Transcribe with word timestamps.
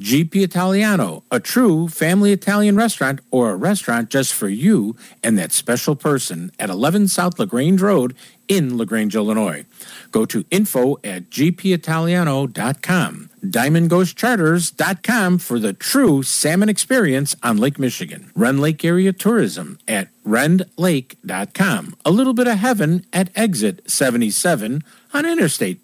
GP 0.00 0.42
Italiano, 0.42 1.22
a 1.30 1.38
true 1.38 1.88
family 1.88 2.32
Italian 2.32 2.76
restaurant 2.76 3.20
or 3.30 3.50
a 3.50 3.56
restaurant 3.56 4.10
just 4.10 4.34
for 4.34 4.48
you 4.48 4.96
and 5.22 5.38
that 5.38 5.52
special 5.52 5.94
person 5.94 6.50
at 6.58 6.68
11 6.68 7.06
South 7.08 7.38
LaGrange 7.38 7.80
Road 7.80 8.16
in 8.48 8.76
LaGrange, 8.76 9.14
Illinois. 9.14 9.64
Go 10.10 10.26
to 10.26 10.44
info 10.50 10.96
at 11.04 11.30
gpitaliano.com. 11.30 13.30
DiamondGhostCharters.com 13.44 15.38
for 15.38 15.58
the 15.58 15.72
true 15.72 16.22
salmon 16.22 16.68
experience 16.68 17.36
on 17.42 17.58
Lake 17.58 17.78
Michigan. 17.78 18.30
Rend 18.34 18.60
Lake 18.60 18.84
Area 18.84 19.12
Tourism 19.12 19.78
at 19.86 20.08
rendlake.com. 20.24 21.96
A 22.04 22.10
little 22.10 22.34
bit 22.34 22.48
of 22.48 22.58
heaven 22.58 23.06
at 23.12 23.30
exit 23.36 23.88
77 23.90 24.82
on 25.12 25.26
Interstate 25.26 25.83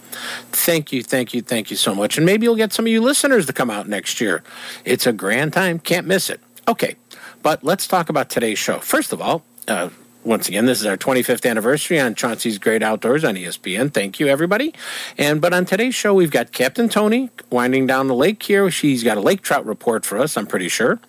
Thank 0.51 0.93
you, 0.93 1.05
thank 1.05 1.33
you, 1.33 1.41
thank 1.41 1.71
you 1.71 1.77
so 1.77 1.95
much. 1.95 2.17
And 2.17 2.27
maybe 2.27 2.45
you'll 2.45 2.57
get 2.57 2.73
some 2.73 2.87
of 2.87 2.93
you 2.93 3.01
listeners 3.01 3.47
to 3.47 3.53
come 3.53 3.71
out 3.71 3.89
next 3.89 4.21
year. 4.21 4.43
It's 4.85 5.07
a 5.07 5.13
grand 5.13 5.53
time, 5.53 5.79
can't 5.79 6.09
miss 6.09 6.29
it. 6.29 6.41
Okay, 6.67 6.97
but 7.43 7.63
let's 7.63 7.87
talk 7.87 8.09
about 8.09 8.31
today's 8.31 8.59
show. 8.59 8.81
First 8.81 9.13
of 9.13 9.23
all, 9.23 9.45
uh, 9.69 9.91
once 10.23 10.49
again, 10.49 10.67
this 10.67 10.81
is 10.81 10.87
our 10.87 10.97
25th 10.97 11.49
anniversary 11.49 11.99
on 11.99 12.15
Chauncey's 12.15 12.59
Great 12.59 12.83
Outdoors 12.83 13.25
on 13.25 13.37
ESPN. 13.37 13.93
Thank 13.93 14.21
you, 14.21 14.27
everybody. 14.27 14.75
And 15.17 15.41
but 15.41 15.55
on 15.55 15.65
today's 15.65 15.95
show, 15.95 16.13
we've 16.13 16.31
got 16.31 16.53
Captain 16.53 16.89
Tony 16.89 17.31
winding 17.49 17.87
down 17.87 18.07
the 18.07 18.15
lake 18.15 18.43
here. 18.43 18.71
She's 18.71 19.03
got 19.03 19.17
a 19.17 19.21
lake 19.21 19.41
trout 19.41 19.65
report 19.65 20.05
for 20.05 20.19
us, 20.19 20.37
I'm 20.37 20.47
pretty 20.47 20.69
sure, 20.69 21.01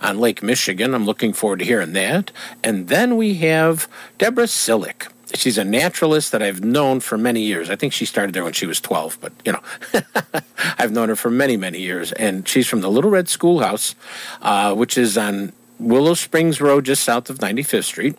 on 0.00 0.20
Lake 0.20 0.42
Michigan. 0.42 0.94
I'm 0.94 1.04
looking 1.04 1.32
forward 1.32 1.58
to 1.58 1.64
hearing 1.64 1.94
that. 1.94 2.30
And 2.62 2.88
then 2.88 3.16
we 3.16 3.34
have 3.34 3.88
Deborah 4.18 4.44
Sillic. 4.44 5.08
She's 5.34 5.58
a 5.58 5.64
naturalist 5.64 6.32
that 6.32 6.42
I've 6.42 6.62
known 6.62 7.00
for 7.00 7.16
many 7.16 7.42
years. 7.42 7.70
I 7.70 7.76
think 7.76 7.92
she 7.92 8.04
started 8.04 8.34
there 8.34 8.44
when 8.44 8.52
she 8.52 8.66
was 8.66 8.80
12, 8.80 9.18
but 9.20 9.32
you 9.44 9.52
know, 9.52 9.60
I've 10.78 10.90
known 10.92 11.08
her 11.08 11.16
for 11.16 11.30
many, 11.30 11.56
many 11.56 11.80
years. 11.80 12.12
And 12.12 12.46
she's 12.46 12.66
from 12.66 12.80
the 12.80 12.90
Little 12.90 13.10
Red 13.10 13.28
Schoolhouse, 13.28 13.94
uh, 14.42 14.74
which 14.74 14.98
is 14.98 15.16
on 15.16 15.52
Willow 15.78 16.14
Springs 16.14 16.60
Road, 16.60 16.84
just 16.84 17.04
south 17.04 17.30
of 17.30 17.38
95th 17.38 17.84
Street 17.84 18.16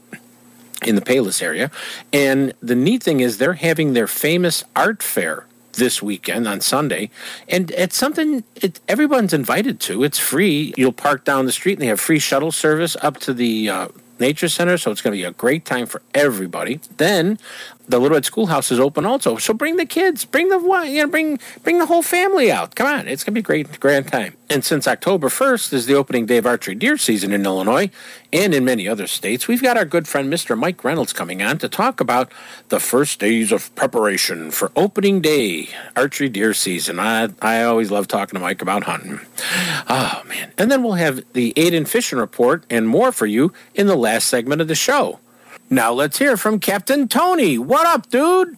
in 0.83 0.95
the 0.95 1.01
Palos 1.01 1.41
area. 1.41 1.71
And 2.11 2.53
the 2.61 2.75
neat 2.75 3.03
thing 3.03 3.19
is 3.19 3.37
they're 3.37 3.53
having 3.53 3.93
their 3.93 4.07
famous 4.07 4.63
art 4.75 5.03
fair 5.03 5.45
this 5.73 6.01
weekend 6.01 6.47
on 6.47 6.59
Sunday, 6.59 7.09
and 7.47 7.71
it's 7.71 7.95
something 7.95 8.43
it, 8.55 8.79
everyone's 8.87 9.33
invited 9.33 9.79
to. 9.81 10.03
It's 10.03 10.19
free. 10.19 10.73
You'll 10.75 10.91
park 10.91 11.23
down 11.23 11.45
the 11.45 11.51
street, 11.51 11.73
and 11.73 11.81
they 11.81 11.87
have 11.87 11.99
free 11.99 12.19
shuttle 12.19 12.51
service 12.51 12.97
up 13.01 13.17
to 13.19 13.33
the 13.33 13.69
uh, 13.69 13.87
nature 14.19 14.49
center. 14.49 14.77
So 14.77 14.91
it's 14.91 15.01
going 15.01 15.13
to 15.13 15.17
be 15.17 15.23
a 15.23 15.31
great 15.31 15.65
time 15.65 15.85
for 15.85 16.01
everybody. 16.13 16.81
Then 16.97 17.39
the 17.91 17.99
Little 17.99 18.15
Red 18.15 18.25
Schoolhouse 18.25 18.71
is 18.71 18.79
open 18.79 19.05
also. 19.05 19.37
So 19.37 19.53
bring 19.53 19.75
the 19.75 19.85
kids, 19.85 20.25
bring 20.25 20.49
the 20.49 20.59
you 20.87 21.03
know, 21.03 21.07
bring 21.07 21.39
bring 21.63 21.77
the 21.77 21.85
whole 21.85 22.01
family 22.01 22.51
out. 22.51 22.75
Come 22.75 22.87
on, 22.87 23.07
it's 23.07 23.23
gonna 23.23 23.33
be 23.33 23.41
a 23.41 23.43
great 23.43 23.79
grand 23.79 24.07
time. 24.07 24.35
And 24.49 24.63
since 24.65 24.87
October 24.87 25.29
first 25.29 25.71
is 25.71 25.85
the 25.85 25.93
opening 25.93 26.25
day 26.25 26.37
of 26.37 26.45
archery 26.45 26.75
deer 26.75 26.97
season 26.97 27.31
in 27.31 27.45
Illinois 27.45 27.89
and 28.33 28.53
in 28.53 28.65
many 28.65 28.87
other 28.87 29.07
states, 29.07 29.47
we've 29.47 29.61
got 29.61 29.77
our 29.77 29.85
good 29.85 30.07
friend 30.07 30.31
Mr. 30.31 30.57
Mike 30.57 30.83
Reynolds 30.83 31.13
coming 31.13 31.41
on 31.41 31.57
to 31.59 31.69
talk 31.69 32.01
about 32.01 32.31
the 32.69 32.79
first 32.79 33.19
days 33.19 33.51
of 33.51 33.73
preparation 33.75 34.51
for 34.51 34.71
opening 34.75 35.21
day 35.21 35.69
archery 35.95 36.29
deer 36.29 36.53
season. 36.53 36.99
I 36.99 37.29
I 37.41 37.63
always 37.63 37.91
love 37.91 38.07
talking 38.07 38.37
to 38.37 38.43
Mike 38.43 38.61
about 38.61 38.85
hunting. 38.85 39.19
Oh 39.87 40.23
man! 40.27 40.51
And 40.57 40.71
then 40.71 40.83
we'll 40.83 40.93
have 40.93 41.23
the 41.33 41.53
Aiden 41.55 41.87
fishing 41.87 42.19
report 42.19 42.63
and 42.69 42.87
more 42.87 43.11
for 43.11 43.25
you 43.25 43.53
in 43.75 43.87
the 43.87 43.95
last 43.95 44.27
segment 44.27 44.61
of 44.61 44.67
the 44.67 44.75
show. 44.75 45.19
Now 45.73 45.93
let's 45.93 46.17
hear 46.17 46.35
from 46.35 46.59
Captain 46.59 47.07
Tony. 47.07 47.57
What 47.57 47.87
up, 47.87 48.09
dude? 48.09 48.57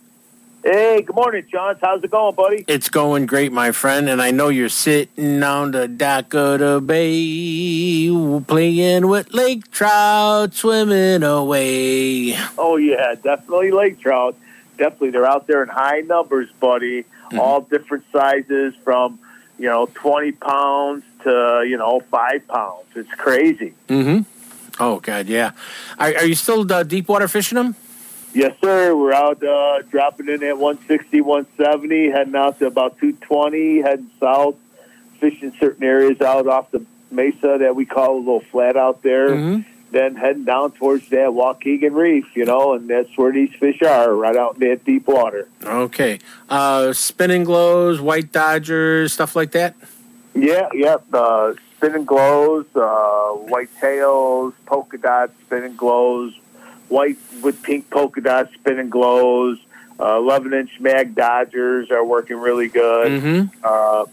Hey, 0.64 1.04
good 1.04 1.16
morning, 1.16 1.46
John. 1.48 1.78
How's 1.80 2.04
it 2.04 2.10
going, 2.10 2.34
buddy? 2.34 2.66
It's 2.68 2.90
going 2.90 3.28
great, 3.28 3.52
my 3.52 3.72
friend, 3.72 4.10
and 4.10 4.20
I 4.20 4.32
know 4.32 4.50
you're 4.50 4.68
sitting 4.68 5.44
on 5.44 5.70
the 5.70 5.88
dock 5.88 6.34
of 6.34 6.60
the 6.62 6.82
bay, 6.82 8.10
playing 8.48 9.08
with 9.10 9.32
lake 9.32 9.70
trout, 9.70 10.56
swimming 10.56 11.22
away. 11.22 12.36
Oh 12.58 12.78
yeah, 12.78 13.14
definitely 13.14 13.70
lake 13.70 14.00
trout. 14.00 14.36
Definitely, 14.80 15.12
they're 15.12 15.28
out 15.28 15.46
there 15.46 15.62
in 15.62 15.70
high 15.70 16.00
numbers, 16.00 16.50
buddy. 16.60 17.06
All 17.38 17.62
different 17.62 18.06
sizes, 18.12 18.74
from 18.84 19.20
you 19.60 19.68
know 19.68 19.88
twenty 19.94 20.32
pounds 20.32 21.04
to 21.26 21.64
you 21.68 21.78
know 21.78 22.00
five 22.10 22.48
pounds. 22.48 22.88
It's 22.96 23.14
crazy. 23.14 23.76
Mm-hmm. 23.88 24.24
Oh 24.80 25.00
God, 25.00 25.28
yeah. 25.28 25.52
Are, 26.00 26.08
are 26.16 26.26
you 26.26 26.36
still 26.36 26.72
uh, 26.72 26.84
deep 26.84 27.08
water 27.08 27.28
fishing 27.28 27.56
them? 27.58 27.76
Yes, 28.34 28.56
sir. 28.62 28.96
We're 28.96 29.14
out 29.14 29.44
uh, 29.44 29.84
dropping 29.84 30.28
in 30.28 30.42
at 30.44 30.58
160, 30.58 31.22
170, 31.22 32.10
heading 32.10 32.36
out 32.36 32.58
to 32.60 32.66
about 32.66 32.98
220, 33.00 33.82
heading 33.82 34.10
south, 34.20 34.56
fishing 35.20 35.54
certain 35.60 35.84
areas 35.84 36.20
out 36.20 36.48
off 36.48 36.72
the 36.72 36.84
mesa 37.12 37.58
that 37.60 37.76
we 37.76 37.86
call 37.86 38.18
a 38.18 38.20
little 38.20 38.40
flat 38.40 38.76
out 38.76 39.04
there. 39.04 39.30
Mhm. 39.30 39.66
then 39.92 40.16
heading 40.16 40.44
down 40.44 40.72
towards 40.72 41.08
that 41.10 41.30
Waukegan 41.30 41.94
Reef, 41.94 42.26
you 42.36 42.46
know, 42.46 42.74
and 42.74 42.90
that's 42.90 43.16
where 43.16 43.32
these 43.32 43.52
fish 43.60 43.80
are, 43.84 44.12
right 44.12 44.36
out 44.36 44.56
in 44.56 44.68
that 44.68 44.84
deep 44.84 45.06
water. 45.06 45.48
Okay. 45.64 46.18
Uh, 46.50 46.92
spinning 46.94 47.44
glows, 47.44 48.02
white 48.02 48.32
dodgers, 48.32 49.14
stuff 49.14 49.36
like 49.36 49.52
that. 49.52 49.76
Yeah, 50.34 50.68
yeah. 50.74 50.98
Uh, 51.14 51.54
spinning 51.84 52.06
glows, 52.06 52.66
uh, 52.76 53.30
white 53.32 53.70
tails, 53.82 54.54
polka 54.66 54.98
dot 54.98 55.32
spinning 55.46 55.76
glows, 55.76 56.34
white 56.88 57.18
with 57.42 57.62
pink 57.62 57.90
polka 57.90 58.22
dot 58.22 58.50
spinning 58.54 58.90
glows. 58.90 59.60
Uh, 60.00 60.18
11 60.18 60.54
inch 60.54 60.80
mag 60.80 61.14
dodgers 61.14 61.92
are 61.92 62.04
working 62.04 62.38
really 62.38 62.68
good. 62.68 63.22
Mm-hmm. 63.22 63.58
Uh, 63.64 64.06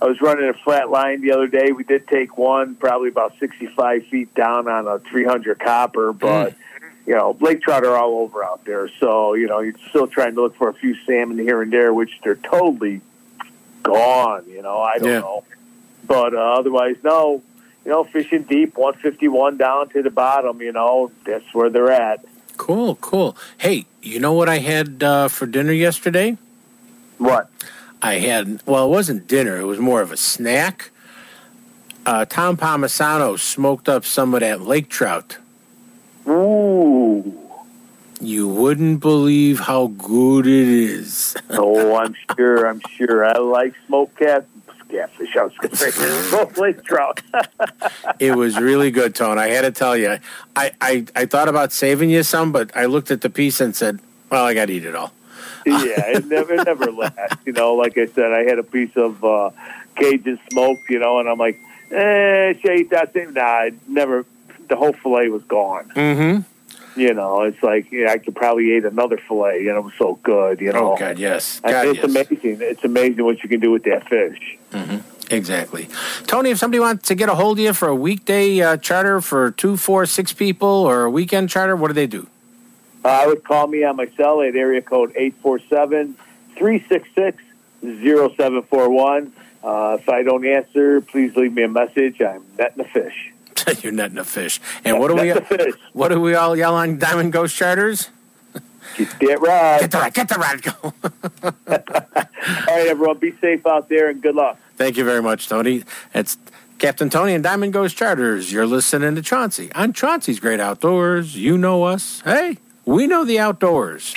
I 0.00 0.04
was 0.06 0.20
running 0.20 0.48
a 0.48 0.54
flat 0.54 0.88
line 0.88 1.20
the 1.20 1.32
other 1.32 1.46
day. 1.48 1.72
We 1.72 1.84
did 1.84 2.06
take 2.06 2.38
one 2.38 2.74
probably 2.76 3.08
about 3.08 3.34
65 3.40 4.06
feet 4.06 4.34
down 4.34 4.68
on 4.68 4.86
a 4.86 4.98
300 5.00 5.58
copper, 5.58 6.12
but. 6.12 6.54
You 7.08 7.14
know, 7.14 7.36
lake 7.38 7.62
trout 7.62 7.84
are 7.84 7.96
all 7.96 8.18
over 8.18 8.42
out 8.42 8.64
there, 8.64 8.88
so 8.98 9.34
you 9.34 9.46
know 9.46 9.60
you're 9.60 9.78
still 9.90 10.08
trying 10.08 10.34
to 10.34 10.40
look 10.42 10.56
for 10.56 10.68
a 10.68 10.74
few 10.74 10.96
salmon 11.06 11.38
here 11.38 11.62
and 11.62 11.72
there, 11.72 11.94
which 11.94 12.10
they're 12.24 12.34
totally 12.34 13.00
gone. 13.84 14.42
You 14.48 14.60
know, 14.60 14.78
I 14.80 14.98
don't 14.98 15.08
Yeah. 15.10 15.20
know, 15.20 15.44
but 16.06 16.34
uh, 16.34 16.54
otherwise, 16.58 16.96
no. 17.02 17.42
You 17.84 17.92
know, 17.92 18.02
fishing 18.02 18.42
deep, 18.42 18.76
151 18.76 19.58
down 19.58 19.88
to 19.90 20.02
the 20.02 20.10
bottom. 20.10 20.60
You 20.60 20.72
know, 20.72 21.12
that's 21.24 21.54
where 21.54 21.70
they're 21.70 21.92
at. 21.92 22.24
Cool, 22.56 22.96
cool. 22.96 23.36
Hey, 23.58 23.86
you 24.02 24.18
know 24.18 24.32
what 24.32 24.48
I 24.48 24.58
had 24.58 25.02
uh, 25.02 25.28
for 25.28 25.46
dinner 25.46 25.72
yesterday? 25.72 26.36
What? 27.18 27.50
I 28.02 28.14
had, 28.14 28.62
well, 28.66 28.86
it 28.86 28.90
wasn't 28.90 29.26
dinner, 29.26 29.58
it 29.58 29.64
was 29.64 29.78
more 29.78 30.00
of 30.00 30.12
a 30.12 30.16
snack. 30.16 30.90
Uh, 32.04 32.24
Tom 32.24 32.56
Palmisano 32.56 33.38
smoked 33.38 33.88
up 33.88 34.04
some 34.04 34.34
of 34.34 34.40
that 34.40 34.60
lake 34.60 34.88
trout. 34.88 35.38
Ooh. 36.28 37.36
You 38.20 38.48
wouldn't 38.48 39.00
believe 39.00 39.60
how 39.60 39.88
good 39.88 40.46
it 40.46 40.68
is. 40.68 41.36
Oh, 41.50 41.96
I'm 41.96 42.14
sure. 42.36 42.66
I'm 42.66 42.80
sure. 42.96 43.24
I 43.24 43.38
like 43.38 43.74
smoked 43.86 44.18
cat, 44.18 44.46
catfish. 44.46 44.55
I 44.90 45.06
the 45.18 45.26
show's 45.26 45.52
say 45.78 45.90
smoked 45.90 46.84
trout. 46.84 47.20
it 48.18 48.34
was 48.34 48.58
really 48.58 48.90
good, 48.90 49.14
Tone. 49.14 49.38
I 49.38 49.48
had 49.48 49.62
to 49.62 49.70
tell 49.70 49.96
you. 49.96 50.18
I, 50.54 50.72
I, 50.80 51.06
I 51.14 51.26
thought 51.26 51.48
about 51.48 51.72
saving 51.72 52.10
you 52.10 52.22
some, 52.22 52.52
but 52.52 52.74
I 52.76 52.86
looked 52.86 53.10
at 53.10 53.20
the 53.20 53.30
piece 53.30 53.60
and 53.60 53.74
said, 53.74 54.00
well, 54.30 54.44
I 54.44 54.54
got 54.54 54.66
to 54.66 54.72
eat 54.72 54.84
it 54.84 54.94
all. 54.94 55.12
yeah, 55.66 56.16
it 56.16 56.26
never, 56.26 56.54
it 56.54 56.64
never 56.64 56.90
lasts. 56.90 57.36
You 57.44 57.52
know, 57.52 57.74
like 57.74 57.98
I 57.98 58.06
said, 58.06 58.32
I 58.32 58.44
had 58.44 58.58
a 58.58 58.62
piece 58.62 58.96
of 58.96 59.22
uh, 59.24 59.50
Cajun 59.96 60.38
smoke, 60.50 60.78
You 60.88 60.98
know, 60.98 61.18
and 61.18 61.28
I'm 61.28 61.38
like, 61.38 61.60
eh, 61.90 62.54
should 62.60 62.70
I 62.70 62.74
eat 62.76 62.90
that 62.90 63.12
thing? 63.12 63.34
Nah, 63.34 63.64
it 63.64 63.74
never. 63.88 64.24
The 64.68 64.76
whole 64.76 64.92
fillet 64.92 65.28
was 65.28 65.44
gone. 65.44 65.90
Mm-hmm. 65.94 66.42
You 66.96 67.12
know, 67.14 67.42
it's 67.42 67.62
like 67.62 67.92
yeah, 67.92 68.10
I 68.10 68.18
could 68.18 68.34
probably 68.34 68.76
eat 68.76 68.84
another 68.84 69.18
fillet. 69.18 69.58
You 69.60 69.72
know, 69.72 69.78
it 69.78 69.84
was 69.84 69.94
so 69.98 70.14
good. 70.22 70.60
You 70.60 70.72
know, 70.72 70.94
Oh, 70.94 70.96
God, 70.96 71.18
yes. 71.18 71.60
God, 71.60 71.86
it's 71.88 71.98
yes. 71.98 72.04
amazing. 72.04 72.58
It's 72.62 72.84
amazing 72.84 73.22
what 73.24 73.42
you 73.42 73.48
can 73.48 73.60
do 73.60 73.70
with 73.70 73.82
that 73.84 74.08
fish. 74.08 74.56
Exactly. 75.30 75.88
Tony, 76.26 76.50
if 76.50 76.58
somebody 76.58 76.78
wants 76.80 77.08
to 77.08 77.14
get 77.16 77.28
a 77.28 77.34
hold 77.34 77.58
of 77.58 77.64
you 77.64 77.72
for 77.72 77.88
a 77.88 77.94
weekday 77.96 78.60
uh, 78.60 78.76
charter 78.76 79.20
for 79.20 79.50
two, 79.50 79.76
four, 79.76 80.06
six 80.06 80.32
people 80.32 80.68
or 80.68 81.04
a 81.04 81.10
weekend 81.10 81.50
charter, 81.50 81.74
what 81.74 81.88
do 81.88 81.94
they 81.94 82.06
do? 82.06 82.28
Uh, 83.04 83.08
I 83.08 83.26
would 83.26 83.42
call 83.44 83.66
me 83.66 83.82
on 83.84 83.96
my 83.96 84.06
cell 84.16 84.40
at 84.40 84.54
area 84.54 84.80
code 84.82 85.12
847-366-0741. 87.82 89.30
Uh, 89.64 89.96
if 90.00 90.08
I 90.08 90.22
don't 90.22 90.46
answer, 90.46 91.00
please 91.00 91.34
leave 91.36 91.52
me 91.52 91.62
a 91.62 91.68
message. 91.68 92.20
I'm 92.22 92.44
netting 92.56 92.80
a 92.84 92.88
fish. 92.88 93.32
You're 93.82 93.92
netting 93.92 94.18
a 94.18 94.24
fish. 94.24 94.60
And 94.84 94.98
what 94.98 95.08
do 95.08 95.14
we 95.14 95.22
Netting 95.22 95.42
a 95.42 95.46
fish. 95.46 95.74
what 95.92 96.08
do 96.08 96.20
we 96.20 96.34
all 96.34 96.56
yell 96.56 96.74
on 96.74 96.98
Diamond 96.98 97.32
Ghost 97.32 97.56
Charters? 97.56 98.10
Get 98.96 99.10
that 99.20 99.40
right. 99.40 99.80
Get 99.80 99.90
the 99.90 99.98
rod, 99.98 100.14
get 100.14 100.28
the 100.28 100.34
rod, 100.36 100.62
go. 100.62 100.94
All 102.68 102.76
right, 102.76 102.86
everyone, 102.86 103.18
be 103.18 103.34
safe 103.42 103.66
out 103.66 103.90
there 103.90 104.08
and 104.08 104.22
good 104.22 104.34
luck. 104.34 104.58
Thank 104.76 104.96
you 104.96 105.04
very 105.04 105.20
much, 105.20 105.48
Tony. 105.48 105.84
It's 106.14 106.38
Captain 106.78 107.10
Tony 107.10 107.34
and 107.34 107.44
Diamond 107.44 107.74
Ghost 107.74 107.96
Charters. 107.96 108.52
You're 108.52 108.66
listening 108.66 109.14
to 109.14 109.22
Chauncey 109.22 109.70
on 109.72 109.92
Chauncey's 109.92 110.40
Great 110.40 110.60
Outdoors. 110.60 111.36
You 111.36 111.58
know 111.58 111.84
us. 111.84 112.22
Hey, 112.24 112.58
we 112.86 113.06
know 113.06 113.24
the 113.24 113.38
outdoors. 113.38 114.14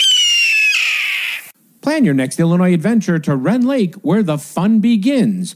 Plan 1.82 2.06
your 2.06 2.14
next 2.14 2.40
Illinois 2.40 2.74
adventure 2.74 3.20
to 3.20 3.36
Rend 3.36 3.66
Lake, 3.66 3.96
where 3.96 4.24
the 4.24 4.38
fun 4.38 4.80
begins. 4.80 5.56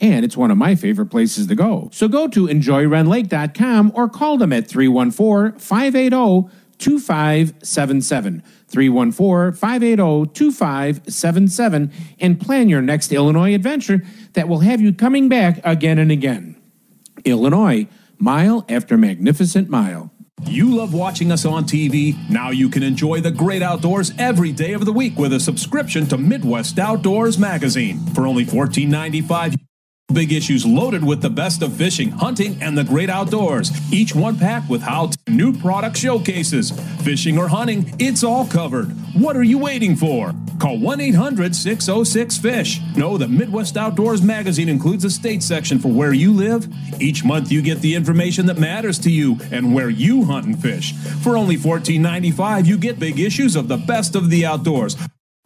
and 0.00 0.24
it's 0.24 0.36
one 0.36 0.50
of 0.50 0.58
my 0.58 0.74
favorite 0.74 1.06
places 1.06 1.46
to 1.46 1.54
go. 1.54 1.88
So 1.92 2.08
go 2.08 2.28
to 2.28 2.46
enjoyrendlake.com 2.46 3.92
or 3.94 4.08
call 4.08 4.38
them 4.38 4.52
at 4.52 4.66
314 4.66 5.58
580 5.58 6.50
2577. 6.78 8.42
314 8.68 9.52
580 9.56 10.32
2577 10.32 11.92
and 12.18 12.40
plan 12.40 12.68
your 12.68 12.82
next 12.82 13.12
Illinois 13.12 13.54
adventure 13.54 14.02
that 14.32 14.48
will 14.48 14.60
have 14.60 14.80
you 14.80 14.92
coming 14.92 15.28
back 15.28 15.60
again 15.64 15.98
and 15.98 16.10
again. 16.10 16.56
Illinois, 17.24 17.86
mile 18.18 18.64
after 18.68 18.98
magnificent 18.98 19.68
mile. 19.68 20.10
You 20.46 20.74
love 20.74 20.92
watching 20.92 21.32
us 21.32 21.44
on 21.46 21.64
TV? 21.64 22.16
Now 22.28 22.50
you 22.50 22.68
can 22.68 22.82
enjoy 22.82 23.20
the 23.20 23.30
great 23.30 23.62
outdoors 23.62 24.12
every 24.18 24.52
day 24.52 24.72
of 24.72 24.84
the 24.84 24.92
week 24.92 25.16
with 25.16 25.32
a 25.32 25.40
subscription 25.40 26.06
to 26.08 26.18
Midwest 26.18 26.78
Outdoors 26.78 27.38
Magazine. 27.38 28.04
For 28.14 28.26
only 28.26 28.44
$14.95, 28.44 29.63
big 30.14 30.32
issues 30.32 30.64
loaded 30.64 31.04
with 31.04 31.20
the 31.20 31.28
best 31.28 31.60
of 31.60 31.74
fishing, 31.74 32.08
hunting, 32.10 32.56
and 32.62 32.78
the 32.78 32.84
great 32.84 33.10
outdoors. 33.10 33.72
Each 33.92 34.14
one 34.14 34.38
packed 34.38 34.70
with 34.70 34.80
how 34.80 35.08
to 35.08 35.18
new 35.28 35.52
product 35.52 35.96
showcases. 35.96 36.70
Fishing 37.02 37.36
or 37.36 37.48
hunting, 37.48 37.92
it's 37.98 38.22
all 38.22 38.46
covered. 38.46 38.86
What 39.14 39.36
are 39.36 39.42
you 39.42 39.58
waiting 39.58 39.96
for? 39.96 40.32
Call 40.60 40.78
1 40.78 41.00
800 41.00 41.54
606 41.54 42.38
FISH. 42.38 42.80
Know 42.96 43.18
that 43.18 43.28
Midwest 43.28 43.76
Outdoors 43.76 44.22
Magazine 44.22 44.68
includes 44.68 45.04
a 45.04 45.10
state 45.10 45.42
section 45.42 45.80
for 45.80 45.88
where 45.88 46.12
you 46.12 46.32
live. 46.32 46.68
Each 47.00 47.24
month 47.24 47.50
you 47.50 47.60
get 47.60 47.80
the 47.80 47.96
information 47.96 48.46
that 48.46 48.58
matters 48.58 48.98
to 49.00 49.10
you 49.10 49.36
and 49.50 49.74
where 49.74 49.90
you 49.90 50.24
hunt 50.24 50.46
and 50.46 50.60
fish. 50.60 50.92
For 51.22 51.36
only 51.36 51.56
$14.95, 51.56 52.66
you 52.66 52.78
get 52.78 53.00
big 53.00 53.18
issues 53.18 53.56
of 53.56 53.66
the 53.66 53.78
best 53.78 54.14
of 54.14 54.30
the 54.30 54.46
outdoors. 54.46 54.96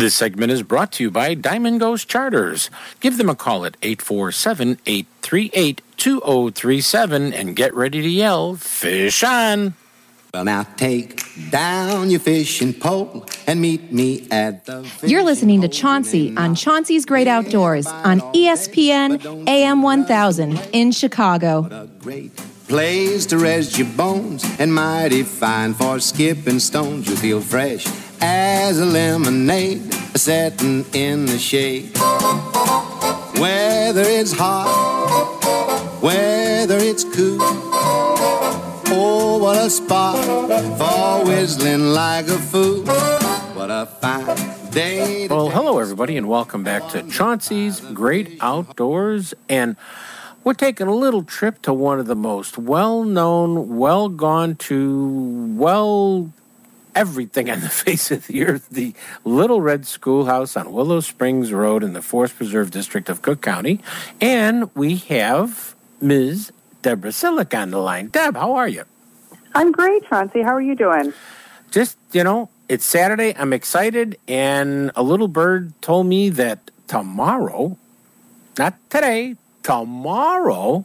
This 0.00 0.14
segment 0.14 0.50
is 0.50 0.62
brought 0.62 0.92
to 0.92 1.02
you 1.02 1.10
by 1.10 1.34
Diamond 1.34 1.78
Ghost 1.80 2.08
Charters. 2.08 2.70
Give 3.00 3.18
them 3.18 3.28
a 3.28 3.34
call 3.34 3.66
at 3.66 3.76
847 3.82 4.78
838 4.86 5.82
2037 5.98 7.34
and 7.34 7.54
get 7.54 7.74
ready 7.74 8.00
to 8.00 8.08
yell, 8.08 8.54
Fish 8.54 9.22
on! 9.22 9.74
Well, 10.32 10.46
now 10.46 10.62
take 10.78 11.22
down 11.50 12.08
your 12.08 12.20
fishing 12.20 12.72
pole 12.72 13.26
and 13.46 13.60
meet 13.60 13.92
me 13.92 14.26
at 14.30 14.64
the. 14.64 14.90
You're 15.02 15.22
listening 15.22 15.60
to 15.60 15.68
Chauncey 15.68 16.34
on 16.34 16.54
Chauncey's 16.54 17.04
Great 17.04 17.28
Outdoors 17.28 17.86
on 17.86 18.20
ESPN 18.32 19.46
AM 19.46 19.82
1000 19.82 20.66
in 20.72 20.92
Chicago. 20.92 21.68
a 21.70 21.86
great 21.98 22.34
place 22.68 23.26
to 23.26 23.36
rest 23.36 23.76
your 23.76 23.88
bones 23.88 24.46
and 24.58 24.72
mighty 24.72 25.24
fine 25.24 25.74
for 25.74 26.00
skipping 26.00 26.58
stones. 26.58 27.06
You 27.06 27.16
feel 27.16 27.42
fresh 27.42 27.84
as 28.20 28.78
a 28.78 28.84
lemonade 28.84 29.92
setting 30.16 30.84
in 30.92 31.26
the 31.26 31.38
shade. 31.38 31.96
Whether 33.38 34.02
it's 34.02 34.32
hot, 34.32 34.68
whether 36.00 36.76
it's 36.78 37.04
cool. 37.04 37.38
Oh, 38.92 39.38
what 39.38 39.56
a 39.56 39.70
spot 39.70 40.16
for 40.78 41.26
whistling 41.26 41.92
like 41.92 42.26
a 42.28 42.38
fool. 42.38 42.84
What 43.54 43.70
a 43.70 43.86
fine 43.86 44.70
day. 44.70 45.26
Well, 45.28 45.48
hello, 45.48 45.78
everybody, 45.78 46.16
and 46.16 46.28
welcome 46.28 46.62
back 46.62 46.88
to 46.90 47.02
Chauncey's 47.08 47.80
Great 47.80 48.36
Outdoors. 48.40 49.32
And 49.48 49.76
we're 50.44 50.54
taking 50.54 50.86
a 50.86 50.94
little 50.94 51.22
trip 51.22 51.62
to 51.62 51.72
one 51.72 51.98
of 51.98 52.06
the 52.06 52.16
most 52.16 52.58
well 52.58 53.04
known, 53.04 53.78
well 53.78 54.08
gone 54.08 54.56
to, 54.56 55.54
well 55.56 56.32
everything 56.94 57.50
on 57.50 57.60
the 57.60 57.68
face 57.84 58.10
of 58.10 58.26
the 58.26 58.44
earth 58.44 58.68
the 58.70 58.94
Little 59.24 59.60
Red 59.60 59.86
Schoolhouse 59.86 60.56
on 60.56 60.72
Willow 60.72 61.00
Springs 61.00 61.52
Road 61.52 61.82
in 61.82 61.92
the 61.92 62.02
Forest 62.02 62.36
Preserve 62.36 62.70
District 62.70 63.08
of 63.08 63.22
Cook 63.22 63.40
County. 63.40 63.80
And 64.20 64.74
we 64.74 64.96
have 64.96 65.74
Ms. 66.00 66.52
Deborah 66.82 67.10
Sillic 67.10 67.58
on 67.58 67.70
the 67.70 67.78
line. 67.78 68.08
Deb, 68.08 68.36
how 68.36 68.54
are 68.54 68.68
you? 68.68 68.84
I'm 69.54 69.72
great, 69.72 70.04
Chauncey. 70.08 70.42
How 70.42 70.54
are 70.54 70.62
you 70.62 70.74
doing? 70.74 71.12
just 71.70 71.96
you 72.12 72.24
know 72.24 72.48
it's 72.68 72.84
saturday 72.84 73.34
i'm 73.36 73.52
excited 73.52 74.18
and 74.26 74.90
a 74.96 75.02
little 75.02 75.28
bird 75.28 75.72
told 75.80 76.06
me 76.06 76.28
that 76.28 76.70
tomorrow 76.86 77.76
not 78.58 78.74
today 78.90 79.36
tomorrow 79.62 80.84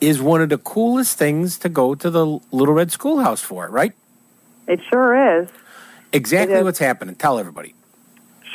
is 0.00 0.20
one 0.20 0.42
of 0.42 0.48
the 0.50 0.58
coolest 0.58 1.16
things 1.16 1.56
to 1.58 1.68
go 1.68 1.94
to 1.94 2.10
the 2.10 2.26
little 2.52 2.74
red 2.74 2.92
schoolhouse 2.92 3.40
for 3.40 3.68
right 3.70 3.92
It 4.66 4.80
sure 4.90 5.40
is. 5.40 5.48
exactly 6.12 6.56
is. 6.56 6.64
what's 6.64 6.78
happening 6.78 7.14
tell 7.14 7.38
everybody 7.38 7.74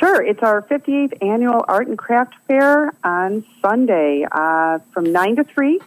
Sure, 0.00 0.22
it's 0.22 0.42
our 0.42 0.62
58th 0.62 1.22
annual 1.22 1.62
Art 1.68 1.86
and 1.86 1.98
Craft 1.98 2.32
Fair 2.48 2.90
on 3.04 3.44
Sunday 3.60 4.26
uh, 4.32 4.78
from 4.94 5.12
9 5.12 5.36
to 5.36 5.44
3. 5.44 5.78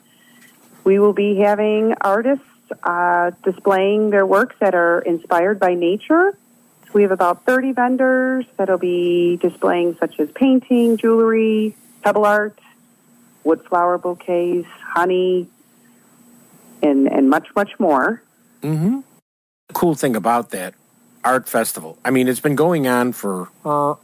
We 0.84 1.00
will 1.00 1.14
be 1.14 1.38
having 1.38 1.96
artists 2.00 2.46
uh, 2.84 3.32
displaying 3.44 4.12
their 4.12 4.24
works 4.24 4.56
that 4.60 4.76
are 4.76 5.00
inspired 5.00 5.60
by 5.60 5.74
nature. 5.74 6.38
We 6.94 7.02
have 7.02 7.12
about 7.12 7.44
30 7.46 7.72
vendors 7.72 8.46
that'll 8.56 8.78
be 8.78 9.38
displaying 9.38 9.98
such 10.00 10.20
as 10.20 10.30
painting, 10.30 10.98
jewelry, 10.98 11.76
pebble 12.04 12.26
art, 12.26 12.60
wood 13.44 13.66
flower 13.66 13.98
bouquets, 13.98 14.68
honey, 14.94 15.48
and, 16.84 17.08
and 17.08 17.32
much, 17.32 17.48
much 17.56 17.80
more. 17.80 18.22
mm-hmm. 18.62 19.00
Cool 19.74 19.96
thing 19.96 20.16
about 20.16 20.52
that 20.52 20.74
art 21.24 21.48
festival 21.48 21.98
i 22.06 22.12
mean 22.12 22.28
it's 22.28 22.40
been 22.40 22.56
going 22.56 22.88
on 22.88 23.12
for 23.12 23.50
uh, 23.66 23.96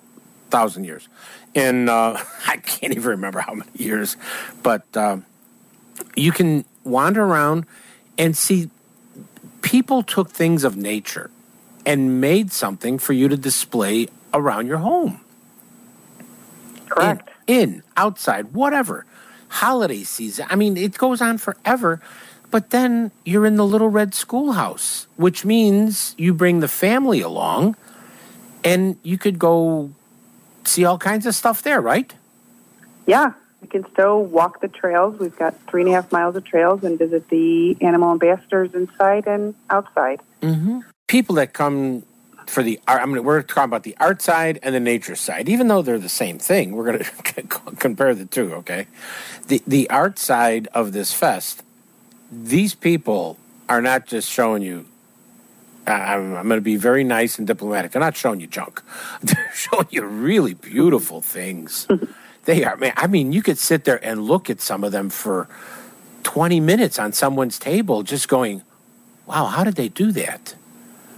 thousand 0.50 0.84
years. 0.84 1.08
And 1.56 1.90
uh, 1.90 2.18
i 2.48 2.58
can't 2.58 2.94
even 2.94 3.10
remember 3.10 3.40
how 3.40 3.54
many 3.54 3.72
years 3.76 4.18
but 4.64 4.86
um, 4.96 5.26
you 6.16 6.32
can 6.32 6.66
wander 6.84 7.24
around 7.24 7.66
and 8.18 8.36
see 8.36 8.70
people 9.62 10.04
took 10.04 10.30
things 10.30 10.64
of 10.64 10.76
nature 10.78 11.30
and 11.86 12.22
made 12.22 12.52
something 12.52 12.98
for 12.98 13.14
you 13.14 13.28
to 13.28 13.38
display 13.38 14.08
around 14.34 14.68
your 14.68 14.78
home. 14.78 15.22
Correct. 16.88 17.30
in, 17.48 17.72
in 17.72 17.84
outside 17.98 18.54
whatever. 18.54 19.06
Holiday 19.52 20.04
season 20.04 20.46
i 20.52 20.56
mean 20.56 20.78
it 20.78 20.96
goes 20.96 21.22
on 21.22 21.40
forever 21.40 22.00
but 22.51 22.72
then 22.72 23.12
you're 23.25 23.46
in 23.46 23.56
the 23.56 23.65
little 23.65 23.89
red 23.89 24.13
schoolhouse 24.13 25.08
which 25.18 25.46
means 25.46 26.15
you 26.18 26.34
bring 26.34 26.60
the 26.60 26.68
family 26.68 27.22
along 27.22 27.75
and 28.63 28.98
you 29.03 29.18
could 29.18 29.39
go 29.39 29.91
see 30.65 30.86
all 30.86 30.98
kinds 30.98 31.25
of 31.25 31.34
stuff 31.36 31.62
there 31.63 31.82
right 31.82 32.13
Yeah, 33.06 33.34
we 33.62 33.68
can 33.68 33.89
still 33.91 34.24
walk 34.24 34.62
the 34.62 34.68
trails. 34.68 35.20
We've 35.20 35.36
got 35.36 35.56
three 35.68 35.82
and 35.82 35.89
a 35.89 35.94
half 35.94 36.12
miles 36.12 36.36
of 36.36 36.44
trails 36.44 36.84
and 36.84 36.98
visit 36.98 37.27
the 37.29 37.75
animal 37.82 38.12
ambassadors 38.12 38.74
inside 38.74 39.27
and 39.27 39.56
outside. 39.70 40.22
Mm-hmm. 40.41 40.79
people 41.08 41.36
that 41.36 41.53
come 41.53 42.03
for 42.46 42.63
the 42.63 42.79
art, 42.88 43.01
I 43.01 43.06
mean, 43.06 43.24
we're 43.24 43.41
talking 43.41 43.65
about 43.65 43.84
the 43.84 43.96
art 44.00 44.22
side 44.22 44.60
and 44.63 44.74
the 44.74 44.79
nature 44.79 45.15
side, 45.15 45.50
even 45.50 45.68
though 45.68 45.82
they're 45.82 46.00
the 46.00 46.08
same 46.08 46.39
thing. 46.39 46.72
We're 46.72 46.86
going 46.86 47.00
to 47.24 47.41
compare 47.77 48.15
the 48.15 48.25
two, 48.25 48.53
okay? 48.56 48.88
The 49.48 49.62
the 49.68 49.89
art 49.89 50.18
side 50.20 50.68
of 50.74 50.94
this 50.94 51.13
fest, 51.13 51.63
these 52.31 52.75
people 52.75 53.38
are 53.67 53.81
not 53.81 54.05
just 54.05 54.29
showing 54.29 54.63
you. 54.63 54.86
I- 55.88 56.15
I'm, 56.15 56.36
I'm 56.36 56.48
going 56.48 56.57
to 56.59 56.62
be 56.62 56.75
very 56.75 57.03
nice 57.03 57.38
and 57.38 57.48
diplomatic. 57.48 57.91
They're 57.91 58.00
not 58.01 58.17
showing 58.17 58.39
you 58.39 58.48
junk. 58.48 58.81
They're 59.24 59.51
showing 59.53 59.88
you 59.89 60.05
really 60.05 60.53
beautiful 60.53 61.21
things. 61.21 61.88
they 62.45 62.63
are, 62.63 62.75
man. 62.77 62.93
I 62.98 63.07
mean, 63.07 63.31
you 63.33 63.41
could 63.41 63.57
sit 63.57 63.86
there 63.86 64.03
and 64.05 64.24
look 64.24 64.50
at 64.50 64.62
some 64.62 64.83
of 64.83 64.91
them 64.91 65.09
for 65.09 65.48
20 66.24 66.59
minutes 66.59 67.00
on 67.00 67.13
someone's 67.13 67.57
table, 67.59 68.03
just 68.03 68.27
going, 68.27 68.62
wow, 69.25 69.45
how 69.45 69.63
did 69.63 69.75
they 69.75 69.89
do 69.89 70.12
that? 70.12 70.55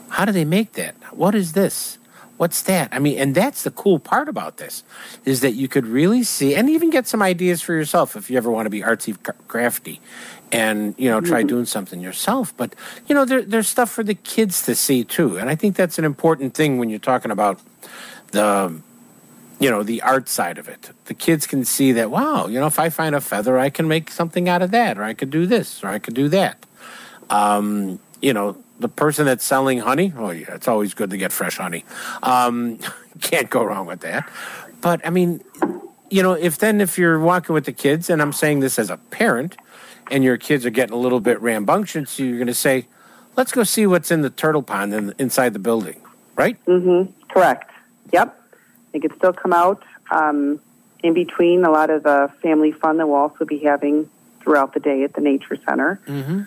How 0.09 0.25
did 0.25 0.35
they 0.35 0.45
make 0.45 0.73
that? 0.73 0.95
What 1.13 1.35
is 1.35 1.53
this? 1.53 1.97
What's 2.41 2.63
that? 2.63 2.89
I 2.91 2.97
mean, 2.97 3.19
and 3.19 3.35
that's 3.35 3.61
the 3.61 3.69
cool 3.69 3.99
part 3.99 4.27
about 4.27 4.57
this 4.57 4.83
is 5.25 5.41
that 5.41 5.51
you 5.51 5.67
could 5.67 5.85
really 5.85 6.23
see 6.23 6.55
and 6.55 6.71
even 6.71 6.89
get 6.89 7.05
some 7.05 7.21
ideas 7.21 7.61
for 7.61 7.73
yourself 7.75 8.15
if 8.15 8.31
you 8.31 8.37
ever 8.37 8.49
want 8.49 8.65
to 8.65 8.71
be 8.71 8.81
artsy 8.81 9.15
crafty 9.47 10.01
and, 10.51 10.95
you 10.97 11.07
know, 11.07 11.21
try 11.21 11.43
doing 11.43 11.65
something 11.65 12.01
yourself. 12.01 12.57
But, 12.57 12.73
you 13.07 13.13
know, 13.13 13.25
there, 13.25 13.43
there's 13.43 13.69
stuff 13.69 13.91
for 13.91 14.01
the 14.01 14.15
kids 14.15 14.63
to 14.63 14.73
see 14.73 15.03
too. 15.03 15.37
And 15.37 15.51
I 15.51 15.55
think 15.55 15.75
that's 15.75 15.99
an 15.99 16.03
important 16.03 16.55
thing 16.55 16.79
when 16.79 16.89
you're 16.89 16.97
talking 16.97 17.29
about 17.29 17.59
the, 18.31 18.81
you 19.59 19.69
know, 19.69 19.83
the 19.83 20.01
art 20.01 20.27
side 20.27 20.57
of 20.57 20.67
it. 20.67 20.89
The 21.05 21.13
kids 21.13 21.45
can 21.45 21.63
see 21.63 21.91
that, 21.91 22.09
wow, 22.09 22.47
you 22.47 22.59
know, 22.59 22.65
if 22.65 22.79
I 22.79 22.89
find 22.89 23.13
a 23.13 23.21
feather, 23.21 23.59
I 23.59 23.69
can 23.69 23.87
make 23.87 24.09
something 24.09 24.49
out 24.49 24.63
of 24.63 24.71
that, 24.71 24.97
or 24.97 25.03
I 25.03 25.13
could 25.13 25.29
do 25.29 25.45
this, 25.45 25.83
or 25.83 25.89
I 25.89 25.99
could 25.99 26.15
do 26.15 26.27
that 26.29 26.65
um, 27.31 27.99
you 28.21 28.33
know, 28.33 28.57
the 28.81 28.89
person 28.89 29.25
that's 29.25 29.45
selling 29.45 29.79
honey, 29.79 30.11
oh 30.17 30.31
yeah, 30.31 30.55
it's 30.55 30.67
always 30.67 30.93
good 30.93 31.11
to 31.11 31.17
get 31.17 31.31
fresh 31.31 31.57
honey. 31.57 31.85
Um, 32.23 32.79
can't 33.21 33.49
go 33.49 33.63
wrong 33.63 33.85
with 33.85 34.01
that. 34.01 34.29
But 34.81 35.05
I 35.05 35.11
mean, 35.11 35.41
you 36.09 36.23
know, 36.23 36.33
if 36.33 36.57
then 36.57 36.81
if 36.81 36.97
you're 36.97 37.19
walking 37.19 37.53
with 37.53 37.65
the 37.65 37.71
kids, 37.71 38.09
and 38.09 38.21
I'm 38.21 38.33
saying 38.33 38.59
this 38.59 38.79
as 38.79 38.89
a 38.89 38.97
parent, 38.97 39.55
and 40.09 40.23
your 40.23 40.37
kids 40.37 40.65
are 40.65 40.71
getting 40.71 40.93
a 40.93 40.99
little 40.99 41.19
bit 41.19 41.39
rambunctious, 41.41 42.09
so 42.09 42.23
you're 42.23 42.37
going 42.37 42.47
to 42.47 42.53
say, 42.53 42.87
"Let's 43.37 43.51
go 43.51 43.63
see 43.63 43.85
what's 43.85 44.11
in 44.11 44.21
the 44.21 44.29
turtle 44.29 44.63
pond 44.63 44.93
in, 44.93 45.13
inside 45.19 45.53
the 45.53 45.59
building," 45.59 46.01
right? 46.35 46.57
Mm-hmm. 46.65 47.11
Correct. 47.31 47.71
Yep. 48.11 48.37
They 48.91 48.99
could 48.99 49.15
still 49.15 49.33
come 49.33 49.53
out 49.53 49.83
um, 50.09 50.59
in 51.03 51.13
between 51.13 51.63
a 51.63 51.71
lot 51.71 51.89
of 51.89 52.03
the 52.03 52.31
family 52.41 52.71
fun 52.71 52.97
that 52.97 53.07
we'll 53.07 53.17
also 53.17 53.45
be 53.45 53.59
having 53.59 54.09
throughout 54.41 54.73
the 54.73 54.79
day 54.79 55.03
at 55.03 55.13
the 55.13 55.21
Nature 55.21 55.57
Center. 55.67 56.01
Mm-hmm. 56.07 56.41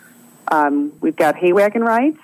Um, 0.51 0.93
we've 1.01 1.15
got 1.15 1.35
hay 1.35 1.53
wagon 1.53 1.83
rides. 1.83 2.19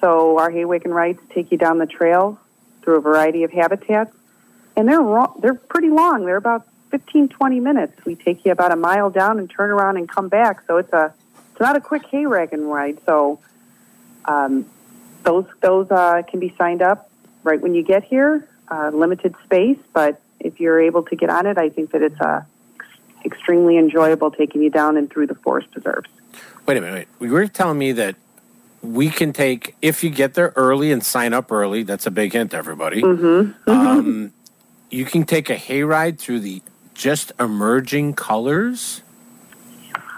So 0.00 0.38
our 0.38 0.50
hay 0.50 0.64
wagon 0.64 0.92
rides 0.92 1.20
take 1.30 1.50
you 1.50 1.58
down 1.58 1.78
the 1.78 1.86
trail 1.86 2.38
through 2.82 2.96
a 2.96 3.00
variety 3.00 3.42
of 3.44 3.50
habitats, 3.52 4.14
and 4.76 4.88
they're 4.88 5.02
they're 5.40 5.54
pretty 5.54 5.88
long. 5.88 6.26
They're 6.26 6.36
about 6.36 6.66
15, 6.90 7.28
20 7.28 7.60
minutes. 7.60 8.04
We 8.04 8.14
take 8.14 8.44
you 8.44 8.52
about 8.52 8.70
a 8.70 8.76
mile 8.76 9.10
down 9.10 9.38
and 9.38 9.50
turn 9.50 9.70
around 9.70 9.96
and 9.96 10.08
come 10.08 10.28
back. 10.28 10.62
So 10.66 10.76
it's 10.76 10.92
a 10.92 11.14
it's 11.50 11.60
not 11.60 11.76
a 11.76 11.80
quick 11.80 12.06
hay 12.06 12.26
wagon 12.26 12.66
ride. 12.66 12.98
So 13.06 13.40
um, 14.26 14.66
those 15.22 15.46
those 15.60 15.90
uh, 15.90 16.22
can 16.28 16.40
be 16.40 16.54
signed 16.58 16.82
up 16.82 17.10
right 17.42 17.60
when 17.60 17.74
you 17.74 17.82
get 17.82 18.04
here. 18.04 18.48
Uh, 18.70 18.90
limited 18.90 19.34
space, 19.44 19.78
but 19.92 20.20
if 20.40 20.58
you're 20.58 20.80
able 20.80 21.02
to 21.02 21.16
get 21.16 21.30
on 21.30 21.46
it, 21.46 21.58
I 21.58 21.68
think 21.68 21.90
that 21.92 22.02
it's 22.02 22.20
uh, 22.20 22.42
extremely 23.24 23.76
enjoyable 23.76 24.30
taking 24.30 24.62
you 24.62 24.70
down 24.70 24.96
and 24.96 25.10
through 25.10 25.26
the 25.26 25.34
forest 25.34 25.70
preserves. 25.70 26.08
Wait 26.66 26.76
a 26.76 26.80
minute. 26.80 27.08
Wait. 27.18 27.26
You 27.26 27.32
were 27.32 27.46
telling 27.46 27.78
me 27.78 27.92
that 27.92 28.16
we 28.82 29.08
can 29.08 29.32
take 29.32 29.76
if 29.80 30.04
you 30.04 30.10
get 30.10 30.34
there 30.34 30.52
early 30.56 30.92
and 30.92 31.04
sign 31.04 31.32
up 31.32 31.50
early. 31.50 31.82
That's 31.82 32.06
a 32.06 32.10
big 32.10 32.32
hint, 32.32 32.50
to 32.52 32.56
everybody. 32.56 33.02
Mm-hmm. 33.02 33.70
Um, 33.70 34.32
you 34.90 35.04
can 35.04 35.24
take 35.24 35.50
a 35.50 35.56
hayride 35.56 36.18
through 36.18 36.40
the 36.40 36.62
just 36.94 37.32
emerging 37.40 38.14
colors. 38.14 39.02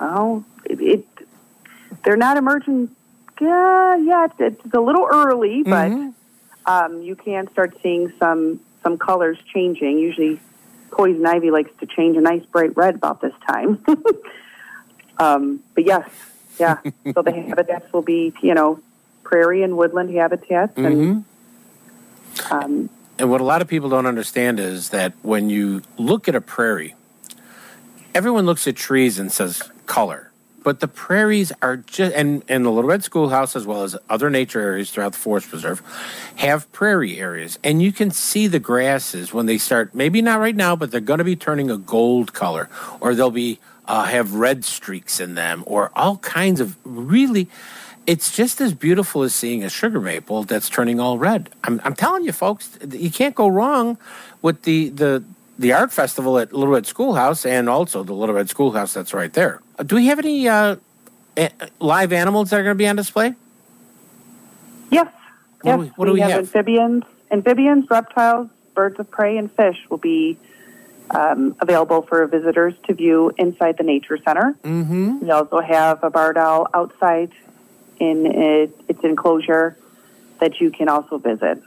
Oh, 0.01 0.45
it, 0.65 0.81
it 0.81 1.07
they're 2.05 2.17
not 2.17 2.37
emerging 2.37 2.95
yeah, 3.41 3.97
yet. 3.97 4.33
It's 4.39 4.75
a 4.75 4.81
little 4.81 5.07
early, 5.11 5.63
but 5.63 5.93
um, 6.67 7.03
you 7.03 7.17
can 7.17 7.51
start 7.53 7.77
seeing 7.83 8.13
some 8.19 8.61
some 8.83 8.99
colors 8.99 9.39
changing. 9.53 9.99
Usually, 9.99 10.41
poison 10.91 11.27
ivy 11.27 11.51
likes 11.51 11.71
to 11.81 11.87
change 11.87 12.17
a 12.17 12.21
nice 12.21 12.45
bright 12.47 12.77
red 12.77 12.95
about 12.95 13.21
this 13.21 13.35
time. 13.49 13.85
um, 15.19 15.61
but 15.75 15.85
yes, 15.85 16.09
yeah. 16.59 16.79
so 17.13 17.23
the 17.23 17.33
habitats 17.49 17.93
will 17.93 18.03
be, 18.03 18.33
you 18.43 18.55
know, 18.55 18.81
prairie 19.23 19.63
and 19.63 19.77
woodland 19.77 20.11
habitats, 20.11 20.73
and 20.77 21.25
um, 22.51 22.91
And 23.19 23.31
what 23.31 23.41
a 23.41 23.45
lot 23.45 23.63
of 23.63 23.69
people 23.69 23.89
don't 23.89 24.07
understand 24.07 24.61
is 24.61 24.91
that 24.91 25.15
when 25.23 25.49
you 25.49 25.83
look 25.97 26.29
at 26.29 26.35
a 26.35 26.41
prairie, 26.41 26.95
everyone 28.15 28.45
looks 28.47 28.67
at 28.67 28.77
trees 28.77 29.19
and 29.19 29.33
says 29.33 29.63
color. 29.87 30.33
But 30.63 30.81
the 30.81 30.89
prairies 30.89 31.53
are 31.63 31.77
just, 31.77 32.13
and, 32.15 32.43
and 32.49 32.65
the 32.65 32.71
Little 32.71 32.91
Red 32.91 33.05
Schoolhouse, 33.05 33.55
as 33.55 33.65
well 33.65 33.85
as 33.85 33.97
other 34.11 34.29
nature 34.29 34.61
areas 34.61 34.91
throughout 34.91 35.13
the 35.13 35.19
Forest 35.19 35.49
Preserve, 35.49 35.81
have 36.37 36.71
prairie 36.73 37.21
areas. 37.21 37.57
And 37.63 37.81
you 37.81 37.93
can 37.93 38.11
see 38.11 38.49
the 38.49 38.59
grasses 38.59 39.33
when 39.33 39.47
they 39.47 39.59
start, 39.59 39.95
maybe 39.95 40.21
not 40.21 40.41
right 40.41 40.57
now, 40.57 40.75
but 40.75 40.91
they're 40.91 41.01
going 41.01 41.19
to 41.19 41.25
be 41.25 41.37
turning 41.37 41.71
a 41.71 41.79
gold 41.79 42.33
color, 42.33 42.69
or 43.01 43.15
they'll 43.15 43.31
be, 43.31 43.61
uh, 43.89 44.05
have 44.05 44.35
red 44.35 44.65
streaks 44.65 45.21
in 45.21 45.35
them, 45.35 45.63
or 45.67 45.91
all 45.95 46.17
kinds 46.19 46.61
of 46.61 46.77
really, 46.85 47.49
it's 48.07 48.35
just 48.35 48.61
as 48.61 48.73
beautiful 48.75 49.23
as 49.23 49.35
seeing 49.35 49.63
a 49.65 49.69
sugar 49.71 50.01
maple 50.01 50.43
that's 50.45 50.69
turning 50.69 50.99
all 51.01 51.19
red. 51.19 51.51
I'm, 51.65 51.81
I'm 51.85 51.95
telling 51.95 52.25
you, 52.25 52.33
folks, 52.33 52.79
you 52.91 53.11
can't 53.11 53.35
go 53.35 53.49
wrong 53.49 53.97
with 54.43 54.63
the, 54.63 54.89
the, 54.91 55.25
the 55.59 55.73
art 55.73 55.93
festival 55.93 56.39
at 56.39 56.53
Little 56.53 56.75
Red 56.75 56.87
Schoolhouse 56.87 57.47
and 57.47 57.69
also 57.69 58.03
the 58.03 58.13
Little 58.13 58.35
Red 58.35 58.49
Schoolhouse 58.49 58.93
that's 58.95 59.15
right 59.15 59.33
there. 59.33 59.61
Uh, 59.79 59.83
Do 59.85 59.97
we 59.97 60.07
have 60.07 60.19
any 60.19 60.49
uh, 60.49 60.77
a- 61.37 61.51
live 61.81 62.13
animals 62.13 62.51
that 62.51 62.61
are 62.61 62.63
going 62.65 62.75
to 62.75 62.79
be 62.79 62.89
on 62.89 62.97
display? 62.97 63.35
yes, 64.91 65.07
What 65.63 65.63
do 65.63 65.69
yes, 65.69 65.79
we- 65.79 65.87
what 65.97 66.07
do 66.07 66.13
we 66.13 66.21
have, 66.21 66.31
have? 66.31 66.41
amphibians, 66.41 67.05
amphibians, 67.31 67.91
reptiles, 67.91 68.49
birds 68.75 68.99
of 69.01 69.11
prey, 69.11 69.37
and 69.39 69.51
fish 69.51 69.79
will 69.89 69.97
be 69.99 70.37
um, 71.11 71.57
available 71.61 72.03
for 72.03 72.27
visitors 72.27 72.75
to 72.87 72.95
view 72.95 73.33
inside 73.37 73.77
the 73.79 73.85
nature 73.85 74.19
center. 74.19 74.57
Mm-hmm. 74.63 75.21
We 75.21 75.31
also 75.31 75.61
have 75.61 76.03
a 76.03 76.11
barred 76.11 76.39
owl 76.39 76.69
outside 76.75 77.33
in 77.99 78.27
it, 78.27 78.79
its 78.89 79.03
enclosure 79.05 79.77
that 80.41 80.61
you 80.61 80.71
can 80.71 80.89
also 80.89 81.19
visit. 81.19 81.63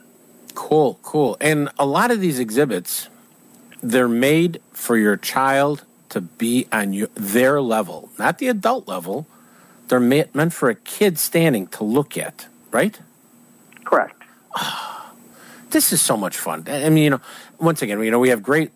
Cool, 0.56 1.00
cool. 1.04 1.38
And 1.40 1.70
a 1.80 1.86
lot 1.86 2.12
of 2.12 2.22
these 2.22 2.40
exhibits, 2.40 3.10
they're 3.82 4.08
made 4.08 4.62
for 4.74 4.98
your 4.98 5.18
child 5.18 5.86
to 6.10 6.22
be 6.22 6.68
on 6.72 6.94
your, 6.94 7.08
their 7.14 7.62
level, 7.62 8.10
not 8.18 8.40
the 8.40 8.48
adult 8.48 8.88
level. 8.88 9.28
They're 9.88 10.00
meant 10.00 10.54
for 10.54 10.70
a 10.70 10.76
kid 10.76 11.18
standing 11.18 11.68
to 11.68 11.84
look 11.84 12.18
at, 12.18 12.48
right? 12.72 13.00
Correct. 13.84 14.22
this 15.72 15.92
is 15.94 16.02
so 16.02 16.16
much 16.16 16.38
fun. 16.38 16.64
I 16.68 16.86
I 16.86 16.90
mean, 16.90 17.06
you 17.06 17.10
know, 17.12 17.22
once 17.60 17.82
again, 17.82 18.02
you 18.04 18.12
know, 18.12 18.20
we 18.20 18.30
have 18.30 18.44
great, 18.44 18.72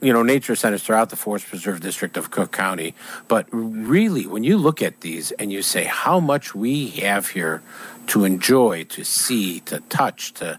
you 0.00 0.12
know, 0.12 0.22
nature 0.22 0.54
centers 0.54 0.82
throughout 0.82 1.10
the 1.10 1.16
Forest 1.16 1.46
Preserve 1.46 1.80
District 1.80 2.16
of 2.16 2.30
Cook 2.30 2.52
County. 2.52 2.94
But 3.26 3.46
really, 3.50 4.26
when 4.26 4.44
you 4.44 4.56
look 4.56 4.80
at 4.80 5.00
these 5.00 5.32
and 5.32 5.52
you 5.52 5.62
say 5.62 5.84
how 5.84 6.20
much 6.20 6.54
we 6.54 6.88
have 6.90 7.28
here 7.28 7.62
to 8.08 8.24
enjoy, 8.24 8.84
to 8.84 9.04
see, 9.04 9.60
to 9.60 9.80
touch, 9.88 10.34
to 10.34 10.58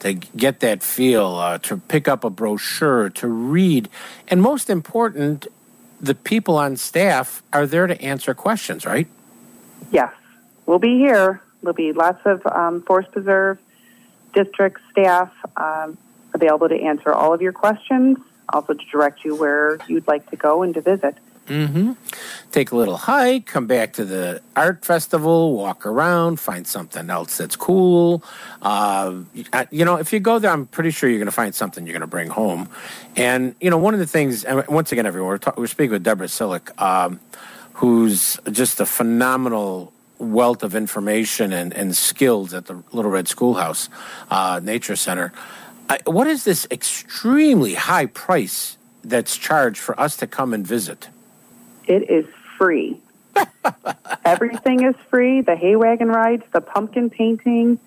to 0.00 0.14
get 0.14 0.60
that 0.60 0.80
feel, 0.80 1.26
uh, 1.26 1.58
to 1.58 1.76
pick 1.76 2.06
up 2.06 2.22
a 2.22 2.30
brochure, 2.30 3.10
to 3.10 3.26
read, 3.26 3.88
and 4.28 4.40
most 4.40 4.70
important, 4.70 5.48
the 6.00 6.14
people 6.14 6.56
on 6.56 6.76
staff 6.76 7.42
are 7.52 7.66
there 7.66 7.88
to 7.88 8.00
answer 8.00 8.32
questions, 8.32 8.86
right? 8.86 9.08
Yes, 9.90 10.12
we'll 10.66 10.78
be 10.78 10.98
here. 10.98 11.42
There'll 11.62 11.74
be 11.74 11.92
lots 11.92 12.20
of 12.24 12.46
um, 12.46 12.82
Forest 12.82 13.10
Preserve 13.10 13.58
district 14.34 14.80
staff 14.92 15.32
um, 15.56 15.98
available 16.32 16.68
to 16.68 16.80
answer 16.80 17.12
all 17.12 17.34
of 17.34 17.42
your 17.42 17.52
questions, 17.52 18.18
also 18.52 18.74
to 18.74 18.84
direct 18.90 19.24
you 19.24 19.34
where 19.34 19.78
you'd 19.88 20.06
like 20.06 20.28
to 20.30 20.36
go 20.36 20.62
and 20.62 20.74
to 20.74 20.80
visit. 20.80 21.16
Mm-hmm. 21.48 21.92
Take 22.52 22.72
a 22.72 22.76
little 22.76 22.98
hike, 22.98 23.46
come 23.46 23.66
back 23.66 23.94
to 23.94 24.04
the 24.04 24.42
art 24.54 24.84
festival, 24.84 25.54
walk 25.54 25.86
around, 25.86 26.38
find 26.38 26.66
something 26.66 27.08
else 27.08 27.38
that's 27.38 27.56
cool. 27.56 28.22
Uh, 28.60 29.22
you 29.70 29.84
know, 29.84 29.96
if 29.96 30.12
you 30.12 30.20
go 30.20 30.38
there, 30.38 30.50
I'm 30.50 30.66
pretty 30.66 30.90
sure 30.90 31.08
you're 31.08 31.18
going 31.18 31.26
to 31.26 31.32
find 31.32 31.54
something 31.54 31.86
you're 31.86 31.94
going 31.94 32.00
to 32.02 32.06
bring 32.06 32.28
home. 32.28 32.68
And 33.16 33.54
you 33.60 33.70
know, 33.70 33.78
one 33.78 33.94
of 33.94 34.00
the 34.00 34.06
things, 34.06 34.44
and 34.44 34.66
once 34.68 34.92
again, 34.92 35.06
everyone, 35.06 35.28
we're, 35.28 35.38
ta- 35.38 35.54
we're 35.56 35.66
speaking 35.68 35.92
with 35.92 36.04
Deborah 36.04 36.26
Sillic, 36.26 36.78
um, 36.80 37.18
who's 37.74 38.38
just 38.50 38.80
a 38.80 38.86
phenomenal 38.86 39.92
wealth 40.18 40.62
of 40.62 40.74
information 40.74 41.52
and, 41.52 41.72
and 41.72 41.96
skills 41.96 42.52
at 42.52 42.66
the 42.66 42.82
Little 42.92 43.10
Red 43.10 43.28
Schoolhouse 43.28 43.88
uh, 44.30 44.60
Nature 44.62 44.96
Center. 44.96 45.32
I, 45.88 45.98
what 46.04 46.26
is 46.26 46.44
this 46.44 46.66
extremely 46.70 47.74
high 47.74 48.06
price 48.06 48.76
that's 49.02 49.36
charged 49.36 49.80
for 49.80 49.98
us 49.98 50.16
to 50.18 50.26
come 50.26 50.52
and 50.52 50.66
visit? 50.66 51.08
It 51.86 52.10
is 52.10 52.26
free. 52.58 53.00
Everything 54.24 54.82
is 54.84 54.94
free. 55.10 55.40
The 55.40 55.56
hay 55.56 55.76
wagon 55.76 56.08
rides, 56.08 56.44
the 56.52 56.60
pumpkin 56.60 57.08
painting. 57.08 57.78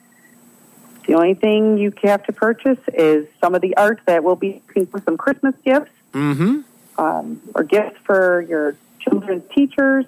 The 1.05 1.13
only 1.15 1.33
thing 1.33 1.77
you 1.77 1.93
have 2.03 2.23
to 2.25 2.31
purchase 2.33 2.79
is 2.93 3.27
some 3.39 3.53
of 3.55 3.61
the 3.61 3.75
art 3.77 4.01
that 4.05 4.23
will 4.23 4.35
be 4.35 4.61
for 4.89 5.01
some 5.01 5.17
Christmas 5.17 5.55
gifts 5.63 5.91
Mm-hmm. 6.13 6.59
um, 7.01 7.41
or 7.55 7.63
gifts 7.63 7.97
for 8.03 8.41
your 8.41 8.75
children's 8.99 9.43
teachers. 9.53 10.05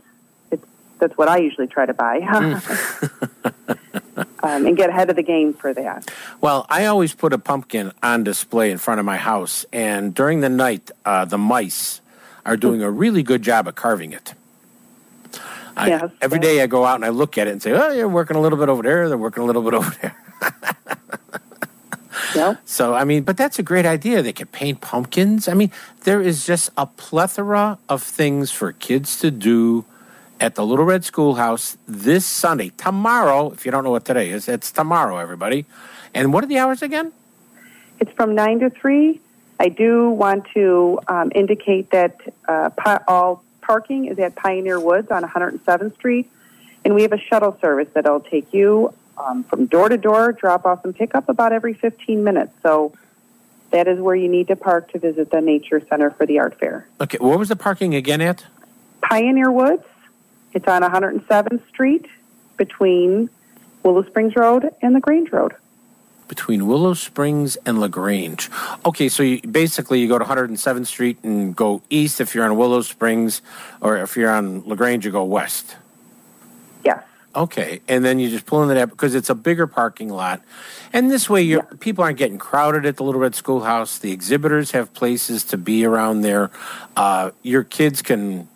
It's, 0.51 0.65
that's 0.99 1.17
what 1.17 1.29
I 1.29 1.37
usually 1.37 1.67
try 1.67 1.85
to 1.85 1.93
buy. 1.93 2.19
um, 4.43 4.65
and 4.67 4.77
get 4.77 4.89
ahead 4.89 5.09
of 5.09 5.15
the 5.15 5.23
game 5.23 5.53
for 5.53 5.73
that. 5.73 6.11
Well, 6.41 6.65
I 6.69 6.85
always 6.85 7.15
put 7.15 7.33
a 7.33 7.37
pumpkin 7.39 7.91
on 8.03 8.23
display 8.23 8.69
in 8.71 8.77
front 8.77 8.99
of 8.99 9.05
my 9.05 9.17
house, 9.17 9.65
and 9.73 10.13
during 10.13 10.41
the 10.41 10.49
night, 10.49 10.91
uh, 11.05 11.25
the 11.25 11.37
mice 11.37 12.01
are 12.45 12.57
doing 12.57 12.83
a 12.83 12.91
really 12.91 13.23
good 13.23 13.41
job 13.41 13.67
of 13.67 13.75
carving 13.75 14.11
it. 14.11 14.33
I, 15.75 15.87
Yes, 15.87 16.11
every 16.21 16.37
yes. 16.37 16.45
day 16.45 16.61
I 16.61 16.67
go 16.67 16.85
out 16.85 16.95
and 16.95 17.05
I 17.05 17.09
look 17.09 17.37
at 17.37 17.47
it 17.47 17.51
and 17.51 17.63
say, 17.63 17.71
"Oh, 17.71 17.91
you're 17.91 18.07
working 18.07 18.35
a 18.37 18.41
little 18.41 18.59
bit 18.59 18.69
over 18.69 18.83
there. 18.83 19.09
They're 19.09 19.17
working 19.17 19.41
a 19.41 19.45
little 19.45 19.63
bit 19.63 19.73
over 19.79 19.89
there." 20.01 20.15
Yep. 22.35 22.61
So, 22.65 22.93
I 22.95 23.03
mean, 23.03 23.23
but 23.23 23.37
that's 23.37 23.59
a 23.59 23.63
great 23.63 23.85
idea. 23.85 24.21
They 24.21 24.33
could 24.33 24.51
paint 24.51 24.81
pumpkins. 24.81 25.47
I 25.47 25.53
mean, 25.53 25.71
there 26.03 26.21
is 26.21 26.45
just 26.45 26.69
a 26.77 26.85
plethora 26.85 27.77
of 27.89 28.01
things 28.03 28.51
for 28.51 28.71
kids 28.71 29.19
to 29.19 29.29
do 29.31 29.85
at 30.43 30.55
the 30.55 30.65
Little 30.65 30.83
Red 30.83 31.05
Schoolhouse 31.05 31.77
this 31.87 32.25
Sunday. 32.25 32.73
Tomorrow, 32.75 33.51
if 33.51 33.65
you 33.65 33.71
don't 33.71 33.85
know 33.85 33.91
what 33.91 34.03
today 34.03 34.29
is, 34.29 34.49
it's 34.49 34.73
tomorrow, 34.73 35.17
everybody. 35.17 35.65
And 36.13 36.33
what 36.33 36.43
are 36.43 36.47
the 36.47 36.57
hours 36.57 36.81
again? 36.81 37.13
It's 38.01 38.11
from 38.11 38.35
9 38.35 38.59
to 38.59 38.69
3. 38.69 39.21
I 39.61 39.69
do 39.69 40.09
want 40.09 40.45
to 40.53 40.99
um, 41.07 41.31
indicate 41.33 41.91
that 41.91 42.19
uh, 42.45 42.71
pi- 42.71 42.99
all 43.07 43.41
parking 43.61 44.07
is 44.07 44.19
at 44.19 44.35
Pioneer 44.35 44.81
Woods 44.81 45.09
on 45.11 45.23
107th 45.23 45.93
Street, 45.93 46.29
and 46.83 46.93
we 46.93 47.03
have 47.03 47.13
a 47.13 47.17
shuttle 47.17 47.57
service 47.61 47.87
that'll 47.93 48.19
take 48.19 48.53
you 48.53 48.93
um, 49.17 49.45
from 49.45 49.67
door 49.67 49.87
to 49.87 49.95
door, 49.95 50.33
drop 50.33 50.65
off 50.65 50.83
and 50.83 50.93
pick 50.93 51.15
up 51.15 51.29
about 51.29 51.53
every 51.53 51.73
15 51.73 52.21
minutes. 52.21 52.51
So 52.61 52.91
that 53.71 53.87
is 53.87 53.97
where 53.97 54.15
you 54.15 54.27
need 54.27 54.49
to 54.49 54.57
park 54.57 54.91
to 54.91 54.99
visit 54.99 55.31
the 55.31 55.39
Nature 55.39 55.81
Center 55.87 56.11
for 56.11 56.25
the 56.25 56.39
Art 56.39 56.59
Fair. 56.59 56.85
Okay, 56.99 57.17
what 57.21 57.39
was 57.39 57.47
the 57.47 57.55
parking 57.55 57.95
again 57.95 58.19
at? 58.19 58.45
Pioneer 59.01 59.49
Woods, 59.49 59.83
it's 60.53 60.67
on 60.67 60.81
107th 60.81 61.67
Street 61.69 62.05
between 62.57 63.29
Willow 63.83 64.03
Springs 64.03 64.35
Road 64.35 64.69
and 64.81 64.93
LaGrange 64.93 65.31
Road. 65.31 65.53
Between 66.27 66.67
Willow 66.67 66.93
Springs 66.93 67.57
and 67.65 67.79
LaGrange. 67.79 68.49
Okay, 68.85 69.09
so 69.09 69.23
you, 69.23 69.41
basically 69.41 69.99
you 69.99 70.07
go 70.07 70.17
to 70.17 70.25
107th 70.25 70.87
Street 70.87 71.17
and 71.23 71.55
go 71.55 71.81
east 71.89 72.21
if 72.21 72.33
you're 72.33 72.45
on 72.45 72.55
Willow 72.55 72.81
Springs, 72.81 73.41
or 73.81 73.97
if 73.97 74.15
you're 74.15 74.31
on 74.31 74.67
LaGrange, 74.67 75.05
you 75.05 75.11
go 75.11 75.23
west. 75.23 75.75
Yes. 76.85 77.03
Okay, 77.35 77.81
and 77.87 78.05
then 78.05 78.19
you 78.19 78.29
just 78.29 78.45
pull 78.45 78.61
into 78.61 78.75
that 78.75 78.89
because 78.89 79.15
it's 79.15 79.29
a 79.29 79.35
bigger 79.35 79.65
parking 79.67 80.09
lot, 80.09 80.41
and 80.93 81.09
this 81.09 81.27
way 81.27 81.41
you 81.41 81.61
are 81.61 81.75
people 81.77 82.03
aren't 82.03 82.19
getting 82.19 82.37
crowded 82.37 82.85
at 82.85 82.97
the 82.97 83.03
Little 83.03 83.21
Red 83.21 83.33
Schoolhouse. 83.33 83.97
The 83.97 84.11
exhibitors 84.11 84.71
have 84.71 84.93
places 84.93 85.43
to 85.45 85.57
be 85.57 85.83
around 85.83 86.21
there. 86.21 86.51
Uh, 86.95 87.31
your 87.41 87.63
kids 87.63 88.03
can 88.03 88.47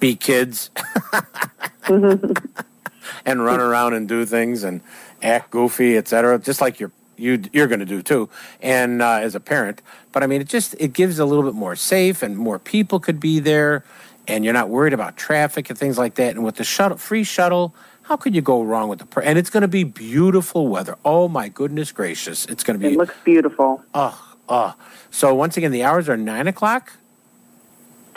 be 0.00 0.16
kids 0.16 0.70
and 1.88 3.44
run 3.44 3.60
around 3.60 3.94
and 3.94 4.08
do 4.08 4.24
things, 4.24 4.64
and 4.64 4.80
act 5.22 5.50
goofy, 5.50 5.96
etc. 5.96 6.38
Just 6.38 6.60
like 6.60 6.80
you're 6.80 6.92
you 7.16 7.42
you're 7.52 7.66
going 7.66 7.80
to 7.80 7.86
do 7.86 8.02
too, 8.02 8.28
and 8.62 9.02
uh, 9.02 9.18
as 9.22 9.34
a 9.34 9.40
parent. 9.40 9.82
But 10.12 10.22
I 10.22 10.26
mean, 10.26 10.40
it 10.40 10.48
just 10.48 10.74
it 10.78 10.92
gives 10.92 11.18
a 11.18 11.24
little 11.24 11.44
bit 11.44 11.54
more 11.54 11.76
safe, 11.76 12.22
and 12.22 12.36
more 12.36 12.58
people 12.58 12.98
could 13.00 13.20
be 13.20 13.38
there, 13.40 13.84
and 14.26 14.44
you're 14.44 14.54
not 14.54 14.68
worried 14.68 14.92
about 14.94 15.16
traffic 15.16 15.70
and 15.70 15.78
things 15.78 15.98
like 15.98 16.14
that. 16.16 16.34
And 16.34 16.44
with 16.44 16.56
the 16.56 16.64
shuttle, 16.64 16.96
free 16.96 17.24
shuttle, 17.24 17.74
how 18.02 18.16
could 18.16 18.34
you 18.34 18.40
go 18.42 18.62
wrong 18.62 18.88
with 18.88 19.00
the? 19.00 19.06
pr- 19.06 19.20
And 19.22 19.38
it's 19.38 19.50
going 19.50 19.62
to 19.62 19.68
be 19.68 19.84
beautiful 19.84 20.66
weather. 20.68 20.96
Oh 21.04 21.28
my 21.28 21.48
goodness 21.48 21.92
gracious, 21.92 22.46
it's 22.46 22.64
going 22.64 22.80
to 22.80 22.86
be. 22.88 22.94
It 22.94 22.98
looks 22.98 23.14
beautiful 23.24 23.84
Oh, 23.94 24.34
oh. 24.48 24.74
So 25.10 25.34
once 25.34 25.56
again, 25.56 25.72
the 25.72 25.82
hours 25.84 26.08
are 26.08 26.16
nine 26.16 26.46
o'clock 26.46 26.92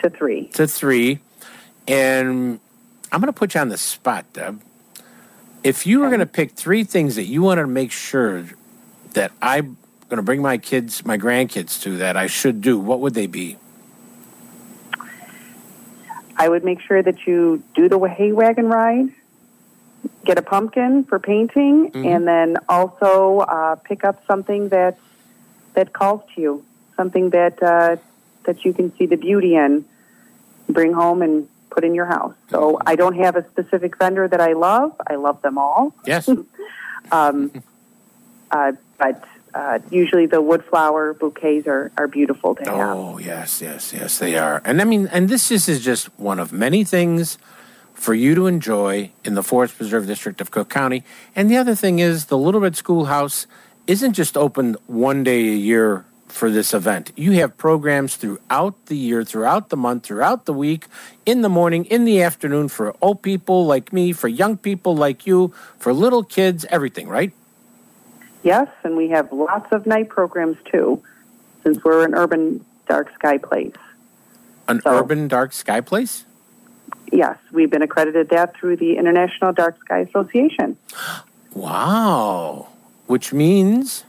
to 0.02 0.10
three. 0.10 0.48
to 0.50 0.68
three, 0.68 1.20
and 1.88 2.60
I'm 3.12 3.20
going 3.20 3.32
to 3.32 3.38
put 3.38 3.54
you 3.54 3.62
on 3.62 3.70
the 3.70 3.78
spot, 3.78 4.32
Deb. 4.34 4.62
If 5.64 5.86
you 5.86 6.00
were 6.00 6.08
going 6.08 6.20
to 6.20 6.26
pick 6.26 6.52
three 6.52 6.84
things 6.84 7.16
that 7.16 7.24
you 7.24 7.42
wanted 7.42 7.62
to 7.62 7.68
make 7.68 7.92
sure 7.92 8.46
that 9.14 9.32
I'm 9.42 9.78
going 10.10 10.18
to 10.18 10.24
bring 10.24 10.42
my 10.42 10.58
kids, 10.58 11.06
my 11.06 11.18
grandkids 11.18 11.82
to 11.84 11.98
that 11.98 12.18
I 12.18 12.28
should 12.28 12.62
do, 12.62 12.80
what 12.80 13.00
would 13.00 13.14
they 13.14 13.28
be? 13.28 13.58
I 16.36 16.50
would 16.50 16.64
make 16.64 16.82
sure 16.82 17.02
that 17.02 17.26
you 17.26 17.64
do 17.76 17.88
the 17.88 18.00
hay 18.00 18.32
wagon 18.32 18.68
ride, 18.68 19.10
get 20.26 20.38
a 20.38 20.42
pumpkin 20.42 21.04
for 21.04 21.20
painting, 21.20 21.92
and 21.94 22.28
then 22.28 22.58
also 22.68 23.40
uh, 23.40 23.76
pick 23.76 24.04
up 24.04 24.26
something 24.26 24.70
that 24.70 24.98
that 25.76 25.94
calls 25.94 26.22
to 26.36 26.42
you, 26.42 26.66
something 26.98 27.30
that 27.30 27.62
uh, 27.62 27.98
that 28.46 28.66
you 28.66 28.74
can 28.74 28.96
see 28.98 29.06
the 29.06 29.16
beauty 29.16 29.56
in, 29.56 29.86
bring 30.68 30.94
home 30.94 31.22
and 31.22 31.48
put 31.74 31.84
in 31.84 31.94
your 31.96 32.06
house. 32.06 32.34
So 32.50 32.80
I 32.86 32.96
don't 32.96 33.16
have 33.16 33.36
a 33.36 33.44
specific 33.50 33.98
vendor 33.98 34.28
that 34.28 34.42
I 34.42 34.54
love. 34.54 34.96
I 35.08 35.16
love 35.16 35.42
them 35.42 35.58
all, 35.58 35.94
Yes. 36.06 36.30
um, 37.12 37.52
uh, 38.52 38.74
but. 38.98 39.24
Uh, 39.56 39.78
usually 39.92 40.26
the 40.26 40.42
wood 40.42 40.66
flower 40.66 41.14
bouquets 41.14 41.68
are, 41.68 41.92
are 41.96 42.08
beautiful 42.08 42.56
to 42.56 42.64
have. 42.64 42.98
Oh, 42.98 43.20
yes, 43.20 43.62
yes, 43.62 43.94
yes, 43.94 44.18
they 44.18 44.36
are. 44.36 44.64
And 44.66 44.82
I 44.82 44.84
mean, 44.84 45.06
and 45.12 45.30
this 45.30 45.52
is, 45.52 45.70
is 45.70 45.80
just 45.80 46.08
one 46.18 46.40
of 46.40 46.52
many 46.52 46.84
things 46.84 47.38
for 47.94 48.16
you 48.16 48.34
to 48.34 48.48
enjoy 48.48 49.12
in 49.24 49.36
the 49.36 49.44
Forest 49.44 49.78
Preserve 49.78 50.08
District 50.08 50.42
of 50.42 50.50
Cook 50.50 50.70
County. 50.70 51.04
And 51.36 51.52
the 51.52 51.58
other 51.58 51.76
thing 51.76 52.00
is, 52.00 52.26
the 52.26 52.38
Little 52.38 52.62
Red 52.62 52.76
Schoolhouse 52.76 53.46
isn't 53.86 54.14
just 54.14 54.36
open 54.36 54.76
one 54.88 55.24
day 55.24 55.50
a 55.50 55.56
year 55.56 56.04
for 56.34 56.50
this 56.50 56.74
event. 56.74 57.12
You 57.16 57.34
have 57.34 57.56
programs 57.58 58.16
throughout 58.16 58.88
the 58.88 58.98
year, 58.98 59.24
throughout 59.24 59.70
the 59.70 59.78
month, 59.78 60.04
throughout 60.04 60.46
the 60.46 60.54
week, 60.54 60.88
in 61.28 61.42
the 61.44 61.50
morning, 61.50 61.86
in 61.86 62.06
the 62.06 62.24
afternoon, 62.24 62.70
for 62.70 62.96
old 63.02 63.22
people 63.22 63.68
like 63.68 63.94
me, 63.94 64.14
for 64.14 64.28
young 64.28 64.58
people 64.58 64.96
like 64.96 65.28
you, 65.28 65.54
for 65.78 65.94
little 65.94 66.24
kids, 66.24 66.66
everything, 66.70 67.08
right? 67.08 67.32
Yes, 68.42 68.68
and 68.84 68.98
we 68.98 69.10
have 69.10 69.32
lots 69.32 69.72
of 69.72 69.86
night 69.86 70.10
programs 70.10 70.58
too, 70.72 71.02
since 71.62 71.82
we're 71.84 72.04
an 72.04 72.16
urban 72.16 72.66
dark 72.88 73.14
sky 73.14 73.38
place. 73.38 73.76
An 74.68 74.82
So- 74.82 74.90
urban 75.00 75.28
dark 75.28 75.54
sky 75.54 75.82
place? 75.82 76.26
Yes, 77.12 77.38
we've 77.52 77.70
been 77.70 77.84
accredited 77.84 78.30
that 78.30 78.56
through 78.56 78.78
the 78.78 78.98
International 78.98 79.54
Dark 79.54 79.80
Sky 79.82 80.00
Association. 80.00 80.78
Wow. 81.54 82.70
Which 83.06 83.32
means 83.32 84.04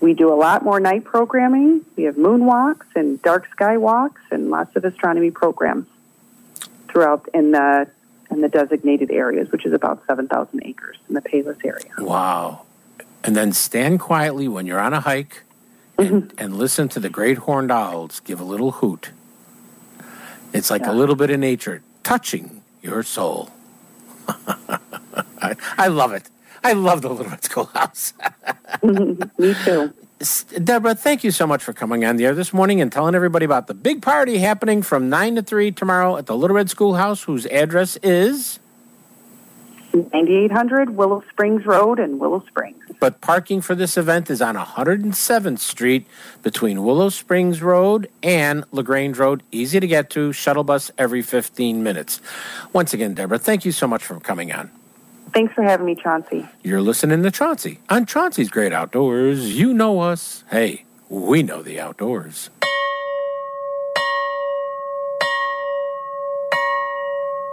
We 0.00 0.14
do 0.14 0.32
a 0.32 0.36
lot 0.36 0.62
more 0.62 0.78
night 0.78 1.04
programming. 1.04 1.84
We 1.96 2.04
have 2.04 2.14
moonwalks 2.16 2.86
and 2.94 3.20
dark 3.22 3.50
sky 3.50 3.76
walks 3.76 4.22
and 4.30 4.50
lots 4.50 4.76
of 4.76 4.84
astronomy 4.84 5.30
programs 5.30 5.86
throughout 6.88 7.28
in 7.34 7.52
the 7.52 7.88
in 8.30 8.42
the 8.42 8.48
designated 8.48 9.10
areas, 9.10 9.50
which 9.50 9.66
is 9.66 9.72
about 9.72 10.02
seven 10.06 10.28
thousand 10.28 10.62
acres 10.64 10.98
in 11.08 11.14
the 11.14 11.22
Palos 11.22 11.56
area. 11.64 11.90
Wow. 11.98 12.62
And 13.24 13.34
then 13.34 13.52
stand 13.52 13.98
quietly 13.98 14.46
when 14.46 14.66
you're 14.66 14.78
on 14.78 14.94
a 14.94 15.00
hike 15.00 15.42
and, 15.98 16.24
mm-hmm. 16.24 16.38
and 16.38 16.56
listen 16.56 16.88
to 16.90 17.00
the 17.00 17.10
great 17.10 17.38
horned 17.38 17.72
owls 17.72 18.20
give 18.20 18.40
a 18.40 18.44
little 18.44 18.72
hoot. 18.72 19.10
It's 20.52 20.70
like 20.70 20.86
a 20.86 20.92
little 20.92 21.16
bit 21.16 21.30
of 21.30 21.40
nature 21.40 21.82
touching 22.04 22.62
your 22.80 23.02
soul. 23.02 23.50
I, 24.28 25.56
I 25.76 25.88
love 25.88 26.12
it. 26.12 26.30
I 26.64 26.72
love 26.72 27.02
the 27.02 27.10
Little 27.10 27.30
Red 27.30 27.44
Schoolhouse. 27.44 28.14
Mm-hmm. 28.82 29.42
Me 29.42 29.54
too. 29.64 29.92
Deborah, 30.64 30.96
thank 30.96 31.22
you 31.22 31.30
so 31.30 31.46
much 31.46 31.62
for 31.62 31.72
coming 31.72 32.04
on 32.04 32.16
the 32.16 32.26
air 32.26 32.34
this 32.34 32.52
morning 32.52 32.80
and 32.80 32.90
telling 32.90 33.14
everybody 33.14 33.44
about 33.44 33.68
the 33.68 33.74
big 33.74 34.02
party 34.02 34.38
happening 34.38 34.82
from 34.82 35.08
9 35.08 35.36
to 35.36 35.42
3 35.42 35.70
tomorrow 35.72 36.16
at 36.16 36.26
the 36.26 36.36
Little 36.36 36.56
Red 36.56 36.68
Schoolhouse, 36.68 37.22
whose 37.22 37.46
address 37.46 37.96
is. 38.02 38.58
9800 39.94 40.90
Willow 40.90 41.22
Springs 41.30 41.64
Road 41.64 41.98
in 41.98 42.18
Willow 42.18 42.44
Springs. 42.48 42.76
But 43.00 43.20
parking 43.20 43.60
for 43.60 43.74
this 43.74 43.96
event 43.96 44.28
is 44.28 44.42
on 44.42 44.56
107th 44.56 45.60
Street 45.60 46.06
between 46.42 46.82
Willow 46.82 47.08
Springs 47.10 47.62
Road 47.62 48.10
and 48.22 48.64
LaGrange 48.72 49.18
Road. 49.18 49.42
Easy 49.52 49.78
to 49.78 49.86
get 49.86 50.10
to, 50.10 50.32
shuttle 50.32 50.64
bus 50.64 50.90
every 50.98 51.22
15 51.22 51.82
minutes. 51.82 52.20
Once 52.72 52.92
again, 52.92 53.14
Deborah, 53.14 53.38
thank 53.38 53.64
you 53.64 53.72
so 53.72 53.86
much 53.86 54.04
for 54.04 54.18
coming 54.20 54.52
on. 54.52 54.70
Thanks 55.38 55.54
for 55.54 55.62
having 55.62 55.86
me, 55.86 55.94
Chauncey. 55.94 56.48
You're 56.64 56.82
listening 56.82 57.22
to 57.22 57.30
Chauncey 57.30 57.78
on 57.88 58.06
Chauncey's 58.06 58.50
Great 58.50 58.72
Outdoors. 58.72 59.56
You 59.56 59.72
know 59.72 60.00
us. 60.00 60.42
Hey, 60.50 60.82
we 61.08 61.44
know 61.44 61.62
the 61.62 61.78
outdoors. 61.78 62.50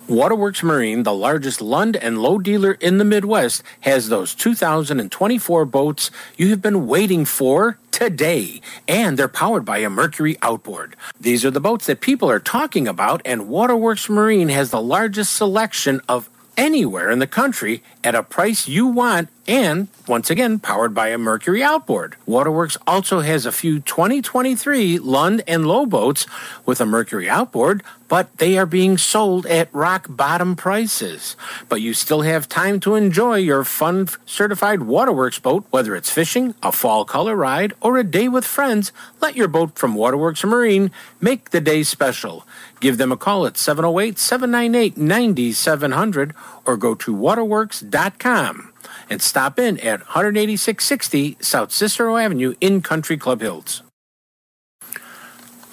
Waterworks 0.08 0.63
Marine, 0.63 1.04
the 1.04 1.13
largest 1.13 1.62
Lund 1.62 1.95
and 1.95 2.17
Lowe 2.17 2.39
dealer 2.39 2.71
in 2.71 2.98
the 2.98 3.06
Midwest, 3.06 3.62
has 3.82 4.10
those 4.10 4.34
2024 4.34 5.65
boats 5.65 6.10
you 6.38 6.50
have 6.50 6.63
been 6.63 6.88
waiting 6.88 7.24
for 7.24 7.78
today. 7.91 8.62
And 8.88 9.15
they're 9.15 9.28
powered 9.28 9.63
by 9.63 9.78
a 9.78 9.91
Mercury 9.91 10.38
outboard. 10.41 10.95
These 11.19 11.45
are 11.45 11.52
the 11.52 11.60
boats 11.60 11.86
that 11.86 12.02
people 12.02 12.32
are 12.32 12.39
talking 12.39 12.88
about, 12.88 13.21
and 13.26 13.48
Waterworks 13.48 14.10
Marine 14.10 14.50
has 14.50 14.71
the 14.71 14.82
largest 14.82 15.36
selection 15.36 16.02
of 16.10 16.32
anywhere 16.58 17.10
in 17.12 17.20
the 17.20 17.28
country 17.28 17.84
at 18.04 18.15
a 18.15 18.24
price 18.24 18.68
you 18.68 18.88
want 18.88 19.30
and 19.47 19.88
once 20.08 20.29
again 20.29 20.60
powered 20.60 20.93
by 20.93 21.10
a 21.10 21.17
mercury 21.17 21.63
outboard. 21.63 22.15
Waterworks 22.25 22.77
also 22.88 23.19
has 23.19 23.45
a 23.45 23.51
few 23.51 23.79
2023 23.79 24.99
lund 24.99 25.43
and 25.47 25.67
lowe 25.67 25.86
boats 25.86 26.25
with 26.65 26.81
a 26.81 26.86
mercury 26.86 27.29
outboard 27.29 27.84
but 28.08 28.38
they 28.38 28.58
are 28.58 28.65
being 28.65 28.97
sold 28.97 29.45
at 29.47 29.73
rock 29.73 30.05
bottom 30.08 30.55
prices. 30.55 31.36
But 31.69 31.81
you 31.81 31.93
still 31.93 32.21
have 32.21 32.47
time 32.47 32.79
to 32.81 32.95
enjoy 32.95 33.38
your 33.38 33.63
fun 33.63 34.08
certified 34.25 34.84
waterworks 34.84 35.39
boat 35.39 35.65
whether 35.69 35.95
it's 35.95 36.10
fishing 36.12 36.55
a 36.62 36.71
fall 36.71 37.05
color 37.05 37.36
ride 37.36 37.73
or 37.81 37.97
a 37.97 38.03
day 38.03 38.27
with 38.27 38.45
friends. 38.45 38.91
Let 39.21 39.36
your 39.36 39.47
boat 39.47 39.77
from 39.77 39.95
waterworks 39.95 40.43
marine 40.43 40.91
make 41.19 41.49
the 41.49 41.62
day 41.62 41.84
special. 41.84 42.47
Give 42.79 42.97
them 42.97 43.12
a 43.12 43.17
call 43.17 43.45
at 43.45 43.58
708 43.58 44.19
798 44.19 44.97
9700 44.97 46.34
or 46.65 46.77
go 46.77 46.95
to 46.95 47.13
waterworks.com 47.13 48.71
and 49.10 49.21
stop 49.21 49.60
in 49.60 49.80
at 49.80 50.02
18660 50.02 51.38
South 51.41 51.71
Cicero 51.71 52.17
Avenue 52.17 52.54
in 52.62 52.82
Country 52.82 53.17
Club 53.17 53.41
Hills. 53.41 53.84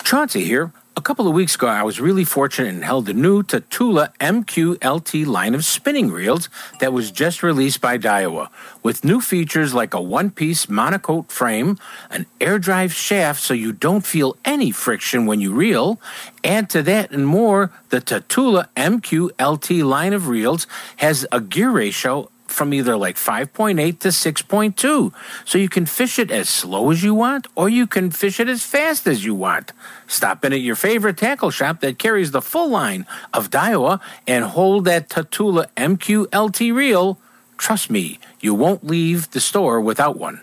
Chauncey 0.05 0.45
here. 0.45 0.73
A 0.95 1.01
couple 1.01 1.27
of 1.27 1.33
weeks 1.33 1.55
ago, 1.55 1.69
I 1.69 1.83
was 1.85 2.03
really 2.03 2.25
fortunate 2.25 2.69
and 2.69 2.85
held 2.85 3.07
the 3.07 3.15
new 3.15 3.43
Tatula 3.43 4.15
MQLT 4.19 5.25
line 5.25 5.55
of 5.55 5.65
spinning 5.65 6.11
reels 6.11 6.51
that 6.81 6.93
was 6.93 7.11
just 7.11 7.43
released 7.43 7.81
by 7.81 7.97
Daiwa, 7.97 8.51
with 8.83 9.03
new 9.03 9.23
features 9.23 9.73
like 9.73 9.95
a 9.95 10.03
one-piece 10.03 10.67
monocoque 10.67 11.31
frame, 11.31 11.79
an 12.11 12.27
air 12.43 12.59
drive 12.59 12.93
shaft 12.93 13.41
so 13.41 13.55
you 13.55 13.73
don't 13.73 14.05
feel 14.05 14.37
any 14.45 14.71
friction 14.71 15.25
when 15.25 15.41
you 15.41 15.55
reel. 15.55 15.99
Add 16.45 16.69
to 16.71 16.83
that 16.83 17.11
and 17.11 17.27
more, 17.27 17.73
the 17.89 18.03
Tatula 18.03 18.69
MQLT 18.77 19.83
line 19.83 20.13
of 20.13 20.29
reels 20.29 20.67
has 20.97 21.27
a 21.33 21.41
gear 21.41 21.71
ratio 21.71 22.29
from 22.53 22.73
either 22.73 22.97
like 22.97 23.17
5.8 23.17 23.99
to 24.01 24.09
6.2. 24.09 25.13
So 25.45 25.59
you 25.59 25.69
can 25.69 25.87
fish 25.87 26.19
it 26.19 26.31
as 26.31 26.49
slow 26.49 26.91
as 26.91 27.03
you 27.03 27.15
want, 27.15 27.47
or 27.55 27.69
you 27.69 27.87
can 27.87 28.11
fish 28.11 28.39
it 28.39 28.49
as 28.49 28.63
fast 28.65 29.07
as 29.07 29.25
you 29.25 29.35
want. 29.35 29.73
Stop 30.07 30.45
in 30.45 30.53
at 30.53 30.61
your 30.61 30.77
favorite 30.77 31.17
tackle 31.17 31.51
shop 31.51 31.81
that 31.81 31.99
carries 31.99 32.31
the 32.31 32.43
full 32.43 32.69
line 32.69 33.07
of 33.33 33.51
Daiwa 33.51 34.01
and 34.27 34.45
hold 34.45 34.85
that 34.85 35.09
Tatula 35.09 35.67
MQLT 35.77 36.75
reel. 36.75 37.19
Trust 37.59 37.91
me, 37.91 38.19
you 38.41 38.55
won't 38.55 38.85
leave 38.85 39.31
the 39.31 39.41
store 39.41 39.81
without 39.81 40.17
one. 40.17 40.41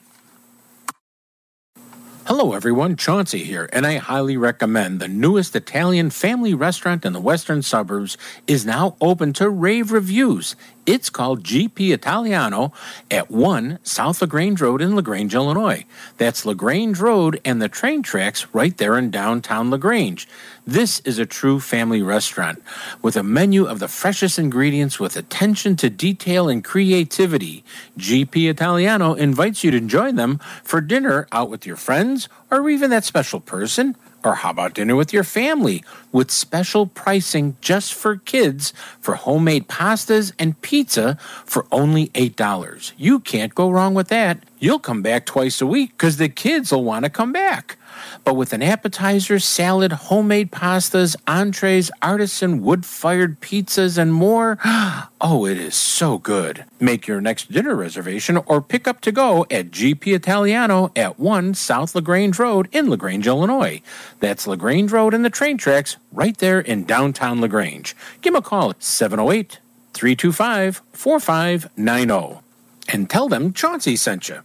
Hello, 2.29 2.53
everyone. 2.53 2.95
Chauncey 2.95 3.43
here, 3.43 3.67
and 3.73 3.87
I 3.87 3.97
highly 3.97 4.37
recommend 4.37 4.99
the 4.99 5.07
newest 5.07 5.55
Italian 5.55 6.11
family 6.11 6.53
restaurant 6.53 7.03
in 7.03 7.11
the 7.11 7.19
western 7.19 7.63
suburbs 7.63 8.19
is 8.45 8.67
now 8.67 8.95
open 9.01 9.33
to 9.33 9.49
rave 9.49 9.91
reviews. 9.91 10.55
It's 10.89 11.11
called 11.11 11.43
GP 11.43 11.93
Italiano 11.93 12.73
at 13.11 13.29
1 13.29 13.77
South 13.83 14.23
LaGrange 14.23 14.59
Road 14.59 14.81
in 14.81 14.95
LaGrange, 14.95 15.35
Illinois. 15.35 15.85
That's 16.17 16.47
LaGrange 16.47 16.99
Road 16.99 17.39
and 17.45 17.61
the 17.61 17.69
train 17.69 18.01
tracks 18.01 18.47
right 18.55 18.75
there 18.75 18.97
in 18.97 19.11
downtown 19.11 19.69
LaGrange. 19.69 20.27
This 20.65 20.99
is 21.01 21.19
a 21.19 21.27
true 21.27 21.59
family 21.59 22.01
restaurant 22.01 22.63
with 23.03 23.15
a 23.15 23.21
menu 23.21 23.65
of 23.65 23.77
the 23.77 23.87
freshest 23.87 24.39
ingredients 24.39 24.99
with 24.99 25.15
attention 25.15 25.75
to 25.75 25.91
detail 25.91 26.49
and 26.49 26.63
creativity. 26.63 27.63
GP 27.99 28.49
Italiano 28.49 29.13
invites 29.13 29.63
you 29.63 29.69
to 29.69 29.79
join 29.79 30.15
them 30.15 30.39
for 30.63 30.81
dinner 30.81 31.27
out 31.31 31.51
with 31.51 31.67
your 31.67 31.75
friends 31.75 32.27
or 32.49 32.67
even 32.67 32.89
that 32.89 33.05
special 33.05 33.39
person. 33.39 33.95
Or 34.23 34.35
how 34.35 34.51
about 34.51 34.73
dinner 34.73 34.95
with 34.95 35.13
your 35.13 35.23
family 35.23 35.83
with 36.11 36.29
special 36.29 36.87
pricing 36.87 37.55
just 37.61 37.93
for 37.93 38.17
kids 38.17 38.73
for 38.99 39.15
homemade 39.15 39.67
pastas 39.67 40.33
and 40.37 40.59
pizza 40.61 41.17
for 41.45 41.65
only 41.71 42.07
$8? 42.09 42.91
You 42.97 43.19
can't 43.19 43.55
go 43.55 43.69
wrong 43.69 43.93
with 43.93 44.09
that. 44.09 44.43
You'll 44.59 44.79
come 44.79 45.01
back 45.01 45.25
twice 45.25 45.61
a 45.61 45.65
week 45.65 45.91
because 45.91 46.17
the 46.17 46.29
kids 46.29 46.71
will 46.71 46.83
want 46.83 47.05
to 47.05 47.09
come 47.09 47.31
back 47.31 47.77
but 48.23 48.35
with 48.35 48.53
an 48.53 48.61
appetizer, 48.63 49.39
salad, 49.39 49.91
homemade 49.91 50.51
pastas, 50.51 51.15
entrees, 51.27 51.91
artisan 52.01 52.61
wood 52.61 52.85
fired 52.85 53.39
pizzas, 53.41 53.97
and 53.97 54.13
more. 54.13 54.57
Oh, 55.21 55.45
it 55.45 55.57
is 55.57 55.75
so 55.75 56.17
good. 56.17 56.63
Make 56.79 57.05
your 57.05 57.19
next 57.19 57.51
dinner 57.51 57.75
reservation 57.75 58.37
or 58.45 58.61
pick 58.61 58.87
up 58.87 59.01
to 59.01 59.11
go 59.11 59.45
at 59.51 59.69
GP 59.69 60.15
Italiano 60.15 60.93
at 60.95 61.19
1 61.19 61.55
South 61.55 61.93
LaGrange 61.93 62.39
Road 62.39 62.69
in 62.71 62.89
LaGrange, 62.89 63.27
Illinois. 63.27 63.81
That's 64.21 64.47
LaGrange 64.47 64.93
Road 64.93 65.13
and 65.13 65.25
the 65.25 65.29
train 65.29 65.57
tracks 65.57 65.97
right 66.13 66.37
there 66.37 66.61
in 66.61 66.85
downtown 66.85 67.41
LaGrange. 67.41 67.97
Give 68.21 68.31
them 68.31 68.39
a 68.39 68.41
call 68.41 68.69
at 68.69 68.81
708 68.81 69.59
325 69.93 70.81
4590 70.93 72.39
and 72.87 73.09
tell 73.09 73.27
them 73.27 73.51
Chauncey 73.51 73.97
sent 73.97 74.29
you. 74.29 74.41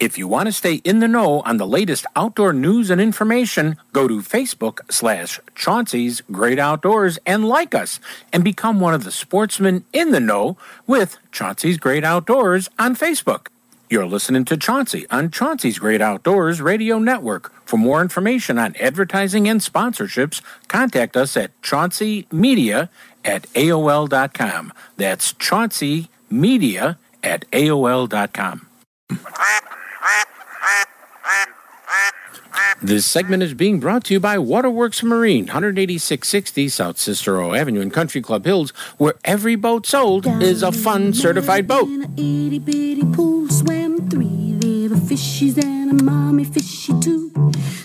If 0.00 0.16
you 0.16 0.28
want 0.28 0.46
to 0.46 0.52
stay 0.52 0.74
in 0.84 1.00
the 1.00 1.08
know 1.08 1.40
on 1.40 1.56
the 1.56 1.66
latest 1.66 2.06
outdoor 2.14 2.52
news 2.52 2.88
and 2.88 3.00
information, 3.00 3.76
go 3.92 4.06
to 4.06 4.20
Facebook 4.20 4.80
slash 4.88 5.40
Chauncey's 5.56 6.20
Great 6.30 6.60
Outdoors 6.60 7.18
and 7.26 7.44
like 7.44 7.74
us 7.74 7.98
and 8.32 8.44
become 8.44 8.78
one 8.78 8.94
of 8.94 9.02
the 9.02 9.10
sportsmen 9.10 9.84
in 9.92 10.12
the 10.12 10.20
know 10.20 10.56
with 10.86 11.18
Chauncey's 11.32 11.78
Great 11.78 12.04
Outdoors 12.04 12.70
on 12.78 12.94
Facebook. 12.94 13.48
You're 13.90 14.06
listening 14.06 14.44
to 14.44 14.56
Chauncey 14.56 15.04
on 15.10 15.32
Chauncey's 15.32 15.80
Great 15.80 16.00
Outdoors 16.00 16.60
Radio 16.60 17.00
Network. 17.00 17.52
For 17.66 17.76
more 17.76 18.00
information 18.00 18.56
on 18.56 18.76
advertising 18.76 19.48
and 19.48 19.60
sponsorships, 19.60 20.42
contact 20.68 21.16
us 21.16 21.36
at 21.36 21.60
chaunceymedia 21.60 22.88
at 23.24 23.52
AOL.com. 23.54 24.72
That's 24.96 25.32
Chauncey 25.32 26.08
Media 26.30 26.98
at 27.24 27.50
AOL.com. 27.50 28.66
This 32.80 33.06
segment 33.06 33.42
is 33.42 33.54
being 33.54 33.80
brought 33.80 34.04
to 34.04 34.14
you 34.14 34.20
by 34.20 34.38
Waterworks 34.38 35.02
Marine, 35.02 35.44
18660 35.44 36.68
South 36.68 36.98
Cicero 36.98 37.54
Avenue 37.54 37.80
in 37.80 37.90
Country 37.90 38.20
Club 38.22 38.44
Hills, 38.44 38.70
where 38.98 39.14
every 39.24 39.56
boat 39.56 39.86
sold 39.86 40.26
is 40.26 40.62
a 40.62 40.70
fun 40.70 41.12
certified 41.12 41.66
boat. 41.66 41.88
Itty 42.16 42.58
bitty 42.58 43.04
pool 43.12 43.48
swam 43.48 44.08
three 44.08 44.54
little 44.60 44.98
fishies 44.98 45.62
and 45.62 46.00
a 46.00 46.04
mommy 46.04 46.44
fishy 46.44 46.92
too. 47.00 47.32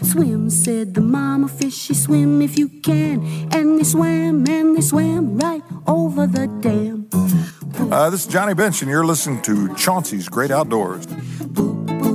Swim, 0.04 0.50
said 0.50 0.94
the 0.94 1.02
mama 1.02 1.48
fishy, 1.48 1.94
swim 1.96 2.42
if 2.42 2.58
you 2.60 2.70
can. 2.70 3.24
And 3.52 3.80
they 3.80 3.84
swam 3.84 4.48
and 4.48 4.78
they 4.78 4.82
swam 4.82 5.38
right 5.38 5.64
over 5.88 6.28
the 6.28 6.48
dam. 6.62 7.10
Uh, 7.92 8.10
this 8.12 8.26
is 8.26 8.32
Johnny 8.32 8.54
Bench, 8.54 8.82
and 8.82 8.92
you're 8.92 9.06
listening 9.06 9.42
to 9.42 9.74
Chauncey's 9.76 10.30
Great 10.30 10.52
Outdoors. 10.52 11.06
Did 11.08 12.13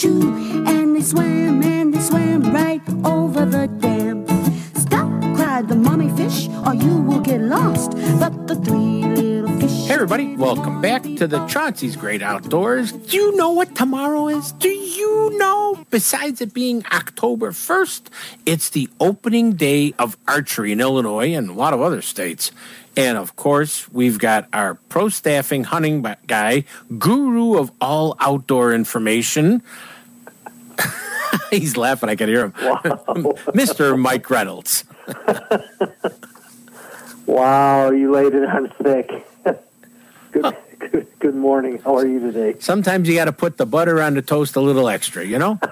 don't? 0.00 0.66
And 0.66 0.96
they 0.96 1.02
swam 1.02 1.62
and 1.62 1.92
they 1.92 2.00
swam 2.00 2.52
right 2.52 2.82
over 3.04 3.44
the 3.44 3.66
dam. 3.66 4.26
Stop, 4.74 5.10
cried 5.36 5.68
the 5.68 5.76
mommy 5.76 6.10
fish, 6.16 6.48
or 6.66 6.74
you 6.74 7.00
will 7.02 7.20
get 7.20 7.40
lost. 7.40 7.92
But 8.20 8.46
the 8.46 8.54
three. 8.56 9.07
Hey, 9.88 9.94
everybody, 9.94 10.36
welcome 10.36 10.82
back 10.82 11.02
to 11.02 11.26
the 11.26 11.46
Chauncey's 11.46 11.96
Great 11.96 12.20
Outdoors. 12.20 12.92
Do 12.92 13.16
you 13.16 13.34
know 13.36 13.52
what 13.52 13.74
tomorrow 13.74 14.28
is? 14.28 14.52
Do 14.52 14.68
you 14.68 15.30
know? 15.38 15.82
Besides 15.88 16.42
it 16.42 16.52
being 16.52 16.84
October 16.92 17.52
1st, 17.52 18.08
it's 18.44 18.68
the 18.68 18.90
opening 19.00 19.54
day 19.54 19.94
of 19.98 20.18
archery 20.28 20.72
in 20.72 20.80
Illinois 20.82 21.32
and 21.32 21.48
a 21.48 21.54
lot 21.54 21.72
of 21.72 21.80
other 21.80 22.02
states. 22.02 22.52
And 22.98 23.16
of 23.16 23.34
course, 23.36 23.90
we've 23.90 24.18
got 24.18 24.46
our 24.52 24.74
pro 24.74 25.08
staffing 25.08 25.64
hunting 25.64 26.04
guy, 26.26 26.64
guru 26.98 27.56
of 27.56 27.72
all 27.80 28.14
outdoor 28.20 28.74
information. 28.74 29.62
He's 31.50 31.78
laughing, 31.78 32.10
I 32.10 32.14
can 32.16 32.28
hear 32.28 32.44
him. 32.44 32.52
Mr. 32.52 33.98
Mike 33.98 34.28
Reynolds. 34.28 34.84
Wow, 37.28 37.90
you 37.90 38.10
laid 38.10 38.32
it 38.32 38.42
on 38.48 38.70
thick. 38.82 39.26
Good, 40.42 40.56
good, 40.78 41.06
good 41.18 41.34
morning. 41.34 41.78
How 41.78 41.96
are 41.96 42.06
you 42.06 42.20
today? 42.20 42.56
Sometimes 42.60 43.08
you 43.08 43.14
got 43.14 43.26
to 43.26 43.32
put 43.32 43.56
the 43.56 43.66
butter 43.66 44.00
on 44.02 44.14
the 44.14 44.22
toast 44.22 44.56
a 44.56 44.60
little 44.60 44.88
extra, 44.88 45.24
you 45.24 45.38
know? 45.38 45.58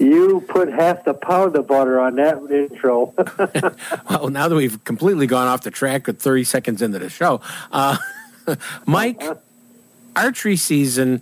You 0.00 0.42
put 0.48 0.72
half 0.72 1.04
the 1.04 1.12
pound 1.12 1.56
of 1.56 1.66
butter 1.66 2.00
on 2.00 2.16
that 2.16 2.38
intro. 2.50 3.12
Well, 4.10 4.30
now 4.30 4.48
that 4.48 4.54
we've 4.54 4.82
completely 4.84 5.26
gone 5.26 5.46
off 5.46 5.62
the 5.62 5.70
track 5.70 6.08
at 6.08 6.18
30 6.18 6.44
seconds 6.44 6.82
into 6.82 6.98
the 6.98 7.10
show, 7.10 7.42
uh, 7.70 7.98
Mike, 8.86 9.22
archery 10.16 10.56
season, 10.56 11.20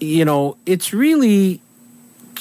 you 0.00 0.24
know, 0.24 0.56
it's 0.64 0.92
really 0.92 1.60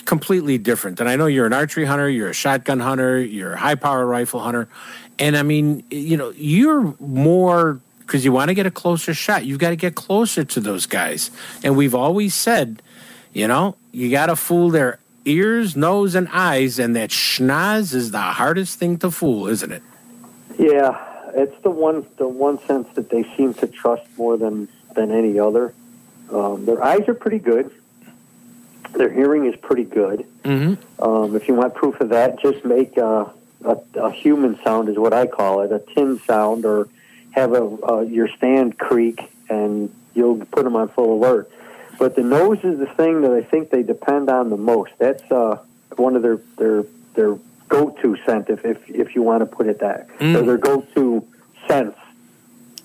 completely 0.06 0.58
different. 0.58 1.00
And 1.00 1.10
I 1.10 1.16
know 1.16 1.26
you're 1.26 1.46
an 1.46 1.54
archery 1.54 1.86
hunter, 1.86 2.10
you're 2.10 2.30
a 2.30 2.34
shotgun 2.34 2.80
hunter, 2.80 3.20
you're 3.20 3.54
a 3.54 3.58
high 3.58 3.76
power 3.76 4.06
rifle 4.06 4.40
hunter. 4.40 4.68
And 5.24 5.38
I 5.38 5.44
mean, 5.44 5.86
you 5.90 6.18
know, 6.18 6.34
you're 6.36 6.96
more 7.00 7.80
because 8.00 8.26
you 8.26 8.34
want 8.34 8.50
to 8.50 8.54
get 8.54 8.66
a 8.66 8.72
closer 8.72 9.14
shot. 9.14 9.46
You've 9.46 9.60
got 9.60 9.70
to 9.70 9.78
get 9.78 9.96
closer 9.96 10.44
to 10.44 10.60
those 10.60 10.86
guys. 10.86 11.32
And 11.64 11.78
we've 11.78 11.96
always 11.96 12.34
said, 12.34 12.82
you 13.32 13.48
know, 13.48 13.78
you 13.94 14.12
got 14.12 14.26
to 14.26 14.36
fool 14.36 14.70
their 14.70 15.00
ears, 15.24 15.78
nose, 15.78 16.14
and 16.14 16.28
eyes. 16.34 16.78
And 16.78 16.94
that 16.98 17.10
schnoz 17.10 17.94
is 17.94 18.12
the 18.12 18.20
hardest 18.20 18.78
thing 18.80 18.98
to 18.98 19.10
fool, 19.10 19.48
isn't 19.48 19.72
it? 19.72 19.82
yeah, 20.58 21.04
it's 21.34 21.56
the 21.64 21.70
one 21.70 22.06
the 22.18 22.28
one 22.28 22.60
sense 22.66 22.88
that 22.96 23.10
they 23.10 23.24
seem 23.36 23.54
to 23.56 23.68
trust 23.68 24.06
more 24.18 24.38
than 24.38 24.68
than 24.96 25.10
any 25.12 25.40
other. 25.40 25.74
Um, 26.32 26.66
their 26.66 26.84
eyes 26.84 27.08
are 27.08 27.14
pretty 27.14 27.40
good. 27.40 27.72
Their 28.92 29.12
hearing 29.12 29.46
is 29.46 29.56
pretty 29.56 29.86
good. 29.86 30.28
Mm-hmm. 30.44 31.04
Um, 31.04 31.36
if 31.36 31.48
you 31.48 31.56
want 31.56 31.74
proof 31.74 32.00
of 32.00 32.10
that, 32.10 32.40
just 32.40 32.64
make 32.64 32.98
a, 32.98 33.32
a, 33.66 33.78
a 34.00 34.12
human 34.12 34.60
sound, 34.64 34.90
is 34.90 34.98
what 34.98 35.14
I 35.14 35.28
call 35.28 35.62
it, 35.62 35.72
a 35.72 35.80
tin 35.80 36.20
sound, 36.20 36.66
or 36.66 36.88
have 37.32 37.54
a 37.54 37.64
uh, 37.64 38.02
your 38.02 38.28
stand 38.28 38.78
creak, 38.78 39.20
and 39.50 39.94
you'll 40.14 40.38
put 40.46 40.64
them 40.64 40.76
on 40.76 40.90
full 40.90 41.18
alert. 41.18 41.52
But 42.00 42.16
the 42.16 42.24
nose 42.24 42.60
is 42.64 42.80
the 42.80 42.88
thing 42.88 43.22
that 43.22 43.32
I 43.32 43.44
think 43.44 43.70
they 43.70 43.84
depend 43.84 44.30
on 44.30 44.50
the 44.50 44.58
most. 44.58 44.92
That's 44.98 45.24
uh, 45.32 45.60
one 45.96 46.16
of 46.16 46.22
their 46.22 46.40
their 46.58 46.86
their 47.16 47.38
go-to 47.70 48.18
scent, 48.26 48.50
if 48.50 48.66
if, 48.66 48.90
if 48.90 49.16
you 49.16 49.22
want 49.22 49.42
to 49.42 49.46
put 49.46 49.68
it 49.68 49.80
that, 49.80 50.08
Mm. 50.20 50.36
or 50.36 50.42
their 50.44 50.58
go-to 50.58 51.26
sense, 51.68 51.96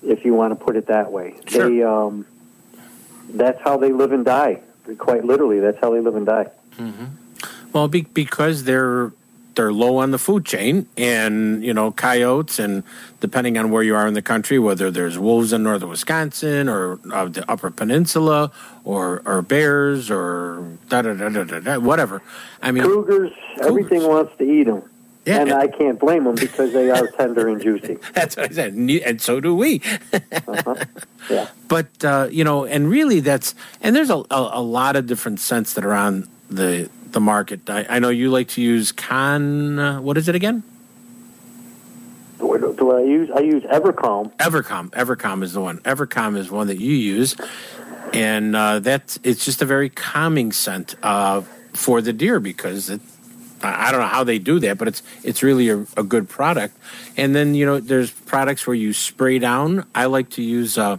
if 0.03 0.25
you 0.25 0.35
want 0.35 0.59
to 0.59 0.65
put 0.65 0.77
it 0.77 0.87
that 0.87 1.11
way. 1.13 1.35
Sure. 1.47 1.69
They 1.69 1.83
um, 1.83 2.27
that's 3.31 3.61
how 3.63 3.77
they 3.77 3.93
live 3.93 4.13
and 4.13 4.25
die. 4.25 4.61
Quite 4.97 5.25
literally, 5.25 5.61
that's 5.61 5.79
how 5.81 5.93
they 5.93 6.01
live 6.01 6.17
and 6.17 6.25
die. 6.27 6.47
Well, 7.73 7.89
be, 7.89 8.03
because 8.03 8.65
they're 8.65 9.13
they're 9.59 9.73
low 9.73 9.97
on 9.97 10.13
the 10.13 10.19
food 10.19 10.47
chain, 10.47 10.87
and 10.97 11.65
you 11.65 11.75
know 11.75 11.91
coyotes, 11.91 12.61
and 12.61 12.85
depending 13.19 13.59
on 13.59 13.73
where 13.73 13.83
you 13.83 13.97
are 13.97 14.07
in 14.07 14.15
the 14.15 14.23
country, 14.23 14.57
whether 14.57 14.89
there's 14.89 15.19
wolves 15.19 15.53
in 15.53 15.65
northern 15.65 15.89
Wisconsin 15.89 16.69
or 16.69 17.01
uh, 17.13 17.25
the 17.25 17.45
Upper 17.51 17.71
Peninsula, 17.73 18.53
or 18.85 19.21
or 19.27 19.43
bears, 19.43 20.13
or 20.13 20.65
da 20.89 21.03
da 21.03 21.13
da 21.13 21.29
da 21.29 21.59
da, 21.59 21.79
whatever. 21.79 22.23
I 22.63 22.71
mean, 22.71 22.85
Cougars, 22.85 23.33
everything 23.61 24.07
wants 24.07 24.37
to 24.39 24.45
eat 24.45 24.65
them. 24.65 24.89
Yeah, 25.27 25.41
and 25.41 25.53
I 25.53 25.67
can't 25.67 25.99
blame 25.99 26.23
them 26.23 26.37
because 26.37 26.73
they 26.73 26.91
are 26.91 27.09
tender 27.09 27.49
and 27.49 27.61
juicy. 27.61 27.99
that's 28.15 28.37
what 28.37 28.53
I 28.53 28.55
said, 28.55 28.75
and 28.75 28.89
and 28.91 29.21
so 29.21 29.41
do 29.41 29.55
we. 29.55 29.83
Yeah. 31.31 31.47
But 31.69 32.03
uh, 32.03 32.29
you 32.31 32.43
know, 32.43 32.65
and 32.65 32.89
really, 32.89 33.21
that's 33.21 33.55
and 33.83 33.95
there's 33.95 34.09
a, 34.09 34.17
a, 34.31 34.51
a 34.55 34.63
lot 34.63 34.97
of 34.97 35.07
different 35.07 35.41
scents 35.41 35.75
that 35.75 35.85
are 35.85 35.93
on 35.93 36.27
the 36.49 36.89
the 37.13 37.21
market. 37.21 37.69
I, 37.69 37.87
I 37.89 37.99
know 37.99 38.11
you 38.11 38.31
like 38.31 38.49
to 38.49 38.63
use 38.63 38.93
con. 38.93 39.79
Uh, 39.79 40.01
what 40.01 40.17
is 40.17 40.29
it 40.29 40.35
again? 40.35 40.63
Do, 42.39 42.75
do 42.79 42.93
I 42.93 43.03
use? 43.03 43.31
I 43.31 43.41
use 43.41 43.63
Evercalm. 43.65 44.33
Evercom. 44.37 44.91
Evercalm 44.91 45.43
is 45.43 45.53
the 45.53 45.61
one. 45.61 45.79
Evercalm 45.79 46.37
is 46.37 46.51
one 46.51 46.69
that 46.69 46.79
you 46.79 46.95
use, 46.95 47.37
and 48.13 48.55
uh, 48.55 48.79
that's 48.81 49.19
it's 49.23 49.45
just 49.45 49.63
a 49.63 49.65
very 49.65 49.89
calming 49.89 50.53
scent 50.53 50.95
uh, 51.03 51.41
for 51.73 52.01
the 52.01 52.13
deer 52.13 52.41
because 52.41 52.91
it 52.91 53.01
I 53.63 53.91
don't 53.91 54.01
know 54.01 54.07
how 54.07 54.25
they 54.25 54.39
do 54.39 54.61
that, 54.61 54.79
but 54.79 54.89
it's 54.89 55.03
it's 55.25 55.43
really 55.43 55.69
a, 55.69 55.85
a 55.97 56.03
good 56.03 56.29
product. 56.29 56.77
And 57.17 57.35
then 57.35 57.55
you 57.55 57.67
know, 57.67 57.81
there's 57.81 58.11
products 58.11 58.67
where 58.67 58.77
you 58.77 58.93
spray 58.93 59.39
down. 59.39 59.87
I 59.95 60.07
like 60.07 60.31
to 60.31 60.43
use. 60.43 60.79
Uh, 60.79 60.99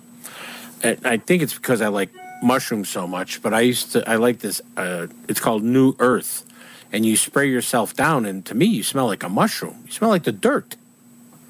I 0.84 0.98
I 1.04 1.18
think 1.18 1.42
it's 1.42 1.54
because 1.54 1.82
I 1.82 1.88
like 1.88 2.10
mushrooms 2.42 2.90
so 2.90 3.08
much, 3.08 3.42
but 3.42 3.54
I 3.54 3.62
used 3.62 3.92
to. 3.94 4.10
I 4.10 4.16
like 4.16 4.40
this. 4.40 4.62
Uh, 4.78 5.08
it's 5.28 5.40
called 5.40 5.64
New 5.64 5.96
Earth, 6.00 6.46
and 6.92 7.06
you 7.06 7.18
spray 7.18 7.50
yourself 7.50 7.96
down, 7.96 8.26
and 8.26 8.46
to 8.46 8.56
me, 8.56 8.66
you 8.66 8.84
smell 8.84 9.08
like 9.08 9.24
a 9.24 9.30
mushroom. 9.30 9.84
You 9.86 9.92
smell 9.92 10.10
like 10.10 10.24
the 10.24 10.32
dirt. 10.32 10.76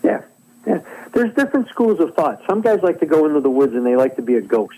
Yeah, 0.03 0.21
yeah. 0.65 0.81
There's 1.13 1.33
different 1.33 1.69
schools 1.69 1.99
of 1.99 2.15
thought. 2.15 2.41
Some 2.47 2.61
guys 2.61 2.81
like 2.81 2.99
to 2.99 3.05
go 3.05 3.25
into 3.25 3.41
the 3.41 3.49
woods 3.49 3.73
and 3.73 3.85
they 3.85 3.95
like 3.95 4.15
to 4.17 4.21
be 4.21 4.35
a 4.35 4.41
ghost. 4.41 4.77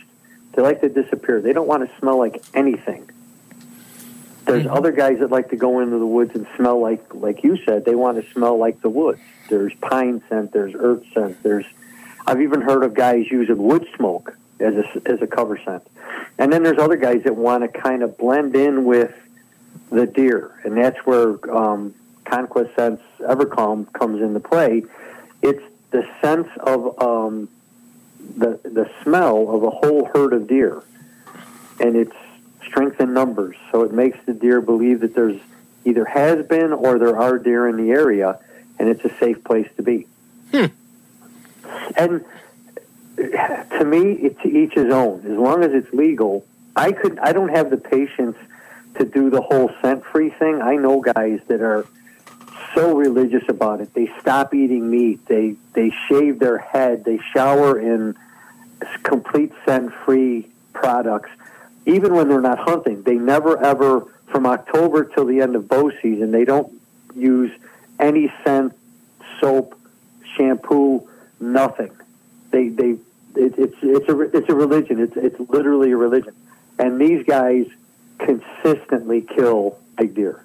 They 0.54 0.62
like 0.62 0.82
to 0.82 0.89
disappear. 0.89 1.41
They 1.41 1.54
don't 1.54 1.67
want 1.67 1.89
to 1.89 2.00
smell 2.00 2.17
like 2.17 2.41
anything. 2.54 3.10
There's 4.45 4.65
other 4.65 4.91
guys 4.91 5.19
that 5.19 5.32
like 5.32 5.50
to 5.52 5.56
go 5.56 5.80
into 5.80 5.97
the 5.97 6.06
woods 6.06 6.36
and 6.36 6.45
smell 6.58 6.82
like, 6.82 7.13
like 7.13 7.43
you 7.43 7.58
said, 7.63 7.86
they 7.86 7.95
want 7.95 8.21
to 8.21 8.32
smell 8.34 8.58
like 8.58 8.82
the 8.82 8.89
woods. 8.89 9.21
There's 9.50 9.74
pine 9.76 10.21
scent. 10.28 10.52
There's 10.52 10.74
earth 10.76 11.04
scent. 11.13 11.41
There's, 11.43 11.65
I've 12.26 12.41
even 12.41 12.62
heard 12.62 12.84
of 12.84 12.93
guys 12.93 13.30
using 13.30 13.58
wood 13.58 13.88
smoke 13.95 14.36
as 14.62 14.76
a, 14.76 15.02
as 15.06 15.21
a 15.21 15.28
cover 15.28 15.60
scent. 15.63 15.86
And 16.38 16.52
then 16.52 16.63
there's 16.63 16.80
other 16.80 16.95
guys 16.95 17.24
that 17.24 17.36
want 17.36 17.63
to 17.63 17.80
kind 17.80 18.04
of 18.04 18.17
blend 18.17 18.56
in 18.56 18.86
with 18.86 19.13
the 19.89 20.06
deer, 20.06 20.60
and 20.63 20.78
that's 20.78 20.97
where 21.06 21.56
um, 21.56 21.93
Conquest 22.26 22.76
Scents 22.76 23.04
Evercalm 23.19 23.91
comes 23.93 24.21
into 24.21 24.39
play. 24.39 24.84
It's 25.41 25.63
the 25.91 26.08
sense 26.21 26.47
of 26.60 27.02
um, 27.02 27.50
the 28.38 28.60
the 28.63 28.89
smell 29.04 29.50
of 29.50 29.63
a 29.63 29.69
whole 29.69 30.06
herd 30.06 30.34
of 30.34 30.47
deer, 30.47 30.82
and 31.80 31.95
it's 31.95 32.15
strength 32.65 33.02
in 33.02 33.13
numbers. 33.13 33.58
So 33.71 33.84
it 33.84 33.91
makes 33.91 34.17
the 34.26 34.34
deer 34.34 34.62
believe 34.62 35.02
that 35.02 35.13
there's 35.13 35.39
either 35.84 36.06
has 36.06 36.45
been 36.45 36.71
or 36.71 36.97
there 37.00 37.17
are 37.17 37.38
deer 37.38 37.67
in 37.67 37.78
the 37.78 37.91
area, 37.91 38.39
and 38.80 38.88
it's 38.88 39.04
a 39.04 39.13
safe 39.17 39.43
place 39.43 39.69
to 39.76 39.84
be. 39.84 40.08
And 41.97 42.24
to 43.77 43.86
me, 43.86 44.13
it's 44.13 44.45
each 44.45 44.73
his 44.73 44.91
own. 44.91 45.19
As 45.25 45.38
long 45.38 45.63
as 45.63 45.73
it's 45.73 45.91
legal, 45.93 46.45
I 46.75 46.91
could. 46.91 47.19
I 47.19 47.34
don't 47.34 47.49
have 47.49 47.69
the 47.69 47.77
patience 47.77 48.38
to 48.95 49.05
do 49.05 49.29
the 49.29 49.41
whole 49.41 49.71
scent 49.81 50.05
free 50.05 50.29
thing. 50.29 50.62
I 50.62 50.75
know 50.75 51.01
guys 51.01 51.39
that 51.47 51.62
are 51.62 51.86
so 52.75 52.95
religious 52.95 53.43
about 53.49 53.81
it. 53.81 53.93
They 53.93 54.12
stop 54.19 54.53
eating 54.53 54.89
meat. 54.89 55.25
They 55.27 55.55
they 55.73 55.91
shave 56.07 56.39
their 56.39 56.57
head. 56.57 57.03
They 57.03 57.19
shower 57.34 57.79
in 57.79 58.15
complete 59.03 59.51
scent 59.65 59.93
free 60.05 60.47
products. 60.73 61.29
Even 61.86 62.13
when 62.13 62.29
they're 62.29 62.41
not 62.41 62.60
hunting, 62.60 63.03
they 63.03 63.15
never 63.15 63.62
ever 63.63 64.05
from 64.27 64.45
October 64.45 65.05
till 65.05 65.25
the 65.25 65.41
end 65.41 65.55
of 65.55 65.67
bow 65.67 65.91
season. 66.01 66.31
They 66.31 66.45
don't 66.45 66.71
use 67.15 67.51
any 67.99 68.31
scent, 68.43 68.73
soap, 69.39 69.77
shampoo, 70.36 71.07
nothing. 71.39 71.91
They 72.51 72.69
they 72.69 72.97
it, 73.35 73.55
it's 73.57 73.75
it's 73.81 74.09
a 74.09 74.19
it's 74.19 74.49
a 74.49 74.55
religion. 74.55 74.99
It's 74.99 75.15
it's 75.15 75.49
literally 75.49 75.91
a 75.91 75.97
religion, 75.97 76.35
and 76.79 76.99
these 76.99 77.25
guys 77.25 77.67
consistently 78.19 79.21
kill 79.21 79.79
big 79.97 80.15
deer. 80.15 80.43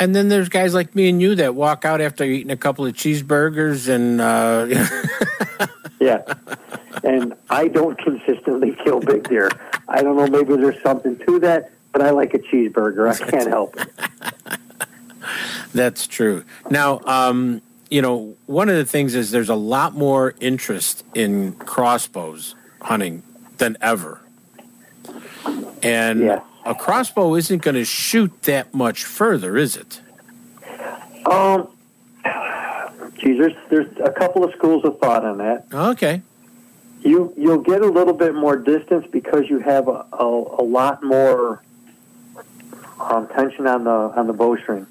And 0.00 0.14
then 0.14 0.28
there's 0.28 0.48
guys 0.48 0.74
like 0.74 0.94
me 0.94 1.08
and 1.08 1.20
you 1.20 1.34
that 1.36 1.56
walk 1.56 1.84
out 1.84 2.00
after 2.00 2.22
eating 2.22 2.52
a 2.52 2.56
couple 2.56 2.86
of 2.86 2.94
cheeseburgers 2.94 3.88
and 3.88 4.20
uh, 4.20 5.66
Yeah, 6.00 6.22
and 7.02 7.34
I 7.50 7.68
don't 7.68 7.98
consistently 7.98 8.76
kill 8.84 9.00
big 9.00 9.28
deer. 9.28 9.50
I 9.88 10.02
don't 10.02 10.16
know. 10.16 10.26
Maybe 10.28 10.54
there's 10.56 10.80
something 10.82 11.18
to 11.18 11.40
that, 11.40 11.72
but 11.92 12.02
I 12.02 12.10
like 12.10 12.34
a 12.34 12.38
cheeseburger. 12.38 13.10
I 13.10 13.30
can't 13.30 13.48
help 13.48 13.76
it. 13.80 13.90
That's 15.74 16.06
true. 16.06 16.44
Now, 16.70 17.00
um, 17.04 17.62
you 17.90 18.02
know, 18.02 18.36
one 18.46 18.68
of 18.68 18.76
the 18.76 18.84
things 18.84 19.14
is 19.14 19.30
there's 19.30 19.48
a 19.48 19.54
lot 19.54 19.94
more 19.94 20.34
interest 20.40 21.04
in 21.14 21.52
crossbows 21.54 22.54
hunting 22.80 23.22
than 23.58 23.76
ever. 23.80 24.20
And 25.82 26.22
a 26.64 26.74
crossbow 26.74 27.34
isn't 27.36 27.62
going 27.62 27.76
to 27.76 27.84
shoot 27.84 28.42
that 28.42 28.74
much 28.74 29.04
further, 29.04 29.56
is 29.56 29.76
it? 29.76 30.00
Um, 31.26 31.68
geez, 33.18 33.38
there's 33.38 33.54
there's 33.70 33.96
a 34.04 34.10
couple 34.10 34.44
of 34.44 34.52
schools 34.54 34.84
of 34.84 34.98
thought 34.98 35.24
on 35.24 35.38
that. 35.38 35.66
Okay. 35.72 36.22
You 37.02 37.32
you'll 37.36 37.62
get 37.62 37.82
a 37.82 37.86
little 37.86 38.12
bit 38.12 38.34
more 38.34 38.56
distance 38.56 39.06
because 39.10 39.48
you 39.48 39.60
have 39.60 39.88
a, 39.88 40.04
a, 40.12 40.24
a 40.24 40.64
lot 40.64 41.02
more 41.02 41.62
um, 43.00 43.28
tension 43.28 43.66
on 43.66 43.84
the 43.84 43.90
on 43.90 44.26
the 44.26 44.32
bowstring. 44.32 44.86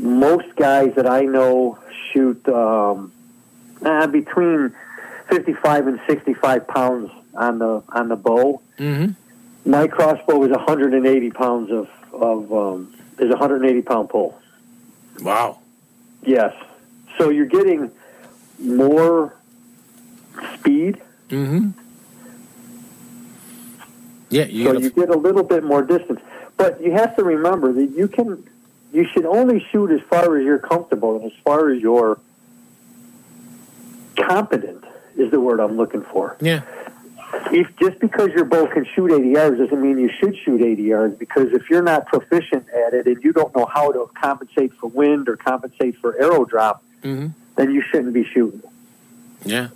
Most 0.00 0.56
guys 0.56 0.94
that 0.94 1.06
I 1.06 1.22
know 1.22 1.78
shoot 2.10 2.48
um, 2.48 3.12
uh, 3.84 4.06
between 4.06 4.74
fifty 5.28 5.52
five 5.52 5.86
and 5.86 6.00
sixty 6.06 6.32
five 6.32 6.66
pounds 6.66 7.10
on 7.34 7.58
the 7.58 7.82
on 7.90 8.08
the 8.08 8.16
bow. 8.16 8.62
Mm-hmm. 8.78 9.70
My 9.70 9.86
crossbow 9.88 10.42
is 10.44 10.50
180 10.50 11.30
pounds 11.32 11.70
of 11.70 11.88
of 12.14 12.52
um, 12.52 12.94
is 13.18 13.28
180 13.28 13.82
pound 13.82 14.08
pull. 14.08 14.40
Wow. 15.20 15.58
Yes. 16.22 16.54
So 17.18 17.28
you're 17.28 17.46
getting 17.46 17.90
more 18.58 19.36
speed. 20.54 21.00
Mm-hmm. 21.28 21.70
Yeah, 24.30 24.44
you 24.44 24.64
so 24.64 24.78
you 24.78 24.90
get 24.90 25.10
a 25.10 25.18
little 25.18 25.42
bit 25.42 25.64
more 25.64 25.82
distance. 25.82 26.20
But 26.56 26.80
you 26.80 26.92
have 26.92 27.16
to 27.16 27.24
remember 27.24 27.72
that 27.72 27.90
you 27.90 28.08
can 28.08 28.48
you 28.92 29.04
should 29.12 29.26
only 29.26 29.64
shoot 29.70 29.90
as 29.90 30.00
far 30.08 30.36
as 30.36 30.44
you're 30.44 30.58
comfortable 30.58 31.16
and 31.16 31.24
as 31.26 31.38
far 31.44 31.70
as 31.70 31.80
you're 31.80 32.18
competent 34.16 34.84
is 35.16 35.30
the 35.30 35.40
word 35.40 35.60
I'm 35.60 35.76
looking 35.76 36.02
for. 36.02 36.36
Yeah. 36.40 36.62
If 37.52 37.68
just 37.76 38.00
because 38.00 38.30
your 38.30 38.44
bow 38.44 38.66
can 38.66 38.84
shoot 38.84 39.12
80 39.12 39.28
yards 39.28 39.58
doesn't 39.58 39.80
mean 39.80 39.98
you 39.98 40.10
should 40.18 40.36
shoot 40.38 40.60
80 40.60 40.82
yards 40.82 41.16
because 41.18 41.52
if 41.52 41.70
you're 41.70 41.82
not 41.82 42.06
proficient 42.06 42.66
at 42.70 42.92
it 42.94 43.06
and 43.06 43.22
you 43.22 43.32
don't 43.32 43.54
know 43.54 43.66
how 43.66 43.92
to 43.92 44.10
compensate 44.20 44.72
for 44.74 44.88
wind 44.88 45.28
or 45.28 45.36
compensate 45.36 45.96
for 45.98 46.20
arrow 46.20 46.44
drop, 46.44 46.82
Mm-hmm. 47.02 47.28
then 47.56 47.70
you 47.72 47.80
shouldn't 47.80 48.12
be 48.12 48.24
shooting. 48.24 48.60
Yeah. 49.42 49.68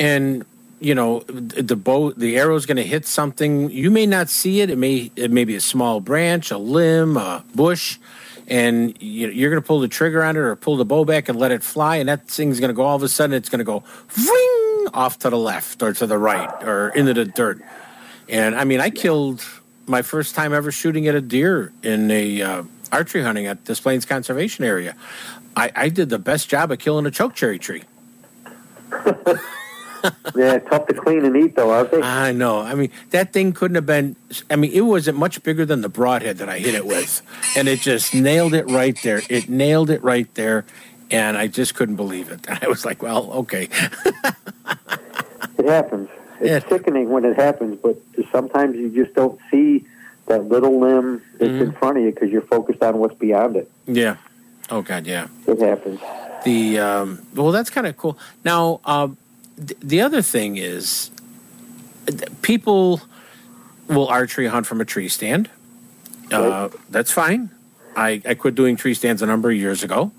And 0.00 0.44
you 0.80 0.94
know 0.94 1.20
the 1.20 1.76
bow, 1.76 2.12
the 2.12 2.38
arrow's 2.38 2.66
going 2.66 2.78
to 2.78 2.82
hit 2.82 3.06
something. 3.06 3.70
You 3.70 3.90
may 3.90 4.06
not 4.06 4.28
see 4.28 4.60
it. 4.60 4.70
It 4.70 4.78
may 4.78 5.10
it 5.14 5.30
may 5.30 5.44
be 5.44 5.54
a 5.54 5.60
small 5.60 6.00
branch, 6.00 6.50
a 6.50 6.58
limb, 6.58 7.16
a 7.16 7.44
bush, 7.54 7.98
and 8.48 9.00
you, 9.00 9.28
you're 9.28 9.50
going 9.50 9.62
to 9.62 9.66
pull 9.66 9.80
the 9.80 9.88
trigger 9.88 10.24
on 10.24 10.36
it 10.36 10.40
or 10.40 10.56
pull 10.56 10.76
the 10.76 10.84
bow 10.84 11.04
back 11.04 11.28
and 11.28 11.38
let 11.38 11.52
it 11.52 11.62
fly, 11.62 11.96
and 11.96 12.08
that 12.08 12.26
thing's 12.26 12.60
going 12.60 12.70
to 12.70 12.74
go. 12.74 12.82
All 12.82 12.96
of 12.96 13.02
a 13.02 13.08
sudden, 13.08 13.34
it's 13.34 13.48
going 13.48 13.58
to 13.60 13.64
go 13.64 13.84
ring 14.16 14.88
off 14.94 15.18
to 15.20 15.30
the 15.30 15.38
left 15.38 15.82
or 15.82 15.92
to 15.92 16.06
the 16.06 16.18
right 16.18 16.50
or 16.64 16.88
into 16.90 17.14
the 17.14 17.26
dirt. 17.26 17.62
And 18.28 18.54
I 18.54 18.64
mean, 18.64 18.80
I 18.80 18.90
killed 18.90 19.44
my 19.86 20.02
first 20.02 20.34
time 20.34 20.54
ever 20.54 20.72
shooting 20.72 21.08
at 21.08 21.14
a 21.14 21.20
deer 21.20 21.72
in 21.82 22.10
a 22.10 22.42
uh, 22.42 22.62
archery 22.90 23.22
hunting 23.22 23.46
at 23.46 23.64
Des 23.64 23.76
Plaines 23.76 24.06
Conservation 24.06 24.64
Area. 24.64 24.96
I, 25.56 25.70
I 25.74 25.88
did 25.88 26.08
the 26.08 26.18
best 26.18 26.48
job 26.48 26.70
of 26.70 26.78
killing 26.78 27.06
a 27.06 27.10
chokecherry 27.10 27.58
tree. 27.58 27.82
yeah, 30.36 30.58
tough 30.58 30.86
to 30.86 30.94
clean 30.94 31.24
and 31.24 31.36
eat 31.36 31.56
though, 31.56 31.70
aren't 31.70 31.90
they? 31.90 32.00
I 32.00 32.32
know. 32.32 32.60
I 32.60 32.74
mean, 32.74 32.90
that 33.10 33.32
thing 33.32 33.52
couldn't 33.52 33.74
have 33.74 33.86
been. 33.86 34.16
I 34.50 34.56
mean, 34.56 34.72
it 34.72 34.82
wasn't 34.82 35.18
much 35.18 35.42
bigger 35.42 35.64
than 35.66 35.80
the 35.80 35.88
broadhead 35.88 36.38
that 36.38 36.48
I 36.48 36.58
hit 36.58 36.74
it 36.74 36.86
with, 36.86 37.22
and 37.56 37.68
it 37.68 37.80
just 37.80 38.14
nailed 38.14 38.54
it 38.54 38.68
right 38.68 38.96
there. 39.02 39.22
It 39.28 39.48
nailed 39.48 39.90
it 39.90 40.02
right 40.02 40.32
there, 40.34 40.64
and 41.10 41.36
I 41.36 41.46
just 41.46 41.74
couldn't 41.74 41.96
believe 41.96 42.30
it. 42.30 42.40
I 42.62 42.68
was 42.68 42.84
like, 42.84 43.02
"Well, 43.02 43.30
okay." 43.32 43.68
It 45.58 45.66
happens. 45.66 46.08
It's 46.40 46.66
sickening 46.68 47.10
when 47.10 47.24
it 47.24 47.36
happens, 47.36 47.78
but 47.82 48.00
sometimes 48.32 48.76
you 48.76 48.88
just 48.90 49.14
don't 49.14 49.38
see 49.50 49.84
that 50.26 50.44
little 50.44 50.80
limb 50.80 51.20
that's 51.38 51.50
in 51.50 51.72
front 51.72 51.98
of 51.98 52.04
you 52.04 52.12
because 52.12 52.30
you're 52.30 52.40
focused 52.40 52.82
on 52.82 52.98
what's 52.98 53.14
beyond 53.14 53.56
it. 53.56 53.70
yeah. 53.86 54.16
Oh 54.70 54.82
God, 54.82 55.04
yeah. 55.04 55.26
It 55.48 55.58
happens. 55.58 56.00
The 56.44 56.78
um, 56.78 57.26
well, 57.34 57.50
that's 57.50 57.70
kind 57.70 57.88
of 57.88 57.96
cool. 57.96 58.16
Now, 58.44 58.80
um, 58.84 59.18
the 59.60 60.00
other 60.00 60.22
thing 60.22 60.56
is, 60.56 61.10
people 62.42 63.02
will 63.88 64.08
archery 64.08 64.46
hunt 64.46 64.66
from 64.66 64.80
a 64.80 64.84
tree 64.84 65.08
stand. 65.08 65.50
Uh, 66.32 66.68
that's 66.88 67.10
fine. 67.10 67.50
I, 67.96 68.22
I 68.24 68.34
quit 68.34 68.54
doing 68.54 68.76
tree 68.76 68.94
stands 68.94 69.20
a 69.20 69.26
number 69.26 69.50
of 69.50 69.56
years 69.56 69.82
ago. 69.82 70.12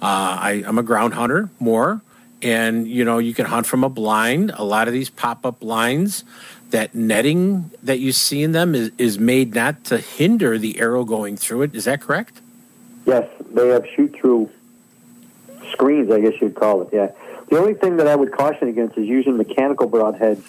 Uh, 0.00 0.38
I, 0.40 0.62
I'm 0.66 0.78
a 0.78 0.82
ground 0.82 1.14
hunter 1.14 1.50
more, 1.60 2.00
and 2.40 2.88
you 2.88 3.04
know 3.04 3.18
you 3.18 3.34
can 3.34 3.46
hunt 3.46 3.66
from 3.66 3.84
a 3.84 3.88
blind. 3.88 4.52
A 4.54 4.64
lot 4.64 4.88
of 4.88 4.94
these 4.94 5.10
pop 5.10 5.44
up 5.44 5.60
blinds, 5.60 6.24
that 6.70 6.94
netting 6.94 7.70
that 7.82 7.98
you 7.98 8.12
see 8.12 8.42
in 8.42 8.52
them 8.52 8.74
is, 8.74 8.92
is 8.98 9.18
made 9.18 9.54
not 9.54 9.84
to 9.84 9.98
hinder 9.98 10.58
the 10.58 10.80
arrow 10.80 11.04
going 11.04 11.36
through 11.36 11.62
it. 11.62 11.74
Is 11.74 11.84
that 11.84 12.00
correct? 12.00 12.40
Yes, 13.06 13.28
they 13.52 13.68
have 13.68 13.86
shoot 13.94 14.14
through 14.14 14.50
screens, 15.72 16.10
I 16.10 16.20
guess 16.20 16.34
you'd 16.40 16.54
call 16.54 16.82
it. 16.82 16.88
Yeah. 16.92 17.10
The 17.50 17.58
only 17.58 17.74
thing 17.74 17.96
that 17.96 18.06
I 18.06 18.14
would 18.14 18.32
caution 18.32 18.68
against 18.68 18.96
is 18.98 19.06
using 19.06 19.36
mechanical 19.36 19.88
broadheads 19.88 20.42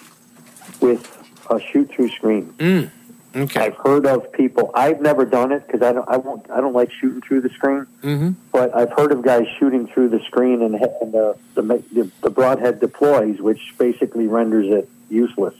with 0.81 1.15
a 1.49 1.59
shoot 1.59 1.89
through 1.89 2.09
screen. 2.09 2.53
Mm. 2.57 2.89
Okay. 3.35 3.59
I've 3.59 3.75
heard 3.75 4.05
of 4.07 4.31
people. 4.33 4.71
I've 4.73 5.01
never 5.01 5.23
done 5.23 5.51
it 5.51 5.65
because 5.67 5.83
I 5.83 5.93
don't. 5.93 6.07
I 6.09 6.17
won't. 6.17 6.49
I 6.49 6.59
don't 6.61 6.73
like 6.73 6.91
shooting 6.91 7.21
through 7.21 7.41
the 7.41 7.49
screen. 7.49 7.85
Mm-hmm. 8.01 8.31
But 8.51 8.75
I've 8.75 8.91
heard 8.91 9.11
of 9.11 9.21
guys 9.21 9.45
shooting 9.59 9.85
through 9.87 10.09
the 10.09 10.19
screen 10.21 10.63
and, 10.63 10.73
and 10.75 11.13
the, 11.13 11.37
the 11.53 11.61
the 11.93 12.11
the 12.21 12.29
broadhead 12.31 12.79
deploys, 12.79 13.39
which 13.39 13.75
basically 13.77 14.25
renders 14.27 14.67
it 14.67 14.89
useless. 15.09 15.53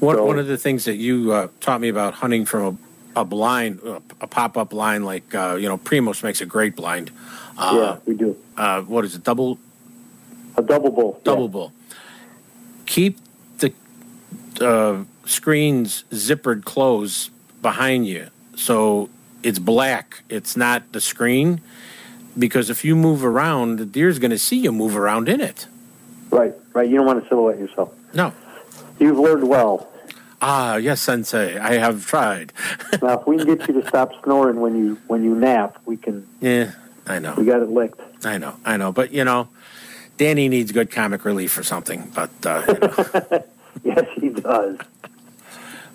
One, 0.00 0.16
So- 0.16 0.24
one 0.26 0.38
of 0.38 0.46
the 0.46 0.58
things 0.58 0.84
that 0.84 0.96
you 0.96 1.32
uh, 1.32 1.48
taught 1.60 1.80
me 1.80 1.88
about 1.88 2.12
hunting 2.14 2.44
from 2.44 2.78
a, 3.16 3.20
a 3.20 3.24
blind, 3.24 3.80
uh, 3.82 4.00
a 4.20 4.26
pop 4.26 4.58
up 4.58 4.70
blind, 4.70 5.06
like, 5.06 5.34
uh, 5.34 5.56
you 5.58 5.66
know, 5.68 5.78
Primos 5.78 6.22
makes 6.22 6.40
a 6.42 6.46
great 6.46 6.76
blind. 6.76 7.10
Uh, 7.56 7.72
yeah, 7.74 7.96
we 8.06 8.14
do 8.14 8.36
Uh, 8.56 8.82
what 8.82 9.04
is 9.06 9.14
it? 9.14 9.24
Double 9.24 9.58
a 10.56 10.62
double 10.62 10.90
bull. 10.90 11.20
double 11.24 11.48
bull. 11.48 11.72
Keep 12.86 13.18
the 13.58 13.72
uh, 14.60 15.04
screens 15.24 16.04
zippered 16.10 16.64
closed 16.64 17.30
behind 17.62 18.06
you, 18.06 18.28
so 18.56 19.08
it's 19.42 19.58
black. 19.58 20.22
It's 20.28 20.56
not 20.56 20.92
the 20.92 21.00
screen, 21.00 21.60
because 22.38 22.70
if 22.70 22.84
you 22.84 22.94
move 22.96 23.24
around, 23.24 23.78
the 23.78 23.86
deer's 23.86 24.18
going 24.18 24.30
to 24.30 24.38
see 24.38 24.56
you 24.56 24.72
move 24.72 24.96
around 24.96 25.28
in 25.28 25.40
it. 25.40 25.66
Right, 26.30 26.54
right. 26.72 26.88
You 26.88 26.96
don't 26.96 27.06
want 27.06 27.22
to 27.22 27.28
silhouette 27.28 27.58
yourself. 27.58 27.92
No. 28.14 28.32
You've 28.98 29.18
learned 29.18 29.48
well. 29.48 29.88
Ah, 30.40 30.76
yes, 30.76 31.00
Sensei. 31.00 31.56
I 31.58 31.74
have 31.74 32.04
tried. 32.04 32.52
now, 33.00 33.20
if 33.20 33.26
we 33.26 33.36
can 33.36 33.46
get 33.46 33.68
you 33.68 33.80
to 33.80 33.88
stop 33.88 34.12
snoring 34.24 34.60
when 34.60 34.76
you 34.76 34.98
when 35.06 35.22
you 35.22 35.36
nap, 35.36 35.78
we 35.86 35.96
can. 35.96 36.26
Yeah, 36.40 36.72
I 37.06 37.20
know. 37.20 37.34
We 37.36 37.44
got 37.44 37.62
it 37.62 37.68
licked. 37.68 38.00
I 38.24 38.38
know, 38.38 38.56
I 38.64 38.76
know, 38.76 38.90
but 38.92 39.12
you 39.12 39.24
know, 39.24 39.48
Danny 40.22 40.48
needs 40.48 40.70
good 40.70 40.88
comic 40.92 41.24
relief 41.24 41.58
or 41.58 41.64
something. 41.64 42.12
But 42.14 42.30
uh, 42.46 42.62
you 42.68 42.74
know, 42.78 43.44
Yes, 43.82 44.04
he 44.14 44.28
does. 44.28 44.78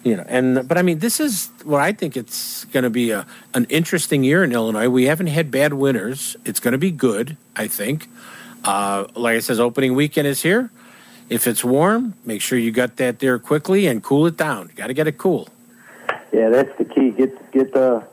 you 0.03 0.17
know, 0.17 0.25
and 0.27 0.67
but 0.67 0.77
I 0.77 0.81
mean, 0.81 0.99
this 0.99 1.21
is 1.21 1.49
what 1.63 1.79
I 1.79 1.93
think 1.93 2.17
it's 2.17 2.65
going 2.65 2.83
to 2.83 2.89
be 2.89 3.11
a 3.11 3.25
an 3.53 3.65
interesting 3.69 4.25
year 4.25 4.43
in 4.43 4.51
Illinois. 4.51 4.89
We 4.89 5.05
haven't 5.05 5.27
had 5.27 5.49
bad 5.49 5.75
winters. 5.75 6.35
It's 6.43 6.59
going 6.59 6.73
to 6.73 6.77
be 6.77 6.91
good, 6.91 7.37
I 7.55 7.67
think. 7.67 8.09
Uh, 8.65 9.05
like 9.15 9.37
I 9.37 9.39
says, 9.39 9.61
opening 9.61 9.95
weekend 9.95 10.27
is 10.27 10.41
here. 10.41 10.71
If 11.29 11.47
it's 11.47 11.63
warm, 11.63 12.15
make 12.25 12.41
sure 12.41 12.59
you 12.59 12.71
got 12.71 12.97
that 12.97 13.19
there 13.19 13.39
quickly 13.39 13.87
and 13.87 14.03
cool 14.03 14.25
it 14.27 14.35
down. 14.35 14.67
You 14.67 14.73
got 14.75 14.87
to 14.87 14.93
get 14.93 15.07
it 15.07 15.17
cool. 15.17 15.47
Yeah, 16.33 16.49
that's 16.49 16.77
the 16.77 16.83
key. 16.83 17.11
Get 17.11 17.51
get 17.53 17.71
the 17.71 18.03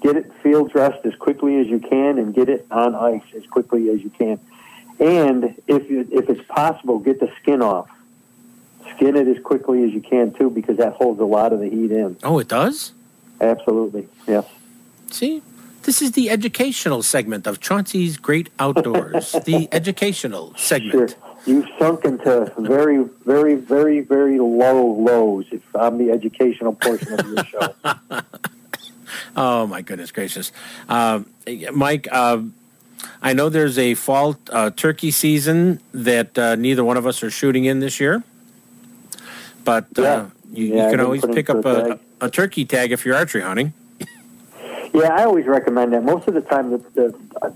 get 0.00 0.14
it 0.14 0.30
field 0.44 0.70
dressed 0.70 1.04
as 1.04 1.16
quickly 1.16 1.58
as 1.58 1.66
you 1.66 1.80
can, 1.80 2.18
and 2.18 2.32
get 2.32 2.48
it 2.48 2.68
on 2.70 2.94
ice 2.94 3.26
as 3.36 3.44
quickly 3.46 3.90
as 3.90 4.00
you 4.00 4.10
can. 4.10 4.38
And 5.00 5.54
if 5.66 5.90
you, 5.90 6.06
if 6.12 6.28
it's 6.28 6.46
possible, 6.46 6.98
get 6.98 7.20
the 7.20 7.32
skin 7.40 7.62
off. 7.62 7.88
Skin 8.94 9.16
it 9.16 9.26
as 9.26 9.42
quickly 9.42 9.82
as 9.84 9.92
you 9.92 10.02
can 10.02 10.32
too, 10.32 10.50
because 10.50 10.76
that 10.76 10.92
holds 10.92 11.20
a 11.20 11.24
lot 11.24 11.54
of 11.54 11.60
the 11.60 11.68
heat 11.70 11.90
in. 11.90 12.18
Oh, 12.22 12.38
it 12.38 12.48
does. 12.48 12.92
Absolutely, 13.40 14.06
yes. 14.28 14.44
See, 15.10 15.42
this 15.84 16.02
is 16.02 16.12
the 16.12 16.28
educational 16.28 17.02
segment 17.02 17.46
of 17.46 17.60
Chauncey's 17.60 18.18
Great 18.18 18.50
Outdoors. 18.58 19.32
the 19.46 19.68
educational 19.72 20.54
segment. 20.56 21.16
You've 21.46 21.68
sunk 21.78 22.04
into 22.04 22.52
very, 22.58 23.04
very, 23.24 23.54
very, 23.54 24.00
very 24.00 24.38
low 24.38 24.86
lows 24.86 25.46
if 25.50 25.62
I'm 25.74 25.96
the 25.96 26.10
educational 26.10 26.74
portion 26.74 27.18
of 27.18 27.26
your 27.26 27.44
show. 27.46 27.74
Oh 29.34 29.66
my 29.66 29.80
goodness 29.80 30.12
gracious, 30.12 30.52
um, 30.88 31.26
Mike! 31.72 32.08
Uh, 32.10 32.42
I 33.22 33.32
know 33.32 33.48
there's 33.48 33.78
a 33.78 33.94
fall 33.94 34.36
uh, 34.50 34.70
turkey 34.70 35.10
season 35.10 35.80
that 35.92 36.38
uh, 36.38 36.54
neither 36.56 36.84
one 36.84 36.96
of 36.96 37.06
us 37.06 37.22
are 37.22 37.30
shooting 37.30 37.64
in 37.64 37.80
this 37.80 38.00
year, 38.00 38.22
but 39.64 39.86
uh, 39.98 40.26
you, 40.52 40.74
Yeah, 40.74 40.84
you 40.86 40.90
can 40.90 41.00
always 41.00 41.24
pick 41.24 41.50
up 41.50 41.64
a 41.64 41.98
a, 42.20 42.26
a 42.26 42.30
turkey 42.30 42.64
tag 42.64 42.92
if 42.92 43.04
you're 43.04 43.16
archery 43.16 43.42
hunting. 43.42 43.72
Yeah, 44.92 45.14
I 45.14 45.24
always 45.24 45.46
recommend 45.46 45.92
that. 45.92 46.02
Most 46.02 46.26
of 46.28 46.34
the 46.34 46.40
time, 46.40 46.70
the 46.70 46.78
the, 46.94 47.18
uh, 47.42 47.50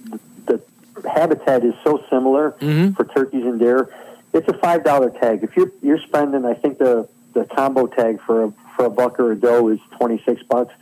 the 0.46 1.08
habitat 1.08 1.64
is 1.64 1.74
so 1.82 2.02
similar 2.08 2.52
for 2.94 3.04
turkeys 3.04 3.44
and 3.44 3.58
deer. 3.58 3.88
It's 4.32 4.48
a 4.48 4.56
five 4.58 4.84
dollar 4.84 5.10
tag. 5.10 5.42
If 5.42 5.56
you're 5.56 5.70
you're 5.82 5.98
spending, 6.00 6.44
I 6.44 6.54
think 6.54 6.78
the 6.78 7.08
the 7.32 7.44
combo 7.44 7.86
tag 7.86 8.20
for 8.20 8.44
a 8.44 8.52
for 8.76 8.84
a 8.86 8.90
buck 8.90 9.18
or 9.18 9.32
a 9.32 9.36
doe 9.36 9.68
is 9.68 9.80
twenty 9.98 10.22
six 10.24 10.42
bucks. 10.42 10.72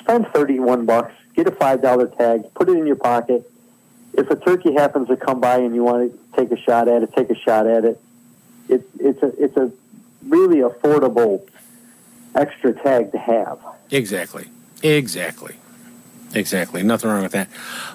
Spend 0.00 0.26
thirty 0.28 0.58
one 0.58 0.84
bucks. 0.86 1.12
Get 1.34 1.46
a 1.46 1.50
five 1.50 1.80
dollar 1.82 2.08
tag. 2.08 2.52
Put 2.54 2.68
it 2.68 2.76
in 2.76 2.86
your 2.86 2.96
pocket. 2.96 3.50
If 4.14 4.30
a 4.30 4.36
turkey 4.36 4.72
happens 4.72 5.08
to 5.08 5.16
come 5.16 5.40
by 5.40 5.58
and 5.58 5.74
you 5.74 5.82
want 5.82 6.12
to 6.12 6.36
take 6.36 6.50
a 6.50 6.60
shot 6.60 6.88
at 6.88 7.02
it, 7.02 7.12
take 7.14 7.30
a 7.30 7.34
shot 7.34 7.66
at 7.66 7.84
it. 7.84 8.00
It 8.68 8.88
it's 8.98 9.22
a 9.22 9.42
it's 9.42 9.56
a 9.56 9.70
really 10.26 10.58
affordable 10.58 11.46
extra 12.34 12.72
tag 12.72 13.12
to 13.12 13.18
have. 13.18 13.58
Exactly. 13.90 14.46
Exactly. 14.82 15.56
Exactly. 16.34 16.82
Nothing 16.82 17.10
wrong 17.10 17.22
with 17.22 17.32
that. 17.32 17.48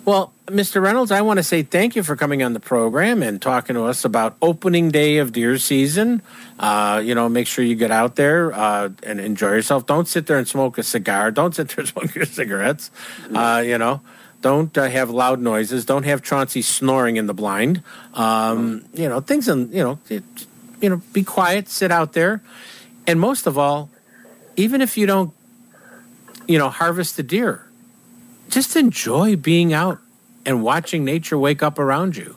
Well, 0.06 0.34
Mr. 0.48 0.82
Reynolds, 0.82 1.12
I 1.12 1.22
want 1.22 1.38
to 1.38 1.44
say 1.44 1.64
thank 1.64 1.96
you 1.96 2.02
for 2.02 2.16
coming 2.16 2.42
on 2.42 2.54
the 2.54 2.60
program 2.60 3.22
and 3.22 3.42
talking 3.42 3.76
to 3.76 3.84
us 3.84 4.04
about 4.06 4.36
opening 4.42 4.90
day 4.90 5.18
of 5.18 5.32
deer 5.32 5.58
season. 5.58 6.22
Uh, 6.58 7.02
you 7.04 7.14
know, 7.14 7.30
make 7.30 7.46
sure 7.46 7.64
you 7.64 7.76
get 7.76 7.92
out 7.92 8.16
there 8.16 8.54
uh, 8.54 8.90
and 9.04 9.20
enjoy 9.20 9.50
yourself. 9.52 9.86
Don't 9.86 10.08
sit 10.08 10.28
there 10.28 10.38
and 10.38 10.48
smoke 10.48 10.78
a 10.78 10.84
cigar. 10.84 11.30
Don't 11.30 11.54
sit 11.54 11.70
there 11.70 11.80
and 11.80 11.88
smoke 11.90 12.16
your 12.16 12.26
cigarettes. 12.26 12.90
Uh, 13.34 13.62
you 13.66 13.78
know, 13.78 14.02
don't 14.42 14.76
uh, 14.78 14.90
have 14.90 15.10
loud 15.10 15.40
noises. 15.40 15.86
Don't 15.86 16.04
have 16.04 16.22
Chauncey 16.22 16.62
snoring 16.62 17.16
in 17.16 17.28
the 17.28 17.34
blind. 17.34 17.84
Um, 18.14 18.86
you 18.94 19.08
know, 19.08 19.22
things, 19.22 19.48
and 19.48 19.72
you 19.72 19.84
know, 19.84 20.00
it, 20.10 20.24
you 20.82 20.90
know, 20.90 21.02
be 21.14 21.24
quiet, 21.24 21.70
sit 21.70 21.92
out 21.92 22.14
there, 22.14 22.42
and 23.08 23.20
most 23.20 23.48
of 23.48 23.58
all, 23.58 23.90
even 24.56 24.82
if 24.82 24.98
you 24.98 25.06
don't, 25.06 25.32
you 26.48 26.58
know, 26.58 26.70
harvest 26.70 27.18
the 27.18 27.24
deer, 27.24 27.68
just 28.50 28.76
enjoy 28.76 29.36
being 29.36 29.74
out 29.74 30.00
and 30.46 30.64
watching 30.64 31.06
nature 31.06 31.38
wake 31.38 31.62
up 31.64 31.78
around 31.78 32.18
you. 32.18 32.36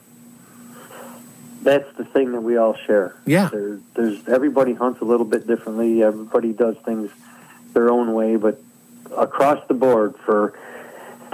That's 1.63 1.91
the 1.97 2.05
thing 2.05 2.31
that 2.33 2.41
we 2.41 2.57
all 2.57 2.75
share. 2.75 3.15
Yeah. 3.25 3.49
There, 3.51 3.79
there's 3.95 4.27
everybody 4.27 4.75
hunts 4.75 5.01
a 5.01 5.05
little 5.05 5.25
bit 5.25 5.47
differently. 5.47 6.03
Everybody 6.03 6.53
does 6.53 6.75
things 6.85 7.09
their 7.73 7.89
own 7.89 8.13
way, 8.13 8.35
but 8.35 8.61
across 9.17 9.65
the 9.67 9.73
board 9.73 10.15
for 10.23 10.53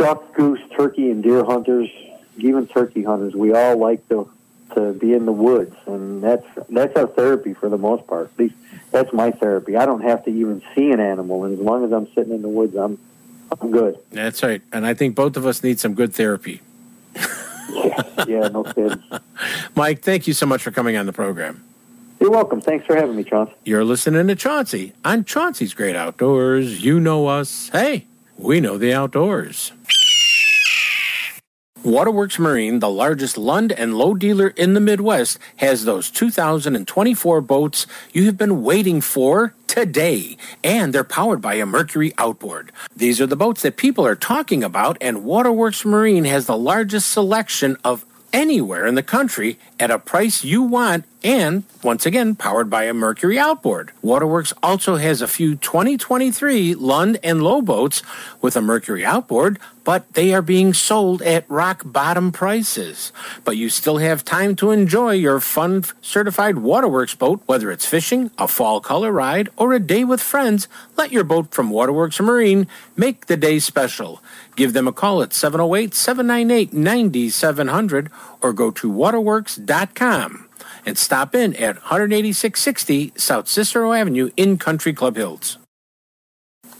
duck, 0.01 0.33
goose, 0.33 0.59
turkey, 0.75 1.11
and 1.11 1.21
deer 1.21 1.43
hunters, 1.43 1.89
even 2.37 2.67
turkey 2.67 3.03
hunters, 3.03 3.35
we 3.35 3.53
all 3.53 3.77
like 3.77 4.07
to 4.09 4.29
to 4.73 4.93
be 4.93 5.13
in 5.13 5.25
the 5.25 5.33
woods, 5.33 5.75
and 5.85 6.23
that's 6.23 6.45
that's 6.69 6.95
our 6.95 7.07
therapy 7.07 7.53
for 7.53 7.69
the 7.69 7.77
most 7.77 8.07
part. 8.07 8.31
At 8.33 8.39
least 8.39 8.55
that's 8.89 9.11
my 9.13 9.31
therapy. 9.31 9.75
I 9.75 9.85
don't 9.85 10.01
have 10.01 10.23
to 10.25 10.31
even 10.31 10.61
see 10.73 10.91
an 10.91 10.99
animal, 10.99 11.43
and 11.43 11.53
as 11.53 11.59
long 11.59 11.83
as 11.83 11.91
I'm 11.91 12.07
sitting 12.13 12.33
in 12.33 12.41
the 12.41 12.49
woods, 12.49 12.75
I'm 12.75 12.97
I'm 13.51 13.71
good. 13.71 13.99
That's 14.11 14.41
right. 14.43 14.61
And 14.71 14.85
I 14.85 14.93
think 14.93 15.15
both 15.15 15.37
of 15.37 15.45
us 15.45 15.61
need 15.61 15.79
some 15.79 15.93
good 15.93 16.13
therapy. 16.13 16.61
yeah, 18.25 18.47
no 18.47 18.63
kidding. 18.63 19.03
Mike, 19.75 20.01
thank 20.01 20.25
you 20.25 20.33
so 20.33 20.45
much 20.45 20.63
for 20.63 20.71
coming 20.71 20.95
on 20.95 21.05
the 21.05 21.13
program. 21.13 21.63
You're 22.21 22.31
welcome. 22.31 22.61
Thanks 22.61 22.85
for 22.85 22.95
having 22.95 23.15
me, 23.15 23.23
Chauncey. 23.23 23.53
You're 23.65 23.83
listening 23.83 24.27
to 24.27 24.35
Chauncey 24.35 24.93
on 25.03 25.25
Chauncey's 25.25 25.73
Great 25.73 25.95
Outdoors. 25.95 26.83
You 26.83 26.99
know 26.99 27.27
us. 27.27 27.69
Hey, 27.69 28.05
we 28.37 28.61
know 28.61 28.77
the 28.77 28.93
outdoors. 28.93 29.73
Waterworks 31.83 32.37
Marine, 32.37 32.77
the 32.77 32.91
largest 32.91 33.39
Lund 33.39 33.71
and 33.71 33.97
Lowe 33.97 34.13
dealer 34.13 34.49
in 34.49 34.75
the 34.75 34.79
Midwest, 34.79 35.39
has 35.55 35.83
those 35.83 36.11
2024 36.11 37.41
boats 37.41 37.87
you 38.13 38.25
have 38.25 38.37
been 38.37 38.61
waiting 38.61 39.01
for 39.01 39.55
today. 39.65 40.37
And 40.63 40.93
they're 40.93 41.03
powered 41.03 41.41
by 41.41 41.55
a 41.55 41.65
Mercury 41.65 42.13
outboard. 42.19 42.71
These 42.95 43.19
are 43.19 43.25
the 43.25 43.35
boats 43.35 43.63
that 43.63 43.77
people 43.77 44.05
are 44.05 44.15
talking 44.15 44.63
about, 44.63 44.95
and 45.01 45.23
Waterworks 45.23 45.83
Marine 45.83 46.25
has 46.25 46.45
the 46.45 46.57
largest 46.57 47.09
selection 47.09 47.75
of 47.83 48.05
anywhere 48.33 48.85
in 48.85 48.95
the 48.95 49.03
country 49.03 49.59
at 49.79 49.91
a 49.91 49.99
price 49.99 50.43
you 50.43 50.61
want 50.61 51.05
and 51.23 51.63
once 51.83 52.05
again 52.05 52.35
powered 52.35 52.69
by 52.69 52.85
a 52.85 52.93
mercury 52.93 53.37
outboard. 53.37 53.91
Waterworks 54.01 54.53
also 54.63 54.95
has 54.95 55.21
a 55.21 55.27
few 55.27 55.55
2023 55.55 56.75
lund 56.75 57.19
and 57.23 57.43
lowe 57.43 57.61
boats 57.61 58.01
with 58.41 58.55
a 58.55 58.61
mercury 58.61 59.05
outboard 59.05 59.59
but 59.83 60.13
they 60.13 60.31
are 60.33 60.43
being 60.43 60.73
sold 60.73 61.23
at 61.23 61.49
rock 61.49 61.81
bottom 61.83 62.31
prices. 62.31 63.11
But 63.43 63.57
you 63.57 63.69
still 63.69 63.97
have 63.97 64.23
time 64.23 64.55
to 64.57 64.69
enjoy 64.69 65.13
your 65.13 65.39
fun 65.39 65.83
certified 66.01 66.57
waterworks 66.59 67.15
boat 67.15 67.41
whether 67.45 67.71
it's 67.71 67.85
fishing 67.85 68.31
a 68.37 68.47
fall 68.47 68.79
color 68.79 69.11
ride 69.11 69.49
or 69.57 69.73
a 69.73 69.79
day 69.79 70.03
with 70.03 70.21
friends. 70.21 70.67
Let 70.97 71.11
your 71.11 71.23
boat 71.23 71.51
from 71.51 71.69
waterworks 71.69 72.19
marine 72.19 72.67
make 72.95 73.27
the 73.27 73.37
day 73.37 73.59
special 73.59 74.21
give 74.55 74.73
them 74.73 74.87
a 74.87 74.91
call 74.91 75.21
at 75.21 75.29
708-798-9700 75.31 78.09
or 78.41 78.53
go 78.53 78.71
to 78.71 78.89
waterworks.com 78.89 80.49
and 80.85 80.97
stop 80.97 81.35
in 81.35 81.53
at 81.55 81.77
18660 81.77 83.13
South 83.15 83.47
Cicero 83.47 83.93
Avenue 83.93 84.31
in 84.35 84.57
Country 84.57 84.93
Club 84.93 85.15
Hills. 85.15 85.59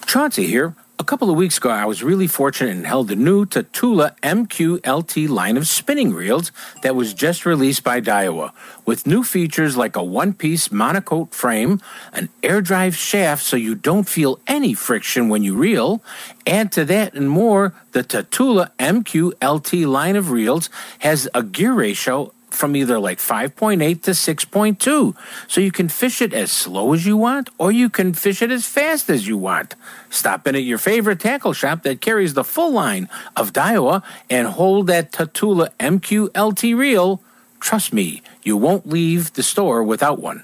Chauncey 0.05 0.47
here. 0.47 0.75
A 1.01 1.03
couple 1.03 1.31
of 1.31 1.35
weeks 1.35 1.57
ago, 1.57 1.71
I 1.71 1.85
was 1.85 2.03
really 2.03 2.27
fortunate 2.27 2.75
and 2.75 2.85
held 2.85 3.07
the 3.07 3.15
new 3.15 3.43
Tatula 3.47 4.15
MQLT 4.19 5.27
line 5.27 5.57
of 5.57 5.67
spinning 5.67 6.13
reels 6.13 6.51
that 6.83 6.95
was 6.95 7.15
just 7.15 7.43
released 7.43 7.83
by 7.83 7.99
Daiwa, 7.99 8.51
with 8.85 9.07
new 9.07 9.23
features 9.23 9.75
like 9.75 9.95
a 9.95 10.03
one 10.03 10.31
piece 10.31 10.67
monocoque 10.67 11.33
frame, 11.33 11.81
an 12.13 12.29
air 12.43 12.61
drive 12.61 12.95
shaft 12.95 13.43
so 13.43 13.57
you 13.57 13.73
don't 13.73 14.07
feel 14.07 14.39
any 14.45 14.75
friction 14.75 15.27
when 15.27 15.41
you 15.41 15.55
reel. 15.55 16.03
Add 16.45 16.71
to 16.73 16.85
that 16.85 17.15
and 17.15 17.31
more, 17.31 17.73
the 17.93 18.03
Tatula 18.03 18.69
MQLT 18.77 19.87
line 19.87 20.15
of 20.15 20.29
reels 20.29 20.69
has 20.99 21.27
a 21.33 21.41
gear 21.41 21.73
ratio 21.73 22.31
from 22.53 22.75
either 22.75 22.99
like 22.99 23.19
5.8 23.19 24.01
to 24.03 24.11
6.2. 24.11 25.15
So 25.47 25.61
you 25.61 25.71
can 25.71 25.89
fish 25.89 26.21
it 26.21 26.33
as 26.33 26.51
slow 26.51 26.93
as 26.93 27.05
you 27.05 27.17
want, 27.17 27.49
or 27.57 27.71
you 27.71 27.89
can 27.89 28.13
fish 28.13 28.41
it 28.41 28.51
as 28.51 28.65
fast 28.65 29.09
as 29.09 29.27
you 29.27 29.37
want. 29.37 29.75
Stop 30.09 30.47
in 30.47 30.55
at 30.55 30.63
your 30.63 30.77
favorite 30.77 31.19
tackle 31.19 31.53
shop 31.53 31.83
that 31.83 32.01
carries 32.01 32.33
the 32.33 32.43
full 32.43 32.71
line 32.71 33.09
of 33.35 33.53
Daiwa 33.53 34.03
and 34.29 34.47
hold 34.47 34.87
that 34.87 35.11
Tatula 35.11 35.69
MQLT 35.79 36.75
reel. 36.77 37.21
Trust 37.59 37.93
me, 37.93 38.21
you 38.43 38.57
won't 38.57 38.87
leave 38.87 39.33
the 39.33 39.43
store 39.43 39.83
without 39.83 40.19
one. 40.19 40.43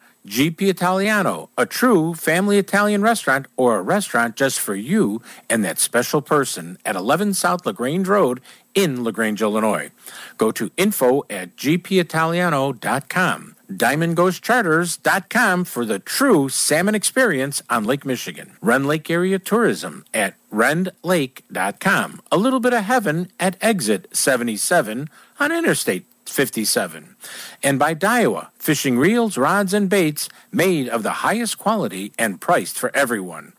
GP 0.27 0.69
Italiano, 0.69 1.49
a 1.57 1.65
true 1.65 2.13
family 2.13 2.57
Italian 2.57 3.01
restaurant 3.01 3.47
or 3.57 3.79
a 3.79 3.81
restaurant 3.81 4.35
just 4.35 4.59
for 4.59 4.75
you 4.75 5.21
and 5.49 5.65
that 5.65 5.79
special 5.79 6.21
person 6.21 6.77
at 6.85 6.95
11 6.95 7.33
South 7.33 7.65
LaGrange 7.65 8.07
Road 8.07 8.39
in 8.75 9.03
LaGrange, 9.03 9.41
Illinois. 9.41 9.89
Go 10.37 10.51
to 10.51 10.69
info 10.77 11.23
at 11.29 11.55
gpitaliano.com. 11.55 13.55
DiamondGhostCharters.com 13.71 15.63
for 15.63 15.85
the 15.85 15.99
true 15.99 16.49
salmon 16.49 16.93
experience 16.93 17.63
on 17.69 17.85
Lake 17.85 18.05
Michigan. 18.05 18.51
Rend 18.61 18.85
Lake 18.85 19.09
Area 19.09 19.39
Tourism 19.39 20.03
at 20.13 20.35
rendlake.com. 20.51 22.21
A 22.31 22.37
little 22.37 22.59
bit 22.59 22.73
of 22.73 22.83
heaven 22.83 23.31
at 23.39 23.55
exit 23.61 24.15
77 24.15 25.09
on 25.39 25.51
Interstate 25.51 26.05
57. 26.29 27.15
And 27.63 27.79
by 27.79 27.95
Daiwa, 27.95 28.49
fishing 28.55 28.97
reels, 28.97 29.37
rods, 29.37 29.73
and 29.73 29.89
baits 29.89 30.29
made 30.51 30.89
of 30.89 31.03
the 31.03 31.11
highest 31.25 31.57
quality 31.57 32.13
and 32.17 32.39
priced 32.41 32.77
for 32.77 32.95
everyone. 32.95 33.53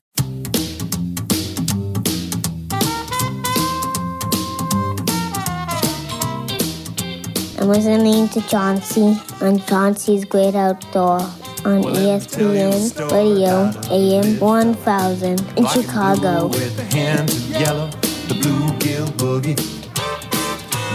I'm 7.62 7.68
listening 7.68 8.28
to 8.30 8.40
Chauncey 8.48 9.16
on 9.40 9.60
Chauncey's 9.60 10.24
Great 10.24 10.56
Outdoor 10.56 11.20
on 11.64 11.84
E 11.84 12.10
ESPN 12.10 13.12
Radio 13.12 13.70
AM 13.88 14.40
1000 14.40 15.40
in 15.56 15.66
Chicago. 15.68 16.48
With 16.48 16.76
the 16.76 16.96
hands 16.96 17.36
of 17.36 17.50
yellow, 17.50 17.86
the 18.26 18.34
bluegill 18.34 19.06
boogie. 19.12 19.56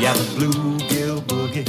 Yeah, 0.01 0.11
the 0.11 0.23
bluegill 0.35 0.96
boogie. 1.27 1.67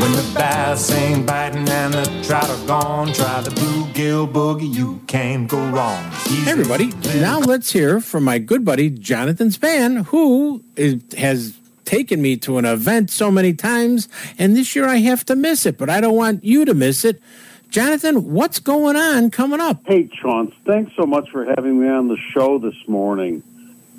When 0.00 0.12
the 0.12 0.32
bass 0.34 0.90
ain't 0.90 1.26
biting 1.26 1.68
and 1.68 1.94
the 1.94 2.24
trout 2.26 2.50
are 2.50 2.66
gone, 2.66 3.12
try 3.12 3.40
the 3.40 3.50
bluegill 3.50 4.32
boogie. 4.32 4.72
You 4.72 5.00
can't 5.06 5.48
go 5.48 5.58
wrong. 5.70 6.02
Hey, 6.24 6.50
everybody. 6.50 6.92
Now 7.20 7.38
let's 7.38 7.70
hear 7.72 8.00
from 8.00 8.24
my 8.24 8.38
good 8.38 8.64
buddy 8.64 8.90
Jonathan 8.90 9.50
Span, 9.50 9.96
who 9.96 10.64
is, 10.76 11.02
has 11.16 11.56
taken 11.84 12.22
me 12.22 12.36
to 12.38 12.58
an 12.58 12.64
event 12.64 13.10
so 13.10 13.30
many 13.30 13.52
times, 13.52 14.08
and 14.38 14.56
this 14.56 14.74
year 14.74 14.86
I 14.86 14.96
have 14.96 15.24
to 15.26 15.36
miss 15.36 15.66
it, 15.66 15.78
but 15.78 15.90
I 15.90 16.00
don't 16.00 16.16
want 16.16 16.42
you 16.42 16.64
to 16.64 16.74
miss 16.74 17.04
it. 17.04 17.22
Jonathan, 17.70 18.32
what's 18.32 18.58
going 18.58 18.96
on 18.96 19.30
coming 19.30 19.60
up? 19.60 19.82
Hey, 19.86 20.08
Chauncey, 20.20 20.56
thanks 20.66 20.92
so 20.96 21.06
much 21.06 21.30
for 21.30 21.44
having 21.44 21.80
me 21.80 21.88
on 21.88 22.08
the 22.08 22.18
show 22.32 22.58
this 22.58 22.76
morning. 22.86 23.42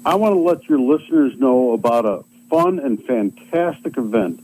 I 0.05 0.15
want 0.15 0.33
to 0.33 0.39
let 0.39 0.67
your 0.67 0.79
listeners 0.79 1.39
know 1.39 1.71
about 1.71 2.05
a 2.05 2.23
fun 2.53 2.77
and 2.77 3.03
fantastic 3.03 3.97
event 3.97 4.39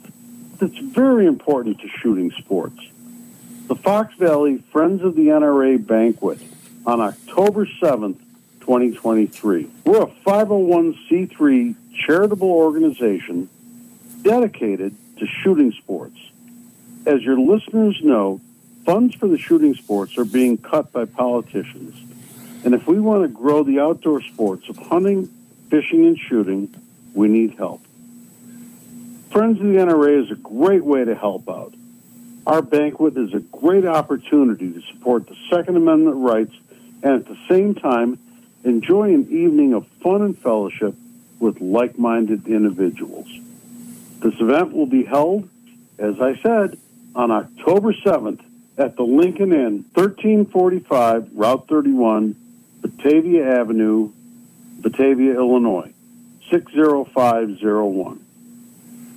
that's 0.58 0.80
very 0.80 1.28
important 1.28 1.80
to 1.80 1.88
shooting 1.88 2.32
sports. 2.32 2.82
The 3.68 3.76
Fox 3.76 4.16
Valley 4.16 4.64
Friends 4.72 5.04
of 5.04 5.16
the 5.16 5.28
NRA 5.28 5.86
Banquet 5.86 6.40
on 6.88 7.02
October 7.02 7.68
7th, 7.68 8.18
2023. 8.62 9.70
We're 9.86 10.02
a 10.02 10.08
501c3 10.26 11.76
charitable 11.94 12.50
organization 12.50 13.48
dedicated 14.24 14.96
to 15.20 15.28
shooting 15.28 15.72
sports. 15.74 16.18
As 17.06 17.22
your 17.22 17.40
listeners 17.40 18.00
know, 18.02 18.42
funds 18.86 19.14
for 19.14 19.28
the 19.28 19.38
shooting 19.38 19.76
sports 19.76 20.18
are 20.18 20.26
being 20.26 20.58
cut 20.58 20.92
by 20.92 21.06
politicians. 21.06 21.94
And 22.66 22.74
if 22.74 22.88
we 22.88 23.00
want 23.00 23.22
to 23.22 23.28
grow 23.28 23.62
the 23.62 23.80
outdoor 23.80 24.24
sports 24.24 24.68
of 24.68 24.78
hunting, 24.78 25.28
fishing, 25.70 26.08
and 26.08 26.18
shooting, 26.18 26.74
we 27.14 27.28
need 27.28 27.52
help. 27.52 27.84
Friends 29.40 29.62
of 29.62 29.68
the 29.68 29.76
NRA 29.76 30.22
is 30.22 30.32
a 30.32 30.36
great 30.36 30.84
way 30.84 31.06
to 31.06 31.16
help 31.16 31.48
out. 31.48 31.74
Our 32.46 32.62
banquet 32.62 33.16
is 33.16 33.34
a 33.34 33.40
great 33.40 33.86
opportunity 33.86 34.74
to 34.74 34.82
support 34.92 35.28
the 35.28 35.38
Second 35.50 35.78
Amendment 35.78 36.18
rights 36.18 36.54
and 37.02 37.14
at 37.14 37.26
the 37.26 37.38
same 37.48 37.74
time 37.74 38.20
enjoy 38.66 39.14
an 39.14 39.32
evening 39.32 39.74
of 39.74 39.88
fun 40.04 40.24
and 40.24 40.38
fellowship 40.38 40.94
with 41.40 41.62
like 41.62 41.98
minded 41.98 42.50
individuals. 42.50 43.30
This 44.20 44.34
event 44.42 44.74
will 44.74 44.88
be 44.88 45.06
held, 45.06 45.48
as 45.98 46.20
I 46.20 46.36
said, 46.42 46.78
on 47.16 47.32
October 47.32 47.94
7th 47.94 48.42
at 48.78 48.98
the 48.98 49.04
Lincoln 49.04 49.54
Inn, 49.54 49.86
1345 49.94 51.30
Route 51.32 51.66
31, 51.70 52.36
Batavia 52.82 53.58
Avenue, 53.62 54.12
Batavia, 54.82 55.36
Illinois, 55.36 55.94
60501. 56.52 58.26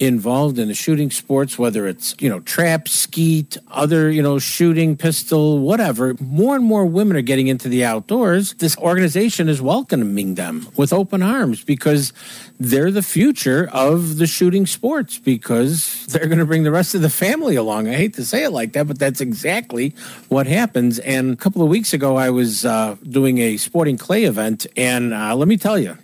involved 0.00 0.58
in 0.58 0.68
the 0.68 0.74
shooting 0.74 1.10
sports, 1.10 1.58
whether 1.58 1.86
it's, 1.86 2.16
you 2.18 2.28
know, 2.28 2.40
trap, 2.40 2.88
skeet, 2.88 3.56
other, 3.70 4.10
you 4.10 4.22
know, 4.22 4.38
shooting, 4.38 4.96
pistol, 4.96 5.60
whatever, 5.60 6.14
more 6.20 6.56
and 6.56 6.64
more 6.64 6.84
women 6.84 7.16
are 7.16 7.22
getting 7.22 7.46
into 7.46 7.68
the 7.68 7.84
outdoors. 7.84 8.54
This 8.54 8.76
organization 8.78 9.48
is 9.48 9.62
welcoming 9.62 10.34
them 10.34 10.68
with 10.76 10.92
open 10.92 11.22
arms 11.22 11.62
because 11.62 12.12
they're 12.58 12.90
the 12.90 13.02
future 13.02 13.68
of 13.72 14.16
the 14.18 14.26
shooting 14.26 14.66
sports 14.66 15.18
because 15.18 16.06
they're 16.06 16.26
going 16.26 16.38
to 16.38 16.46
bring 16.46 16.64
the 16.64 16.72
rest 16.72 16.94
of 16.94 17.02
the 17.02 17.10
family 17.10 17.56
along. 17.56 17.88
I 17.88 17.94
hate 17.94 18.14
to 18.14 18.24
say 18.24 18.44
it 18.44 18.50
like 18.50 18.72
that, 18.72 18.88
but 18.88 18.98
that's 18.98 19.20
exactly 19.20 19.94
what 20.28 20.46
happens. 20.46 20.98
And 21.00 21.32
a 21.32 21.36
couple 21.36 21.62
of 21.62 21.68
weeks 21.68 21.92
ago, 21.92 22.16
I 22.16 22.30
was 22.30 22.64
uh, 22.64 22.96
doing 23.08 23.38
a 23.38 23.56
sporting 23.56 23.96
clay 23.96 24.24
event, 24.24 24.66
and 24.76 25.14
uh, 25.14 25.36
let 25.36 25.48
me 25.48 25.56
tell 25.56 25.78
you, 25.78 25.96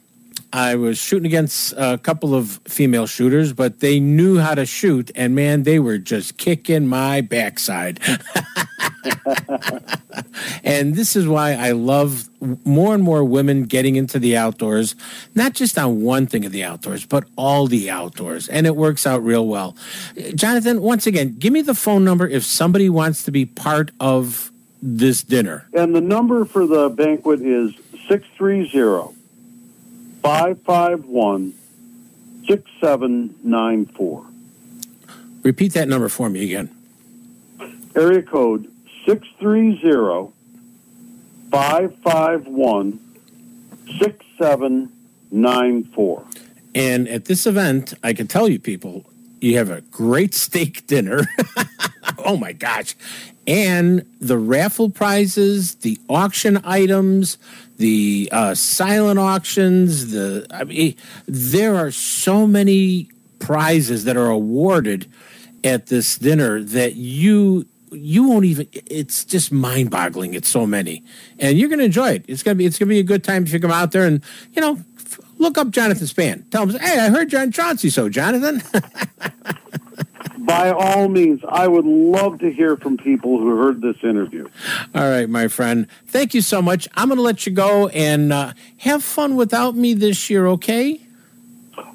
I 0.52 0.74
was 0.74 0.98
shooting 0.98 1.26
against 1.26 1.74
a 1.76 1.98
couple 1.98 2.34
of 2.34 2.60
female 2.64 3.06
shooters, 3.06 3.52
but 3.52 3.80
they 3.80 4.00
knew 4.00 4.38
how 4.38 4.54
to 4.54 4.66
shoot, 4.66 5.10
and 5.14 5.34
man, 5.34 5.62
they 5.62 5.78
were 5.78 5.98
just 5.98 6.38
kicking 6.38 6.86
my 6.88 7.20
backside. 7.20 8.00
and 10.64 10.94
this 10.94 11.14
is 11.14 11.28
why 11.28 11.52
I 11.52 11.72
love 11.72 12.28
more 12.64 12.94
and 12.94 13.02
more 13.02 13.22
women 13.22 13.64
getting 13.64 13.96
into 13.96 14.18
the 14.18 14.36
outdoors, 14.36 14.96
not 15.34 15.52
just 15.54 15.78
on 15.78 16.02
one 16.02 16.26
thing 16.26 16.44
of 16.44 16.52
the 16.52 16.64
outdoors, 16.64 17.06
but 17.06 17.24
all 17.36 17.66
the 17.66 17.88
outdoors. 17.90 18.48
And 18.48 18.66
it 18.66 18.74
works 18.74 19.06
out 19.06 19.22
real 19.22 19.46
well. 19.46 19.76
Jonathan, 20.34 20.80
once 20.82 21.06
again, 21.06 21.36
give 21.38 21.52
me 21.52 21.62
the 21.62 21.74
phone 21.74 22.04
number 22.04 22.26
if 22.26 22.44
somebody 22.44 22.88
wants 22.88 23.22
to 23.24 23.30
be 23.30 23.46
part 23.46 23.92
of 24.00 24.50
this 24.82 25.22
dinner. 25.22 25.68
And 25.74 25.94
the 25.94 26.00
number 26.00 26.44
for 26.44 26.66
the 26.66 26.88
banquet 26.88 27.40
is 27.40 27.74
630 28.08 29.19
551 30.22 31.54
6794. 32.46 34.26
Repeat 35.42 35.72
that 35.74 35.88
number 35.88 36.08
for 36.08 36.28
me 36.28 36.44
again. 36.44 36.70
Area 37.96 38.22
code 38.22 38.70
630 39.06 40.32
551 41.50 43.00
6794. 43.98 46.24
And 46.74 47.08
at 47.08 47.24
this 47.24 47.46
event, 47.46 47.94
I 48.04 48.12
can 48.12 48.26
tell 48.26 48.46
you 48.48 48.60
people, 48.60 49.06
you 49.40 49.56
have 49.56 49.70
a 49.70 49.80
great 49.80 50.34
steak 50.34 50.86
dinner. 50.86 51.26
oh 52.30 52.36
my 52.36 52.52
gosh. 52.52 52.94
And 53.46 54.06
the 54.20 54.38
raffle 54.38 54.88
prizes, 54.88 55.74
the 55.76 55.98
auction 56.08 56.60
items, 56.64 57.38
the 57.76 58.28
uh, 58.30 58.54
silent 58.54 59.18
auctions, 59.18 60.12
the 60.12 60.46
I 60.50 60.62
mean, 60.64 60.94
there 61.26 61.74
are 61.74 61.90
so 61.90 62.46
many 62.46 63.08
prizes 63.40 64.04
that 64.04 64.16
are 64.16 64.28
awarded 64.28 65.10
at 65.64 65.86
this 65.86 66.18
dinner 66.18 66.62
that 66.62 66.94
you 66.94 67.66
you 67.90 68.28
won't 68.28 68.44
even 68.44 68.68
it's 68.72 69.24
just 69.24 69.50
mind-boggling 69.50 70.34
it's 70.34 70.48
so 70.48 70.64
many. 70.66 71.02
And 71.40 71.58
you're 71.58 71.68
going 71.68 71.80
to 71.80 71.86
enjoy 71.86 72.10
it. 72.10 72.24
It's 72.28 72.44
going 72.44 72.56
to 72.56 72.58
be 72.58 72.66
it's 72.66 72.78
going 72.78 72.88
to 72.88 72.94
be 72.94 73.00
a 73.00 73.02
good 73.02 73.24
time 73.24 73.42
if 73.42 73.52
you 73.52 73.58
come 73.58 73.72
out 73.72 73.90
there 73.90 74.06
and 74.06 74.22
you 74.52 74.62
know 74.62 74.78
look 75.38 75.56
up 75.56 75.70
jonathan 75.70 76.06
span 76.06 76.44
tell 76.50 76.68
him 76.68 76.78
hey 76.78 76.98
i 76.98 77.08
heard 77.08 77.30
john 77.30 77.50
chauncey 77.50 77.88
so 77.88 78.10
jonathan 78.10 78.62
By 80.38 80.70
all 80.70 81.08
means, 81.08 81.40
I 81.48 81.66
would 81.68 81.84
love 81.86 82.38
to 82.40 82.50
hear 82.52 82.76
from 82.76 82.96
people 82.96 83.38
who 83.38 83.56
heard 83.56 83.80
this 83.80 83.96
interview. 84.02 84.48
all 84.94 85.08
right 85.08 85.28
my 85.28 85.48
friend 85.48 85.86
thank 86.06 86.34
you 86.34 86.40
so 86.40 86.60
much 86.60 86.88
i'm 86.94 87.08
going 87.08 87.16
to 87.16 87.22
let 87.22 87.46
you 87.46 87.52
go 87.52 87.88
and 87.88 88.32
uh, 88.32 88.52
have 88.78 89.02
fun 89.04 89.36
without 89.36 89.74
me 89.76 89.94
this 89.94 90.28
year 90.30 90.46
okay 90.46 91.00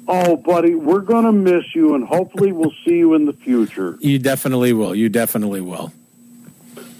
Oh, 0.08 0.36
buddy, 0.36 0.74
we're 0.74 1.00
going 1.00 1.24
to 1.24 1.32
miss 1.32 1.74
you, 1.74 1.94
and 1.94 2.04
hopefully 2.04 2.52
we'll 2.52 2.72
see 2.84 2.96
you 2.96 3.14
in 3.14 3.26
the 3.26 3.32
future. 3.32 3.96
you 4.00 4.18
definitely 4.18 4.72
will 4.72 4.94
you 4.94 5.08
definitely 5.08 5.60
will 5.60 5.92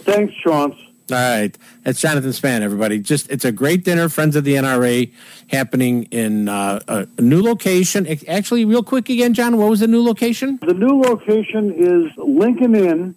Thanks, 0.04 0.34
Chance. 0.34 0.74
All 1.10 1.16
right. 1.16 1.56
That's 1.84 2.00
Jonathan 2.00 2.32
Span, 2.32 2.62
everybody. 2.62 2.98
Just 2.98 3.30
it's 3.30 3.44
a 3.44 3.52
great 3.52 3.84
dinner, 3.84 4.08
Friends 4.08 4.34
of 4.34 4.42
the 4.42 4.54
NRA, 4.54 5.12
happening 5.48 6.04
in 6.04 6.48
uh, 6.48 6.80
a 6.88 7.22
new 7.22 7.42
location. 7.42 8.06
Actually, 8.26 8.64
real 8.64 8.82
quick 8.82 9.08
again, 9.08 9.32
John, 9.32 9.56
what 9.56 9.70
was 9.70 9.80
the 9.80 9.86
new 9.86 10.02
location? 10.02 10.58
The 10.62 10.74
new 10.74 11.00
location 11.00 11.72
is 11.72 12.10
Lincoln 12.16 12.74
Inn, 12.74 13.14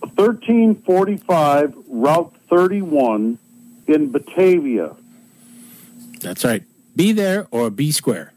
1345 0.00 1.74
Route 1.88 2.34
31 2.48 3.38
in 3.88 4.12
Batavia. 4.12 4.94
That's 6.20 6.44
right. 6.44 6.62
Be 6.94 7.10
there 7.10 7.48
or 7.50 7.70
be 7.70 7.90
square. 7.90 8.33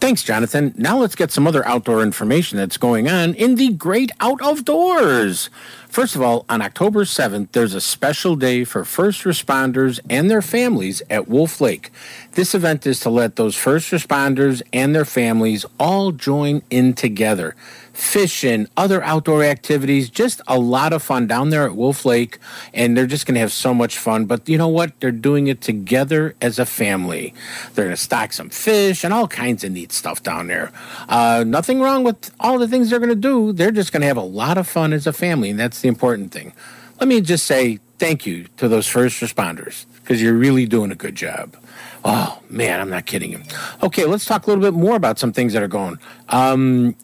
Thanks, 0.00 0.22
Jonathan. 0.22 0.72
Now 0.76 0.98
let's 0.98 1.16
get 1.16 1.32
some 1.32 1.48
other 1.48 1.66
outdoor 1.66 2.04
information 2.04 2.56
that's 2.56 2.76
going 2.76 3.08
on 3.08 3.34
in 3.34 3.56
the 3.56 3.72
great 3.72 4.12
out 4.20 4.40
of 4.40 4.64
doors. 4.64 5.50
First 5.88 6.14
of 6.14 6.22
all, 6.22 6.44
on 6.48 6.62
October 6.62 7.04
7th, 7.04 7.48
there's 7.50 7.74
a 7.74 7.80
special 7.80 8.36
day 8.36 8.62
for 8.62 8.84
first 8.84 9.24
responders 9.24 9.98
and 10.08 10.30
their 10.30 10.40
families 10.40 11.02
at 11.10 11.26
Wolf 11.26 11.60
Lake. 11.60 11.90
This 12.34 12.54
event 12.54 12.86
is 12.86 13.00
to 13.00 13.10
let 13.10 13.34
those 13.34 13.56
first 13.56 13.90
responders 13.90 14.62
and 14.72 14.94
their 14.94 15.04
families 15.04 15.66
all 15.80 16.12
join 16.12 16.62
in 16.70 16.94
together. 16.94 17.56
Fishing, 17.98 18.68
other 18.76 19.02
outdoor 19.02 19.42
activities, 19.42 20.08
just 20.08 20.40
a 20.46 20.56
lot 20.56 20.92
of 20.92 21.02
fun 21.02 21.26
down 21.26 21.50
there 21.50 21.64
at 21.64 21.74
Wolf 21.74 22.04
Lake, 22.04 22.38
and 22.72 22.96
they're 22.96 23.08
just 23.08 23.26
going 23.26 23.34
to 23.34 23.40
have 23.40 23.52
so 23.52 23.74
much 23.74 23.98
fun. 23.98 24.24
But 24.24 24.48
you 24.48 24.56
know 24.56 24.68
what? 24.68 24.98
They're 25.00 25.10
doing 25.10 25.48
it 25.48 25.60
together 25.60 26.36
as 26.40 26.60
a 26.60 26.64
family. 26.64 27.34
They're 27.74 27.86
going 27.86 27.96
to 27.96 28.00
stock 28.00 28.32
some 28.32 28.50
fish 28.50 29.02
and 29.02 29.12
all 29.12 29.26
kinds 29.26 29.64
of 29.64 29.72
neat 29.72 29.90
stuff 29.90 30.22
down 30.22 30.46
there. 30.46 30.70
Uh, 31.08 31.42
nothing 31.44 31.80
wrong 31.80 32.04
with 32.04 32.30
all 32.38 32.56
the 32.60 32.68
things 32.68 32.88
they're 32.88 33.00
going 33.00 33.08
to 33.08 33.16
do. 33.16 33.52
They're 33.52 33.72
just 33.72 33.90
going 33.90 34.02
to 34.02 34.06
have 34.06 34.16
a 34.16 34.22
lot 34.22 34.58
of 34.58 34.68
fun 34.68 34.92
as 34.92 35.08
a 35.08 35.12
family, 35.12 35.50
and 35.50 35.58
that's 35.58 35.80
the 35.80 35.88
important 35.88 36.30
thing. 36.30 36.52
Let 37.00 37.08
me 37.08 37.20
just 37.20 37.46
say 37.46 37.80
thank 37.98 38.26
you 38.26 38.46
to 38.58 38.68
those 38.68 38.86
first 38.86 39.20
responders 39.20 39.86
because 39.96 40.22
you're 40.22 40.34
really 40.34 40.66
doing 40.66 40.92
a 40.92 40.94
good 40.94 41.16
job. 41.16 41.56
Oh, 42.04 42.40
man, 42.48 42.80
I'm 42.80 42.90
not 42.90 43.06
kidding 43.06 43.32
you. 43.32 43.42
Okay, 43.82 44.04
let's 44.04 44.24
talk 44.24 44.46
a 44.46 44.50
little 44.50 44.62
bit 44.62 44.72
more 44.72 44.94
about 44.94 45.18
some 45.18 45.32
things 45.32 45.52
that 45.52 45.64
are 45.64 45.68
going. 45.68 45.98
Um, 46.28 46.94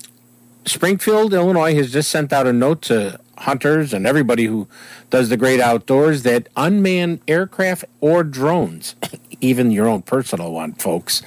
Springfield, 0.66 1.34
Illinois 1.34 1.74
has 1.74 1.92
just 1.92 2.10
sent 2.10 2.32
out 2.32 2.46
a 2.46 2.52
note 2.52 2.82
to 2.82 3.20
hunters 3.38 3.92
and 3.92 4.06
everybody 4.06 4.46
who 4.46 4.68
does 5.10 5.28
the 5.28 5.36
great 5.36 5.60
outdoors 5.60 6.22
that 6.22 6.48
unmanned 6.56 7.20
aircraft 7.28 7.84
or 8.00 8.24
drones, 8.24 8.94
even 9.40 9.70
your 9.70 9.86
own 9.86 10.02
personal 10.02 10.52
one, 10.52 10.72
folks, 10.72 11.22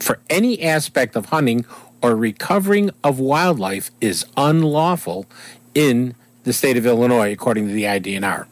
for 0.00 0.18
any 0.30 0.62
aspect 0.62 1.16
of 1.16 1.26
hunting 1.26 1.64
or 2.02 2.16
recovering 2.16 2.90
of 3.02 3.18
wildlife 3.18 3.90
is 4.00 4.26
unlawful 4.36 5.26
in 5.74 6.14
the 6.44 6.52
state 6.52 6.76
of 6.76 6.86
Illinois, 6.86 7.32
according 7.32 7.66
to 7.66 7.72
the 7.72 7.84
IDNR. 7.84 8.46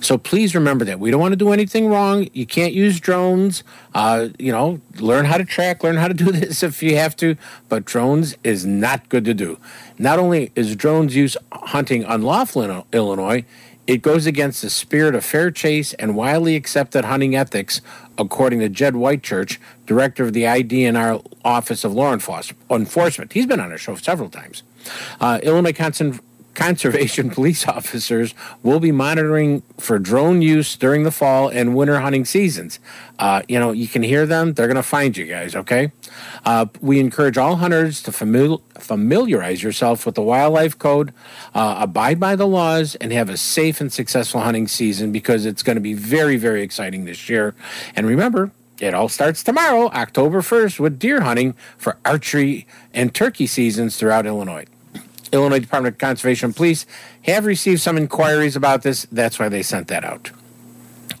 So 0.00 0.18
please 0.18 0.54
remember 0.54 0.84
that 0.84 1.00
we 1.00 1.10
don't 1.10 1.20
want 1.20 1.32
to 1.32 1.36
do 1.36 1.52
anything 1.52 1.88
wrong. 1.88 2.28
You 2.32 2.46
can't 2.46 2.72
use 2.72 3.00
drones. 3.00 3.62
Uh, 3.94 4.28
you 4.38 4.52
know, 4.52 4.80
learn 4.98 5.24
how 5.24 5.36
to 5.38 5.44
track, 5.44 5.82
learn 5.82 5.96
how 5.96 6.08
to 6.08 6.14
do 6.14 6.24
this 6.32 6.62
if 6.62 6.82
you 6.82 6.96
have 6.96 7.16
to. 7.16 7.36
But 7.68 7.84
drones 7.84 8.36
is 8.44 8.64
not 8.66 9.08
good 9.08 9.24
to 9.24 9.34
do. 9.34 9.58
Not 9.98 10.18
only 10.18 10.52
is 10.54 10.74
drones 10.76 11.14
use 11.14 11.36
hunting 11.52 12.04
unlawful 12.04 12.62
in 12.62 12.82
Illinois, 12.92 13.44
it 13.86 14.02
goes 14.02 14.26
against 14.26 14.62
the 14.62 14.70
spirit 14.70 15.14
of 15.16 15.24
fair 15.24 15.50
chase 15.50 15.94
and 15.94 16.14
widely 16.14 16.54
accepted 16.54 17.04
hunting 17.04 17.34
ethics, 17.34 17.80
according 18.18 18.60
to 18.60 18.68
Jed 18.68 18.94
Whitchurch, 18.94 19.58
director 19.84 20.24
of 20.24 20.32
the 20.32 20.44
IDNR 20.44 21.24
Office 21.44 21.82
of 21.82 21.92
Law 21.92 22.12
Enforcement. 22.12 23.32
He's 23.32 23.46
been 23.46 23.58
on 23.58 23.72
our 23.72 23.78
show 23.78 23.96
several 23.96 24.28
times. 24.28 24.62
Uh, 25.20 25.40
Illinois 25.42 25.72
Consen- 25.72 26.20
conservation 26.60 27.30
police 27.38 27.66
officers 27.66 28.34
will 28.62 28.80
be 28.80 28.92
monitoring 28.92 29.62
for 29.78 29.98
drone 29.98 30.42
use 30.42 30.76
during 30.76 31.04
the 31.04 31.10
fall 31.10 31.48
and 31.48 31.74
winter 31.74 32.00
hunting 32.00 32.24
seasons. 32.26 32.78
Uh, 33.18 33.40
you 33.48 33.58
know, 33.58 33.72
you 33.72 33.88
can 33.88 34.02
hear 34.02 34.26
them; 34.26 34.52
they're 34.52 34.66
going 34.66 34.76
to 34.76 34.82
find 34.82 35.16
you 35.16 35.24
guys. 35.24 35.56
Okay. 35.56 35.90
Uh, 36.44 36.66
we 36.80 37.00
encourage 37.00 37.38
all 37.38 37.56
hunters 37.56 38.02
to 38.02 38.10
famil- 38.10 38.60
familiarize 38.78 39.62
yourself 39.62 40.04
with 40.04 40.14
the 40.14 40.22
wildlife 40.22 40.78
code, 40.78 41.12
uh, 41.54 41.76
abide 41.80 42.20
by 42.20 42.36
the 42.36 42.46
laws, 42.46 42.94
and 42.96 43.12
have 43.12 43.30
a 43.30 43.36
safe 43.36 43.80
and 43.80 43.90
successful 43.92 44.40
hunting 44.40 44.68
season 44.68 45.12
because 45.12 45.46
it's 45.46 45.62
going 45.62 45.76
to 45.76 45.80
be 45.80 45.94
very, 45.94 46.36
very 46.36 46.62
exciting 46.62 47.04
this 47.06 47.28
year. 47.28 47.54
And 47.96 48.06
remember. 48.06 48.52
It 48.80 48.94
all 48.94 49.10
starts 49.10 49.42
tomorrow, 49.42 49.90
October 49.90 50.40
1st, 50.40 50.80
with 50.80 50.98
deer 50.98 51.20
hunting 51.20 51.52
for 51.76 51.98
archery 52.02 52.66
and 52.94 53.14
turkey 53.14 53.46
seasons 53.46 53.98
throughout 53.98 54.24
Illinois. 54.24 54.64
Illinois 55.32 55.60
Department 55.60 55.94
of 55.94 55.98
Conservation 55.98 56.46
and 56.46 56.56
Police 56.56 56.86
have 57.22 57.44
received 57.46 57.80
some 57.80 57.96
inquiries 57.96 58.56
about 58.56 58.82
this. 58.82 59.06
That's 59.12 59.38
why 59.38 59.48
they 59.48 59.62
sent 59.62 59.88
that 59.88 60.04
out. 60.04 60.30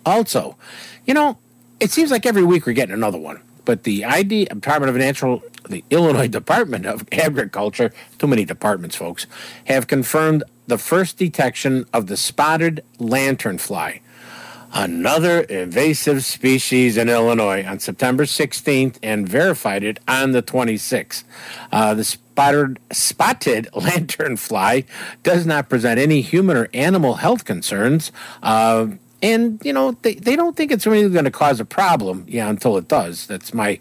Also, 0.04 0.56
you 1.06 1.14
know, 1.14 1.38
it 1.78 1.90
seems 1.90 2.10
like 2.10 2.26
every 2.26 2.44
week 2.44 2.66
we're 2.66 2.72
getting 2.72 2.94
another 2.94 3.18
one. 3.18 3.40
But 3.64 3.84
the 3.84 4.04
ID 4.04 4.46
Department 4.46 4.90
of 4.90 4.96
Natural, 4.96 5.42
the 5.68 5.84
Illinois 5.90 6.28
Department 6.40 6.86
of 6.86 7.06
Agriculture, 7.12 7.92
too 8.18 8.26
many 8.26 8.44
departments, 8.44 8.96
folks, 8.96 9.26
have 9.66 9.86
confirmed 9.86 10.42
the 10.66 10.78
first 10.78 11.18
detection 11.18 11.84
of 11.92 12.06
the 12.06 12.16
spotted 12.16 12.84
lanternfly. 12.98 14.00
Another 14.72 15.40
invasive 15.40 16.24
species 16.24 16.96
in 16.96 17.08
Illinois 17.08 17.64
on 17.64 17.78
September 17.78 18.24
16th 18.24 18.96
and 19.02 19.28
verified 19.28 19.82
it 19.82 19.98
on 20.06 20.32
the 20.32 20.42
26th. 20.42 21.24
Uh, 21.72 21.94
the 21.94 22.04
spotted, 22.04 22.78
spotted 22.92 23.68
lanternfly 23.74 24.84
does 25.22 25.46
not 25.46 25.68
present 25.68 25.98
any 25.98 26.20
human 26.20 26.56
or 26.56 26.68
animal 26.72 27.14
health 27.14 27.44
concerns. 27.44 28.12
Uh, 28.42 28.88
and, 29.22 29.60
you 29.64 29.72
know, 29.72 29.92
they, 30.02 30.14
they 30.14 30.36
don't 30.36 30.56
think 30.56 30.72
it's 30.72 30.86
really 30.86 31.10
going 31.10 31.26
to 31.26 31.30
cause 31.30 31.60
a 31.60 31.64
problem, 31.64 32.24
yeah, 32.26 32.48
until 32.48 32.76
it 32.76 32.88
does. 32.88 33.26
That's 33.26 33.52
my 33.52 33.78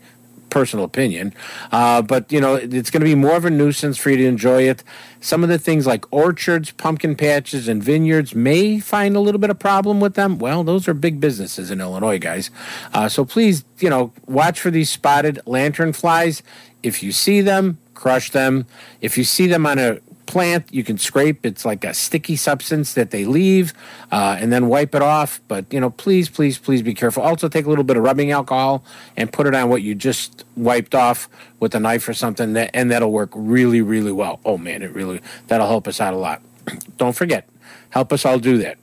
personal 0.50 0.86
opinion. 0.86 1.34
Uh, 1.72 2.02
but 2.02 2.32
you 2.32 2.42
know, 2.42 2.56
it's 2.56 2.90
going 2.90 3.02
to 3.02 3.06
be 3.06 3.16
more 3.16 3.36
of 3.36 3.46
a 3.46 3.50
nuisance 3.50 3.98
for 3.98 4.10
you 4.10 4.18
to 4.18 4.26
enjoy 4.26 4.64
it. 4.64 4.84
Some 5.22 5.44
of 5.44 5.50
the 5.50 5.60
things 5.60 5.86
like 5.86 6.06
orchards, 6.12 6.72
pumpkin 6.72 7.16
patches, 7.16 7.68
and 7.68 7.84
vineyards 7.84 8.34
may 8.34 8.80
find 8.80 9.16
a 9.16 9.20
little 9.20 9.40
bit 9.40 9.50
of 9.50 9.60
problem 9.60 10.00
with 10.00 10.16
them. 10.16 10.40
Well, 10.40 10.64
those 10.64 10.88
are 10.88 10.94
big 10.94 11.20
businesses 11.20 11.72
in 11.72 11.82
Illinois, 11.82 12.20
guys. 12.20 12.52
Uh, 12.94 13.10
so 13.10 13.26
please, 13.26 13.66
you 13.80 13.90
know, 13.90 14.14
watch 14.28 14.60
for 14.60 14.72
these 14.72 14.90
spotted 14.90 15.40
lantern 15.46 15.94
flies. 15.94 16.42
If 16.84 17.04
you 17.04 17.12
see 17.12 17.42
them, 17.42 17.78
crush 17.94 18.32
them. 18.32 18.66
If 19.02 19.18
you 19.18 19.24
see 19.26 19.48
them 19.48 19.66
on 19.66 19.78
a 19.78 20.00
plant 20.30 20.72
you 20.72 20.84
can 20.84 21.00
scrape 21.00 21.44
it's 21.44 21.66
like 21.66 21.84
a 21.84 21.92
sticky 21.92 22.36
substance 22.36 22.94
that 22.94 23.10
they 23.10 23.26
leave 23.26 23.74
uh, 24.12 24.38
and 24.40 24.54
then 24.54 24.68
wipe 24.68 24.94
it 24.94 25.02
off. 25.02 25.42
But 25.48 25.74
you 25.74 25.80
know 25.80 25.90
please 25.90 26.30
please 26.30 26.60
please 26.60 26.84
be 26.84 26.94
careful. 26.94 27.24
Also 27.24 27.50
take 27.50 27.66
a 27.66 27.70
little 27.70 27.84
bit 27.84 27.98
of 27.98 28.04
rubbing 28.04 28.30
alcohol 28.30 28.84
and 29.18 29.34
put 29.34 29.48
it 29.48 29.56
on 29.56 29.70
what 29.70 29.82
you 29.82 29.96
just 29.96 30.46
wiped 30.56 30.94
off 30.94 31.28
with 31.60 31.74
a 31.74 31.80
knife 31.80 32.08
or 32.08 32.14
something 32.14 32.54
that, 32.54 32.70
and 32.76 32.92
that'll 32.92 33.12
work 33.12 33.32
really 33.34 33.82
really 33.82 34.12
well. 34.12 34.40
Oh 34.46 34.60
man 34.60 34.84
it 34.84 34.92
really 34.94 35.20
that'll 35.48 35.68
help 35.68 35.88
us 35.88 36.00
out 36.00 36.14
a 36.14 36.18
lot. 36.18 36.44
Don't 36.98 37.16
forget 37.16 37.50
help 37.90 38.14
us 38.14 38.24
all 38.24 38.38
do 38.38 38.60
that. 38.60 38.78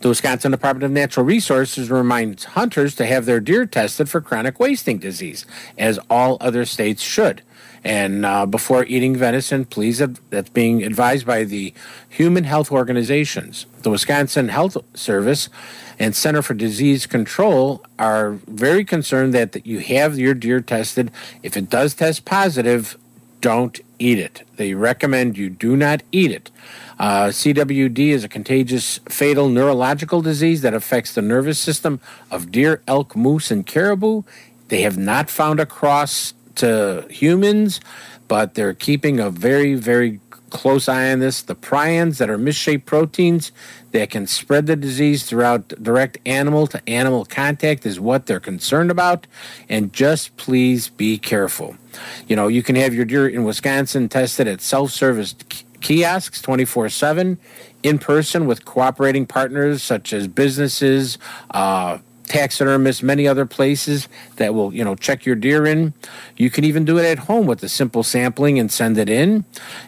The 0.00 0.08
Wisconsin 0.08 0.50
Department 0.50 0.84
of 0.84 0.90
Natural 0.90 1.24
Resources 1.24 1.88
reminds 1.88 2.44
hunters 2.44 2.96
to 2.96 3.06
have 3.06 3.26
their 3.26 3.40
deer 3.40 3.64
tested 3.64 4.08
for 4.08 4.20
chronic 4.20 4.58
wasting 4.60 4.98
disease, 4.98 5.46
as 5.78 5.98
all 6.10 6.36
other 6.40 6.64
states 6.64 7.02
should. 7.02 7.42
And 7.86 8.26
uh, 8.26 8.46
before 8.46 8.84
eating 8.86 9.14
venison, 9.14 9.64
please, 9.64 10.02
that's 10.30 10.50
being 10.50 10.82
advised 10.82 11.24
by 11.24 11.44
the 11.44 11.72
human 12.08 12.42
health 12.42 12.72
organizations. 12.72 13.66
The 13.82 13.90
Wisconsin 13.90 14.48
Health 14.48 14.76
Service 14.94 15.48
and 15.96 16.12
Center 16.12 16.42
for 16.42 16.52
Disease 16.54 17.06
Control 17.06 17.86
are 17.96 18.32
very 18.48 18.84
concerned 18.84 19.32
that 19.34 19.64
you 19.64 19.78
have 19.78 20.18
your 20.18 20.34
deer 20.34 20.60
tested. 20.60 21.12
If 21.44 21.56
it 21.56 21.70
does 21.70 21.94
test 21.94 22.24
positive, 22.24 22.98
don't 23.40 23.78
eat 24.00 24.18
it. 24.18 24.42
They 24.56 24.74
recommend 24.74 25.38
you 25.38 25.48
do 25.48 25.76
not 25.76 26.02
eat 26.10 26.32
it. 26.32 26.50
Uh, 26.98 27.26
CWD 27.26 28.08
is 28.08 28.24
a 28.24 28.28
contagious, 28.28 28.98
fatal 29.08 29.48
neurological 29.48 30.22
disease 30.22 30.62
that 30.62 30.74
affects 30.74 31.14
the 31.14 31.22
nervous 31.22 31.60
system 31.60 32.00
of 32.32 32.50
deer, 32.50 32.82
elk, 32.88 33.14
moose, 33.14 33.52
and 33.52 33.64
caribou. 33.64 34.24
They 34.70 34.82
have 34.82 34.98
not 34.98 35.30
found 35.30 35.60
a 35.60 35.66
cross 35.66 36.34
to 36.56 37.06
humans, 37.10 37.80
but 38.28 38.54
they're 38.54 38.74
keeping 38.74 39.20
a 39.20 39.30
very, 39.30 39.74
very 39.74 40.20
close 40.50 40.88
eye 40.88 41.12
on 41.12 41.18
this. 41.18 41.42
The 41.42 41.54
prions 41.54 42.18
that 42.18 42.30
are 42.30 42.38
misshaped 42.38 42.86
proteins 42.86 43.52
that 43.92 44.10
can 44.10 44.26
spread 44.26 44.66
the 44.66 44.76
disease 44.76 45.24
throughout 45.24 45.68
direct 45.82 46.18
animal 46.26 46.66
to 46.68 46.88
animal 46.88 47.24
contact 47.24 47.84
is 47.86 47.98
what 48.00 48.26
they're 48.26 48.40
concerned 48.40 48.90
about. 48.90 49.26
And 49.68 49.92
just 49.92 50.36
please 50.36 50.88
be 50.88 51.18
careful. 51.18 51.76
You 52.28 52.36
know, 52.36 52.48
you 52.48 52.62
can 52.62 52.76
have 52.76 52.94
your 52.94 53.04
deer 53.04 53.28
in 53.28 53.44
Wisconsin 53.44 54.08
tested 54.08 54.46
at 54.46 54.60
self 54.60 54.90
service 54.90 55.34
kiosks 55.80 56.40
24 56.40 56.88
7 56.88 57.38
in 57.82 57.98
person 57.98 58.46
with 58.46 58.64
cooperating 58.64 59.26
partners 59.26 59.82
such 59.82 60.12
as 60.12 60.26
businesses, 60.26 61.18
uh, 61.50 61.98
taxidermists, 62.26 63.02
many 63.02 63.26
other 63.26 63.46
places 63.46 64.08
that 64.36 64.54
will, 64.54 64.74
you 64.74 64.84
know, 64.84 64.94
check 64.94 65.24
your 65.24 65.36
deer 65.36 65.66
in. 65.66 65.94
You 66.36 66.50
can 66.50 66.64
even 66.64 66.84
do 66.84 66.98
it 66.98 67.04
at 67.04 67.20
home 67.20 67.46
with 67.46 67.62
a 67.62 67.68
simple 67.68 68.02
sampling 68.02 68.58
and 68.58 68.70
send 68.70 68.98
it 68.98 69.08
in. 69.08 69.44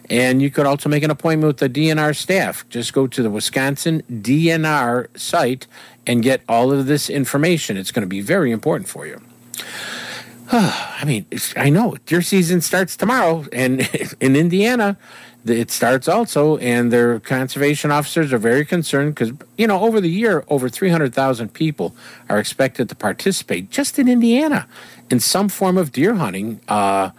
And 0.09 0.41
you 0.41 0.49
could 0.49 0.65
also 0.65 0.89
make 0.89 1.03
an 1.03 1.11
appointment 1.11 1.47
with 1.47 1.57
the 1.57 1.69
DNR 1.69 2.15
staff. 2.15 2.67
Just 2.69 2.93
go 2.93 3.07
to 3.07 3.21
the 3.21 3.29
Wisconsin 3.29 4.03
DNR 4.09 5.17
site 5.17 5.67
and 6.07 6.23
get 6.23 6.41
all 6.49 6.71
of 6.71 6.87
this 6.87 7.09
information. 7.09 7.77
It's 7.77 7.91
going 7.91 8.01
to 8.01 8.07
be 8.07 8.21
very 8.21 8.51
important 8.51 8.89
for 8.89 9.05
you. 9.05 9.21
I 10.51 11.03
mean, 11.05 11.27
I 11.55 11.69
know 11.69 11.97
deer 12.07 12.23
season 12.23 12.61
starts 12.61 12.97
tomorrow, 12.97 13.45
and 13.53 13.87
in 14.19 14.35
Indiana, 14.35 14.97
it 15.45 15.71
starts 15.71 16.07
also, 16.07 16.57
and 16.57 16.91
their 16.91 17.19
conservation 17.19 17.91
officers 17.91 18.33
are 18.33 18.37
very 18.37 18.65
concerned 18.65 19.15
because, 19.15 19.31
you 19.57 19.67
know, 19.67 19.79
over 19.81 20.01
the 20.01 20.09
year, 20.09 20.43
over 20.49 20.67
300,000 20.67 21.53
people 21.53 21.95
are 22.29 22.39
expected 22.39 22.89
to 22.89 22.95
participate 22.95 23.69
just 23.69 23.97
in 23.97 24.07
Indiana 24.07 24.67
in 25.09 25.19
some 25.19 25.47
form 25.47 25.77
of 25.77 25.91
deer 25.91 26.15
hunting, 26.15 26.59
uh, 26.67 27.11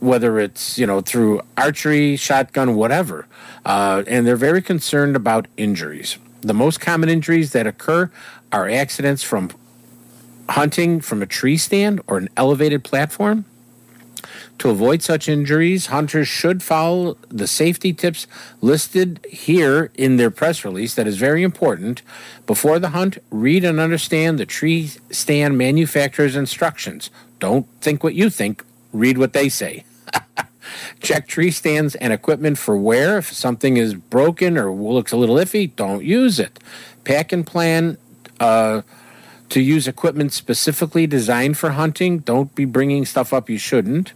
whether 0.00 0.38
it's, 0.38 0.78
you 0.78 0.86
know, 0.86 1.00
through 1.00 1.42
archery, 1.56 2.16
shotgun, 2.16 2.74
whatever. 2.74 3.26
Uh, 3.64 4.02
and 4.06 4.26
they're 4.26 4.36
very 4.36 4.62
concerned 4.62 5.14
about 5.14 5.46
injuries. 5.56 6.18
The 6.40 6.54
most 6.54 6.80
common 6.80 7.08
injuries 7.08 7.52
that 7.52 7.66
occur 7.66 8.10
are 8.50 8.68
accidents 8.68 9.22
from 9.22 9.50
hunting 10.48 11.00
from 11.00 11.20
a 11.20 11.26
tree 11.26 11.58
stand 11.58 12.00
or 12.06 12.16
an 12.16 12.28
elevated 12.36 12.82
platform 12.82 13.44
to 14.58 14.70
avoid 14.70 15.02
such 15.02 15.28
injuries, 15.28 15.86
hunters 15.86 16.28
should 16.28 16.62
follow 16.62 17.16
the 17.28 17.46
safety 17.46 17.92
tips 17.92 18.26
listed 18.60 19.24
here 19.28 19.90
in 19.94 20.16
their 20.16 20.30
press 20.30 20.64
release. 20.64 20.94
That 20.94 21.06
is 21.06 21.16
very 21.16 21.42
important. 21.42 22.02
Before 22.46 22.78
the 22.78 22.90
hunt, 22.90 23.18
read 23.30 23.64
and 23.64 23.78
understand 23.78 24.38
the 24.38 24.46
tree 24.46 24.90
stand 25.10 25.56
manufacturer's 25.56 26.36
instructions. 26.36 27.10
Don't 27.38 27.66
think 27.80 28.02
what 28.02 28.14
you 28.14 28.30
think, 28.30 28.64
read 28.92 29.18
what 29.18 29.32
they 29.32 29.48
say. 29.48 29.84
Check 31.00 31.28
tree 31.28 31.50
stands 31.50 31.94
and 31.94 32.12
equipment 32.12 32.58
for 32.58 32.76
wear. 32.76 33.18
If 33.18 33.32
something 33.32 33.76
is 33.76 33.94
broken 33.94 34.58
or 34.58 34.72
looks 34.72 35.12
a 35.12 35.16
little 35.16 35.36
iffy, 35.36 35.74
don't 35.76 36.04
use 36.04 36.38
it. 36.38 36.58
Pack 37.04 37.32
and 37.32 37.46
plan. 37.46 37.96
Uh, 38.40 38.82
to 39.48 39.60
use 39.62 39.88
equipment 39.88 40.32
specifically 40.32 41.06
designed 41.06 41.56
for 41.56 41.70
hunting. 41.70 42.18
Don't 42.18 42.54
be 42.54 42.64
bringing 42.64 43.04
stuff 43.04 43.32
up 43.32 43.48
you 43.48 43.58
shouldn't. 43.58 44.12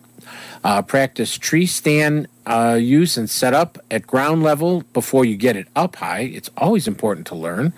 Uh, 0.65 0.83
practice 0.83 1.39
tree 1.39 1.67
stand 1.67 2.29
uh, 2.47 2.79
use 2.81 3.17
and 3.17 3.29
setup 3.29 3.79
at 3.91 4.07
ground 4.07 4.43
level 4.43 4.83
before 4.93 5.25
you 5.25 5.37
get 5.37 5.57
it 5.57 5.69
up 5.77 5.97
high. 5.97 6.21
It's 6.21 6.51
always 6.57 6.89
important 6.89 7.27
to 7.29 7.35
learn. 7.35 7.73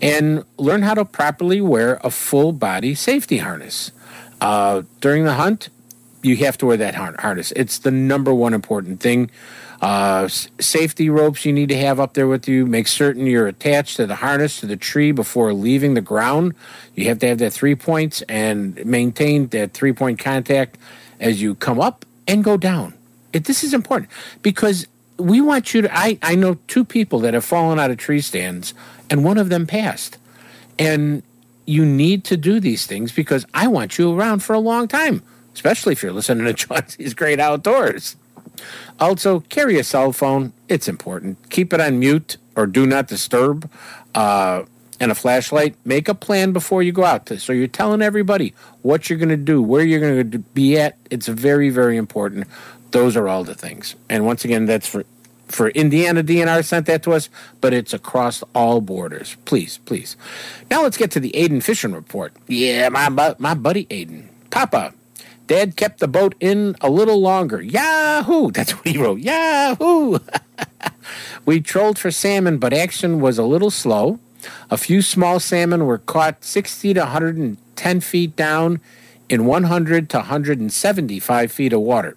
And 0.00 0.44
learn 0.56 0.82
how 0.82 0.94
to 0.94 1.04
properly 1.04 1.60
wear 1.60 2.00
a 2.02 2.10
full 2.10 2.52
body 2.52 2.94
safety 2.94 3.38
harness. 3.38 3.92
Uh, 4.40 4.82
during 5.00 5.24
the 5.24 5.34
hunt, 5.34 5.68
you 6.22 6.36
have 6.36 6.58
to 6.58 6.66
wear 6.66 6.76
that 6.76 6.94
harness. 6.94 7.52
It's 7.52 7.78
the 7.78 7.90
number 7.90 8.34
one 8.34 8.54
important 8.54 9.00
thing. 9.00 9.30
Uh, 9.80 10.26
safety 10.26 11.08
ropes 11.08 11.44
you 11.44 11.52
need 11.52 11.68
to 11.68 11.76
have 11.76 12.00
up 12.00 12.14
there 12.14 12.26
with 12.26 12.48
you. 12.48 12.66
Make 12.66 12.88
certain 12.88 13.26
you're 13.26 13.46
attached 13.46 13.96
to 13.96 14.06
the 14.06 14.16
harness 14.16 14.58
to 14.60 14.66
the 14.66 14.76
tree 14.76 15.12
before 15.12 15.52
leaving 15.52 15.94
the 15.94 16.00
ground. 16.00 16.54
You 16.96 17.04
have 17.06 17.20
to 17.20 17.28
have 17.28 17.38
that 17.38 17.52
three 17.52 17.76
points 17.76 18.22
and 18.22 18.84
maintain 18.84 19.48
that 19.48 19.74
three 19.74 19.92
point 19.92 20.18
contact 20.18 20.78
as 21.20 21.40
you 21.40 21.54
come 21.54 21.80
up 21.80 22.04
and 22.26 22.44
go 22.44 22.56
down. 22.56 22.94
It, 23.32 23.44
this 23.44 23.62
is 23.64 23.74
important 23.74 24.10
because 24.42 24.86
we 25.18 25.40
want 25.40 25.74
you 25.74 25.82
to. 25.82 25.96
I, 25.96 26.18
I 26.22 26.34
know 26.34 26.58
two 26.68 26.84
people 26.84 27.18
that 27.20 27.34
have 27.34 27.44
fallen 27.44 27.78
out 27.78 27.90
of 27.90 27.98
tree 27.98 28.20
stands, 28.20 28.74
and 29.10 29.24
one 29.24 29.38
of 29.38 29.48
them 29.48 29.66
passed. 29.66 30.18
And 30.78 31.22
you 31.66 31.84
need 31.84 32.24
to 32.24 32.36
do 32.36 32.60
these 32.60 32.86
things 32.86 33.12
because 33.12 33.44
I 33.52 33.66
want 33.66 33.98
you 33.98 34.16
around 34.16 34.42
for 34.42 34.54
a 34.54 34.58
long 34.58 34.88
time, 34.88 35.22
especially 35.54 35.92
if 35.92 36.02
you're 36.02 36.12
listening 36.12 36.44
to 36.46 36.54
Chauncey's 36.66 37.14
Great 37.14 37.40
Outdoors. 37.40 38.16
Also, 38.98 39.40
carry 39.40 39.78
a 39.78 39.84
cell 39.84 40.12
phone. 40.12 40.52
It's 40.68 40.88
important. 40.88 41.50
Keep 41.50 41.72
it 41.72 41.80
on 41.80 41.98
mute 41.98 42.36
or 42.56 42.66
do 42.66 42.86
not 42.86 43.06
disturb. 43.06 43.70
Uh, 44.14 44.64
and 45.00 45.12
a 45.12 45.14
flashlight, 45.14 45.76
make 45.84 46.08
a 46.08 46.14
plan 46.14 46.52
before 46.52 46.82
you 46.82 46.92
go 46.92 47.04
out. 47.04 47.28
So 47.28 47.52
you're 47.52 47.68
telling 47.68 48.02
everybody 48.02 48.54
what 48.82 49.08
you're 49.08 49.18
going 49.18 49.28
to 49.28 49.36
do, 49.36 49.62
where 49.62 49.84
you're 49.84 50.00
going 50.00 50.30
to 50.30 50.38
be 50.38 50.78
at. 50.78 50.96
It's 51.10 51.28
very, 51.28 51.70
very 51.70 51.96
important. 51.96 52.46
Those 52.90 53.16
are 53.16 53.28
all 53.28 53.44
the 53.44 53.54
things. 53.54 53.94
And 54.08 54.26
once 54.26 54.44
again, 54.44 54.66
that's 54.66 54.86
for 54.86 55.04
for 55.46 55.70
Indiana 55.70 56.22
DNR 56.22 56.62
sent 56.62 56.84
that 56.86 57.02
to 57.04 57.12
us, 57.12 57.30
but 57.62 57.72
it's 57.72 57.94
across 57.94 58.42
all 58.54 58.82
borders. 58.82 59.36
Please, 59.46 59.78
please. 59.78 60.14
Now 60.70 60.82
let's 60.82 60.98
get 60.98 61.10
to 61.12 61.20
the 61.20 61.30
Aiden 61.30 61.62
fishing 61.62 61.92
report. 61.92 62.34
Yeah, 62.48 62.90
my 62.90 63.34
my 63.38 63.54
buddy 63.54 63.86
Aiden. 63.86 64.28
Papa, 64.50 64.92
Dad 65.48 65.76
kept 65.76 66.00
the 66.00 66.08
boat 66.08 66.34
in 66.40 66.76
a 66.82 66.90
little 66.90 67.20
longer. 67.20 67.60
Yahoo! 67.62 68.50
That's 68.52 68.72
what 68.72 68.86
he 68.86 68.98
wrote. 68.98 69.20
Yahoo! 69.20 70.18
we 71.46 71.60
trolled 71.60 71.98
for 71.98 72.10
salmon, 72.10 72.58
but 72.58 72.72
action 72.74 73.20
was 73.20 73.38
a 73.38 73.44
little 73.44 73.70
slow. 73.70 74.20
A 74.70 74.76
few 74.76 75.02
small 75.02 75.40
salmon 75.40 75.86
were 75.86 75.98
caught 75.98 76.44
60 76.44 76.94
to 76.94 77.00
110 77.00 78.00
feet 78.00 78.36
down 78.36 78.80
in 79.28 79.46
100 79.46 80.10
to 80.10 80.16
175 80.18 81.52
feet 81.52 81.72
of 81.72 81.80
water 81.80 82.16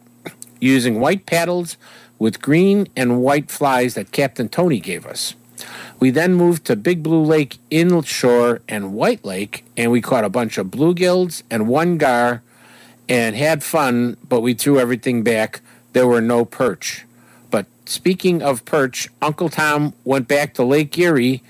using 0.60 1.00
white 1.00 1.26
paddles 1.26 1.76
with 2.20 2.42
green 2.42 2.88
and 2.96 3.22
white 3.22 3.50
flies 3.50 3.96
that 3.96 4.12
Captain 4.12 4.48
Tony 4.48 4.80
gave 4.80 5.06
us. 5.06 5.34
We 6.00 6.10
then 6.12 6.34
moved 6.34 6.66
to 6.66 6.76
Big 6.76 7.04
Blue 7.04 7.24
Lake 7.24 7.58
inshore 7.70 8.62
and 8.68 8.94
White 8.94 9.26
Lake, 9.26 9.66
and 9.76 9.92
we 9.92 10.02
caught 10.02 10.24
a 10.24 10.30
bunch 10.30 10.58
of 10.58 10.68
bluegills 10.68 11.44
and 11.50 11.68
one 11.68 11.98
gar 11.98 12.42
and 13.10 13.36
had 13.36 13.64
fun, 13.64 14.18
but 14.28 14.42
we 14.42 14.54
threw 14.54 14.80
everything 14.80 15.24
back. 15.24 15.62
There 15.94 16.08
were 16.08 16.22
no 16.22 16.46
perch. 16.46 17.06
But 17.50 17.66
speaking 17.86 18.42
of 18.42 18.66
perch, 18.66 19.10
Uncle 19.22 19.50
Tom 19.50 19.94
went 20.04 20.28
back 20.28 20.54
to 20.56 20.64
Lake 20.64 20.98
Erie 20.98 21.44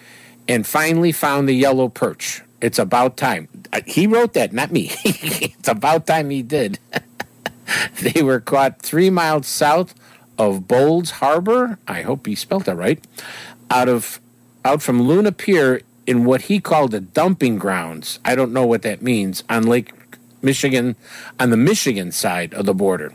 and 0.48 0.66
finally 0.66 1.12
found 1.12 1.48
the 1.48 1.54
yellow 1.54 1.90
perch. 1.90 2.42
It's 2.62 2.80
about 2.80 3.18
time. 3.18 3.48
Uh, 3.74 3.82
He 3.86 4.08
wrote 4.08 4.34
that, 4.34 4.54
not 4.54 4.72
me. 4.72 4.92
it's 5.04 5.68
about 5.68 6.08
time 6.08 6.30
he 6.30 6.42
did. 6.42 6.80
they 8.02 8.22
were 8.22 8.40
caught 8.40 8.82
three 8.82 9.10
miles 9.10 9.48
south 9.48 9.96
of 10.38 10.68
Bolles 10.68 11.12
Harbor. 11.12 11.80
I 11.88 12.02
hope 12.02 12.26
he 12.28 12.36
spelled 12.36 12.66
that 12.66 12.76
right. 12.76 13.04
Out 13.70 13.90
of 13.90 14.20
out 14.64 14.82
from 14.82 15.02
Luna 15.02 15.32
Pier 15.32 15.82
in 16.06 16.26
what 16.26 16.42
he 16.44 16.60
called 16.60 16.92
the 16.92 17.00
dumping 17.00 17.58
grounds. 17.58 18.20
I 18.26 18.36
don't 18.36 18.54
know 18.54 18.66
what 18.66 18.84
that 18.84 19.02
means 19.02 19.44
on 19.50 19.64
Lake 19.64 19.92
Michigan, 20.42 20.96
on 21.40 21.50
the 21.50 21.58
Michigan 21.58 22.12
side 22.12 22.54
of 22.54 22.66
the 22.66 22.74
border. 22.74 23.14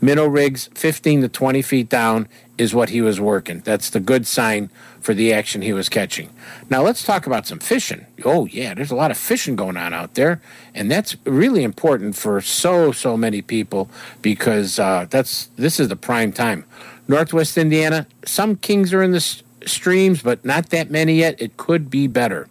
Minnow 0.00 0.26
rigs, 0.26 0.68
15 0.74 1.22
to 1.22 1.28
20 1.28 1.62
feet 1.62 1.88
down, 1.88 2.28
is 2.58 2.74
what 2.74 2.90
he 2.90 3.00
was 3.00 3.20
working. 3.20 3.60
That's 3.60 3.90
the 3.90 4.00
good 4.00 4.26
sign 4.26 4.70
for 5.00 5.14
the 5.14 5.32
action 5.32 5.62
he 5.62 5.72
was 5.72 5.88
catching. 5.88 6.30
Now 6.70 6.82
let's 6.82 7.02
talk 7.02 7.26
about 7.26 7.46
some 7.46 7.58
fishing. 7.58 8.06
Oh 8.24 8.46
yeah, 8.46 8.74
there's 8.74 8.90
a 8.90 8.94
lot 8.96 9.10
of 9.10 9.16
fishing 9.16 9.56
going 9.56 9.76
on 9.76 9.92
out 9.92 10.14
there, 10.14 10.40
and 10.74 10.90
that's 10.90 11.16
really 11.24 11.64
important 11.64 12.16
for 12.16 12.40
so 12.40 12.92
so 12.92 13.16
many 13.16 13.42
people 13.42 13.90
because 14.20 14.78
uh, 14.78 15.06
that's 15.10 15.46
this 15.56 15.80
is 15.80 15.88
the 15.88 15.96
prime 15.96 16.32
time. 16.32 16.64
Northwest 17.08 17.58
Indiana, 17.58 18.06
some 18.24 18.56
kings 18.56 18.94
are 18.94 19.02
in 19.02 19.10
the 19.10 19.16
s- 19.16 19.42
streams, 19.66 20.22
but 20.22 20.44
not 20.44 20.70
that 20.70 20.90
many 20.90 21.14
yet. 21.16 21.40
It 21.42 21.56
could 21.56 21.90
be 21.90 22.06
better. 22.06 22.48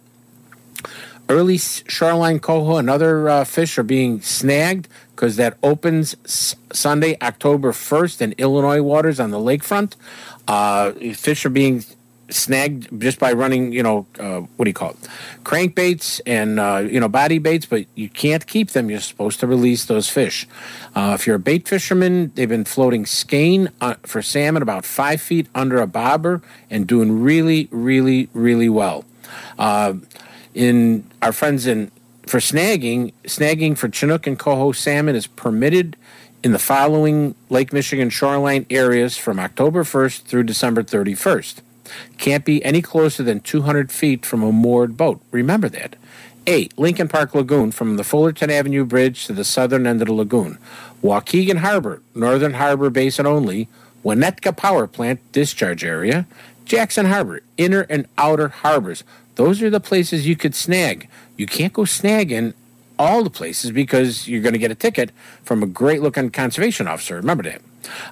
Early 1.32 1.56
shoreline 1.56 2.40
coho 2.40 2.76
and 2.76 2.90
other 2.90 3.26
uh, 3.26 3.44
fish 3.44 3.78
are 3.78 3.82
being 3.82 4.20
snagged 4.20 4.86
because 5.16 5.36
that 5.36 5.56
opens 5.62 6.14
s- 6.26 6.54
Sunday, 6.74 7.16
October 7.22 7.72
1st 7.72 8.20
in 8.20 8.32
Illinois 8.36 8.82
waters 8.82 9.18
on 9.18 9.30
the 9.30 9.38
lakefront. 9.38 9.94
Uh, 10.46 10.92
fish 11.14 11.46
are 11.46 11.50
being 11.50 11.84
snagged 12.28 13.00
just 13.00 13.18
by 13.18 13.32
running, 13.32 13.72
you 13.72 13.82
know, 13.82 14.04
uh, 14.20 14.40
what 14.56 14.66
do 14.66 14.68
you 14.68 14.74
call 14.74 14.90
it? 14.90 14.96
Crankbaits 15.42 16.20
and, 16.26 16.60
uh, 16.60 16.84
you 16.86 17.00
know, 17.00 17.08
body 17.08 17.38
baits, 17.38 17.64
but 17.64 17.86
you 17.94 18.10
can't 18.10 18.46
keep 18.46 18.72
them. 18.72 18.90
You're 18.90 19.00
supposed 19.00 19.40
to 19.40 19.46
release 19.46 19.86
those 19.86 20.10
fish. 20.10 20.46
Uh, 20.94 21.12
if 21.18 21.26
you're 21.26 21.36
a 21.36 21.38
bait 21.50 21.66
fisherman, 21.66 22.30
they've 22.34 22.46
been 22.46 22.64
floating 22.66 23.06
skein 23.06 23.70
uh, 23.80 23.94
for 24.02 24.20
salmon 24.20 24.60
about 24.60 24.84
five 24.84 25.22
feet 25.22 25.46
under 25.54 25.80
a 25.80 25.86
bobber 25.86 26.42
and 26.68 26.86
doing 26.86 27.22
really, 27.22 27.68
really, 27.70 28.28
really 28.34 28.68
well. 28.68 29.06
Uh, 29.58 29.94
in 30.54 31.04
our 31.20 31.32
friends 31.32 31.66
in 31.66 31.90
for 32.26 32.38
snagging, 32.38 33.12
snagging 33.24 33.76
for 33.76 33.88
Chinook 33.88 34.26
and 34.26 34.38
coho 34.38 34.72
salmon 34.72 35.16
is 35.16 35.26
permitted 35.26 35.96
in 36.42 36.52
the 36.52 36.58
following 36.58 37.34
Lake 37.50 37.72
Michigan 37.72 38.10
shoreline 38.10 38.66
areas 38.70 39.16
from 39.16 39.38
October 39.38 39.84
1st 39.84 40.22
through 40.22 40.44
December 40.44 40.82
31st. 40.82 41.60
Can't 42.18 42.44
be 42.44 42.64
any 42.64 42.80
closer 42.80 43.22
than 43.22 43.40
200 43.40 43.90
feet 43.90 44.24
from 44.24 44.42
a 44.42 44.52
moored 44.52 44.96
boat. 44.96 45.20
Remember 45.30 45.68
that. 45.68 45.96
A. 46.48 46.68
Lincoln 46.76 47.06
Park 47.08 47.34
Lagoon 47.34 47.70
from 47.70 47.96
the 47.96 48.04
Fullerton 48.04 48.50
Avenue 48.50 48.84
Bridge 48.84 49.26
to 49.26 49.32
the 49.32 49.44
southern 49.44 49.86
end 49.86 50.00
of 50.02 50.08
the 50.08 50.14
lagoon. 50.14 50.58
Waukegan 51.02 51.58
Harbor, 51.58 52.02
Northern 52.14 52.54
Harbor 52.54 52.90
Basin 52.90 53.26
only. 53.26 53.68
Winnetka 54.04 54.56
Power 54.56 54.88
Plant 54.88 55.20
discharge 55.30 55.84
area. 55.84 56.26
Jackson 56.64 57.06
Harbor, 57.06 57.42
inner 57.56 57.82
and 57.88 58.06
outer 58.18 58.48
harbors. 58.48 59.04
Those 59.34 59.62
are 59.62 59.70
the 59.70 59.80
places 59.80 60.26
you 60.26 60.36
could 60.36 60.54
snag. 60.54 61.08
You 61.36 61.46
can't 61.46 61.72
go 61.72 61.82
snagging 61.82 62.54
all 62.98 63.24
the 63.24 63.30
places 63.30 63.70
because 63.70 64.28
you're 64.28 64.42
going 64.42 64.52
to 64.52 64.58
get 64.58 64.70
a 64.70 64.74
ticket 64.74 65.10
from 65.42 65.62
a 65.62 65.66
great 65.66 66.02
looking 66.02 66.30
conservation 66.30 66.86
officer. 66.86 67.16
Remember 67.16 67.42
that. 67.44 67.62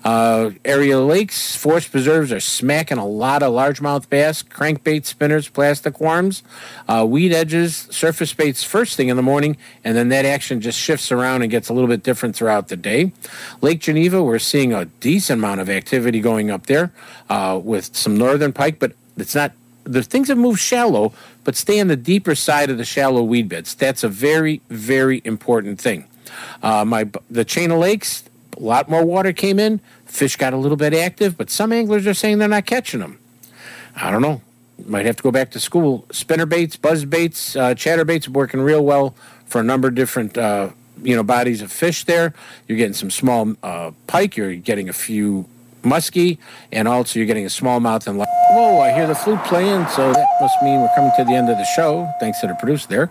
Uh, 0.05 0.51
area 0.65 0.99
lakes, 0.99 1.57
forest 1.57 1.91
preserves 1.91 2.33
are 2.33 2.41
smacking 2.41 2.99
a 2.99 3.07
lot 3.07 3.43
of 3.43 3.53
largemouth 3.53 4.09
bass, 4.09 4.43
crankbait 4.43 5.05
spinners, 5.05 5.49
plastic 5.49 6.01
worms, 6.01 6.43
uh, 6.89 7.05
weed 7.09 7.33
edges, 7.33 7.89
surface 7.91 8.33
baits 8.33 8.63
first 8.63 8.97
thing 8.97 9.09
in 9.09 9.17
the 9.17 9.23
morning, 9.23 9.57
and 9.85 9.97
then 9.97 10.09
that 10.09 10.25
action 10.25 10.61
just 10.61 10.79
shifts 10.79 11.13
around 11.13 11.43
and 11.43 11.51
gets 11.51 11.69
a 11.69 11.73
little 11.73 11.89
bit 11.89 12.03
different 12.03 12.37
throughout 12.37 12.69
the 12.69 12.77
day. 12.77 13.13
Lake 13.61 13.81
Geneva, 13.81 14.23
we're 14.23 14.39
seeing 14.39 14.73
a 14.73 14.85
decent 14.85 15.39
amount 15.39 15.61
of 15.61 15.69
activity 15.69 16.21
going 16.21 16.51
up 16.51 16.67
there 16.67 16.93
uh, 17.29 17.61
with 17.63 17.95
some 17.95 18.17
northern 18.17 18.53
pike, 18.53 18.79
but 18.79 18.93
it's 19.17 19.35
not 19.35 19.53
the 19.85 20.03
things 20.03 20.29
have 20.29 20.39
moved 20.39 20.61
shallow, 20.61 21.13
but 21.45 21.57
stay 21.57 21.81
on 21.81 21.89
the 21.89 21.97
deeper 21.97 22.35
side 22.35 22.71
of 22.71 22.79
the 22.79 22.85
shallow 22.85 23.23
weed 23.23 23.49
beds. 23.49 23.75
That's 23.75 24.05
a 24.05 24.09
very, 24.09 24.61
very 24.69 25.21
important 25.25 25.81
thing. 25.81 26.07
Uh, 26.63 26.85
my 26.85 27.09
the 27.31 27.45
chain 27.45 27.71
of 27.71 27.79
lakes, 27.79 28.25
a 28.57 28.61
lot 28.61 28.89
more 28.89 29.05
water 29.05 29.33
came 29.33 29.59
in. 29.59 29.81
Fish 30.07 30.37
got 30.37 30.53
a 30.53 30.57
little 30.57 30.77
bit 30.77 30.95
active, 30.95 31.37
but 31.37 31.51
some 31.51 31.73
anglers 31.73 32.07
are 32.07 32.15
saying 32.15 32.39
they're 32.39 32.49
not 32.49 32.67
catching 32.67 33.01
them. 33.01 33.19
I 33.97 34.11
don't 34.11 34.23
know. 34.23 34.41
Might 34.87 35.07
have 35.07 35.17
to 35.17 35.23
go 35.23 35.31
back 35.31 35.51
to 35.53 35.61
school. 35.61 36.07
Spinner 36.11 36.47
baits, 36.47 36.77
buzz 36.77 37.05
baits, 37.05 37.55
uh, 37.55 37.75
chatter 37.75 38.05
baits 38.05 38.29
are 38.29 38.33
working 38.33 38.61
real 38.61 38.85
well 38.85 39.15
for 39.45 39.61
a 39.61 39.65
number 39.65 39.89
of 39.89 39.95
different 39.95 40.39
uh, 40.39 40.71
you 41.03 41.15
know 41.15 41.23
bodies 41.23 41.63
of 41.63 41.71
fish. 41.71 42.05
There, 42.05 42.33
you're 42.67 42.79
getting 42.79 42.95
some 42.95 43.11
small 43.11 43.55
uh, 43.63 43.91
pike. 44.07 44.37
You're 44.37 44.55
getting 44.55 44.89
a 44.89 44.93
few 44.93 45.47
muskie, 45.83 46.39
and 46.73 46.89
also 46.89 47.19
you're 47.19 47.27
getting 47.27 47.45
a 47.45 47.49
smallmouth 47.49 48.07
and. 48.07 48.19
Whoa! 48.19 48.81
I 48.81 48.93
hear 48.93 49.07
the 49.07 49.15
flute 49.15 49.43
playing, 49.45 49.87
so 49.89 50.13
that 50.13 50.27
must 50.41 50.61
mean 50.63 50.81
we're 50.81 50.91
coming 50.97 51.13
to 51.17 51.25
the 51.25 51.35
end 51.35 51.51
of 51.51 51.57
the 51.57 51.65
show. 51.65 52.11
Thanks 52.19 52.41
to 52.41 52.49
the 52.49 52.55
producer 52.55 52.89
there. 52.89 53.11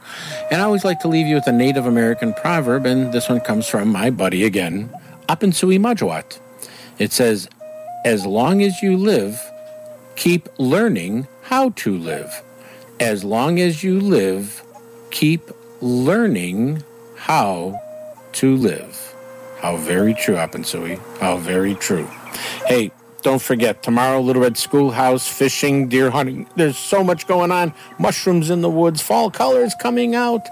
And 0.52 0.62
I 0.62 0.66
always 0.66 0.84
like 0.84 1.00
to 1.02 1.08
leave 1.08 1.28
you 1.28 1.36
with 1.36 1.48
a 1.48 1.52
Native 1.52 1.86
American 1.86 2.34
proverb, 2.34 2.86
and 2.86 3.14
this 3.14 3.30
one 3.30 3.40
comes 3.40 3.68
from 3.68 3.90
my 3.90 4.10
buddy 4.10 4.44
again, 4.44 4.90
Apensui 5.30 5.80
Majawat. 5.80 6.40
It 6.98 7.14
says, 7.14 7.48
"As 8.04 8.26
long 8.26 8.64
as 8.64 8.82
you 8.82 8.98
live, 8.98 9.40
keep 10.16 10.50
learning 10.58 11.28
how 11.44 11.70
to 11.84 11.98
live. 11.98 12.42
As 13.00 13.24
long 13.24 13.60
as 13.60 13.84
you 13.84 14.00
live, 14.00 14.64
keep 15.12 15.52
learning 15.82 16.84
how 17.16 17.80
to 18.34 18.56
live." 18.56 19.14
How 19.62 19.78
very 19.78 20.14
true, 20.14 20.36
Apensui. 20.36 21.00
How 21.20 21.38
very 21.38 21.76
true. 21.76 22.08
Hey, 22.66 22.92
don't 23.22 23.42
forget, 23.42 23.84
tomorrow, 23.84 24.22
Little 24.22 24.42
Red 24.42 24.58
Schoolhouse, 24.58 25.28
fishing, 25.28 25.90
deer 25.90 26.10
hunting. 26.10 26.48
There's 26.56 26.78
so 26.78 27.04
much 27.04 27.28
going 27.28 27.52
on. 27.52 27.74
Mushrooms 28.00 28.50
in 28.50 28.62
the 28.62 28.70
woods, 28.70 29.02
fall 29.02 29.30
colors 29.30 29.74
coming 29.80 30.16
out. 30.16 30.48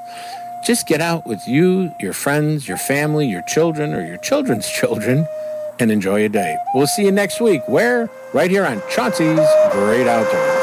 Just 0.67 0.85
get 0.85 0.99
out 0.99 1.25
with 1.25 1.47
you, 1.47 1.93
your 1.97 2.11
friends, 2.11 2.67
your 2.67 2.75
family, 2.75 3.25
your 3.25 3.41
children, 3.43 3.93
or 3.93 4.05
your 4.05 4.17
children's 4.17 4.67
children, 4.67 5.25
and 5.79 5.89
enjoy 5.89 6.25
a 6.25 6.27
day. 6.27 6.57
We'll 6.73 6.87
see 6.87 7.05
you 7.05 7.11
next 7.13 7.39
week. 7.39 7.61
Where? 7.69 8.09
Right 8.33 8.51
here 8.51 8.65
on 8.65 8.81
Chauncey's 8.89 9.47
Great 9.71 10.07
Outdoors. 10.09 10.56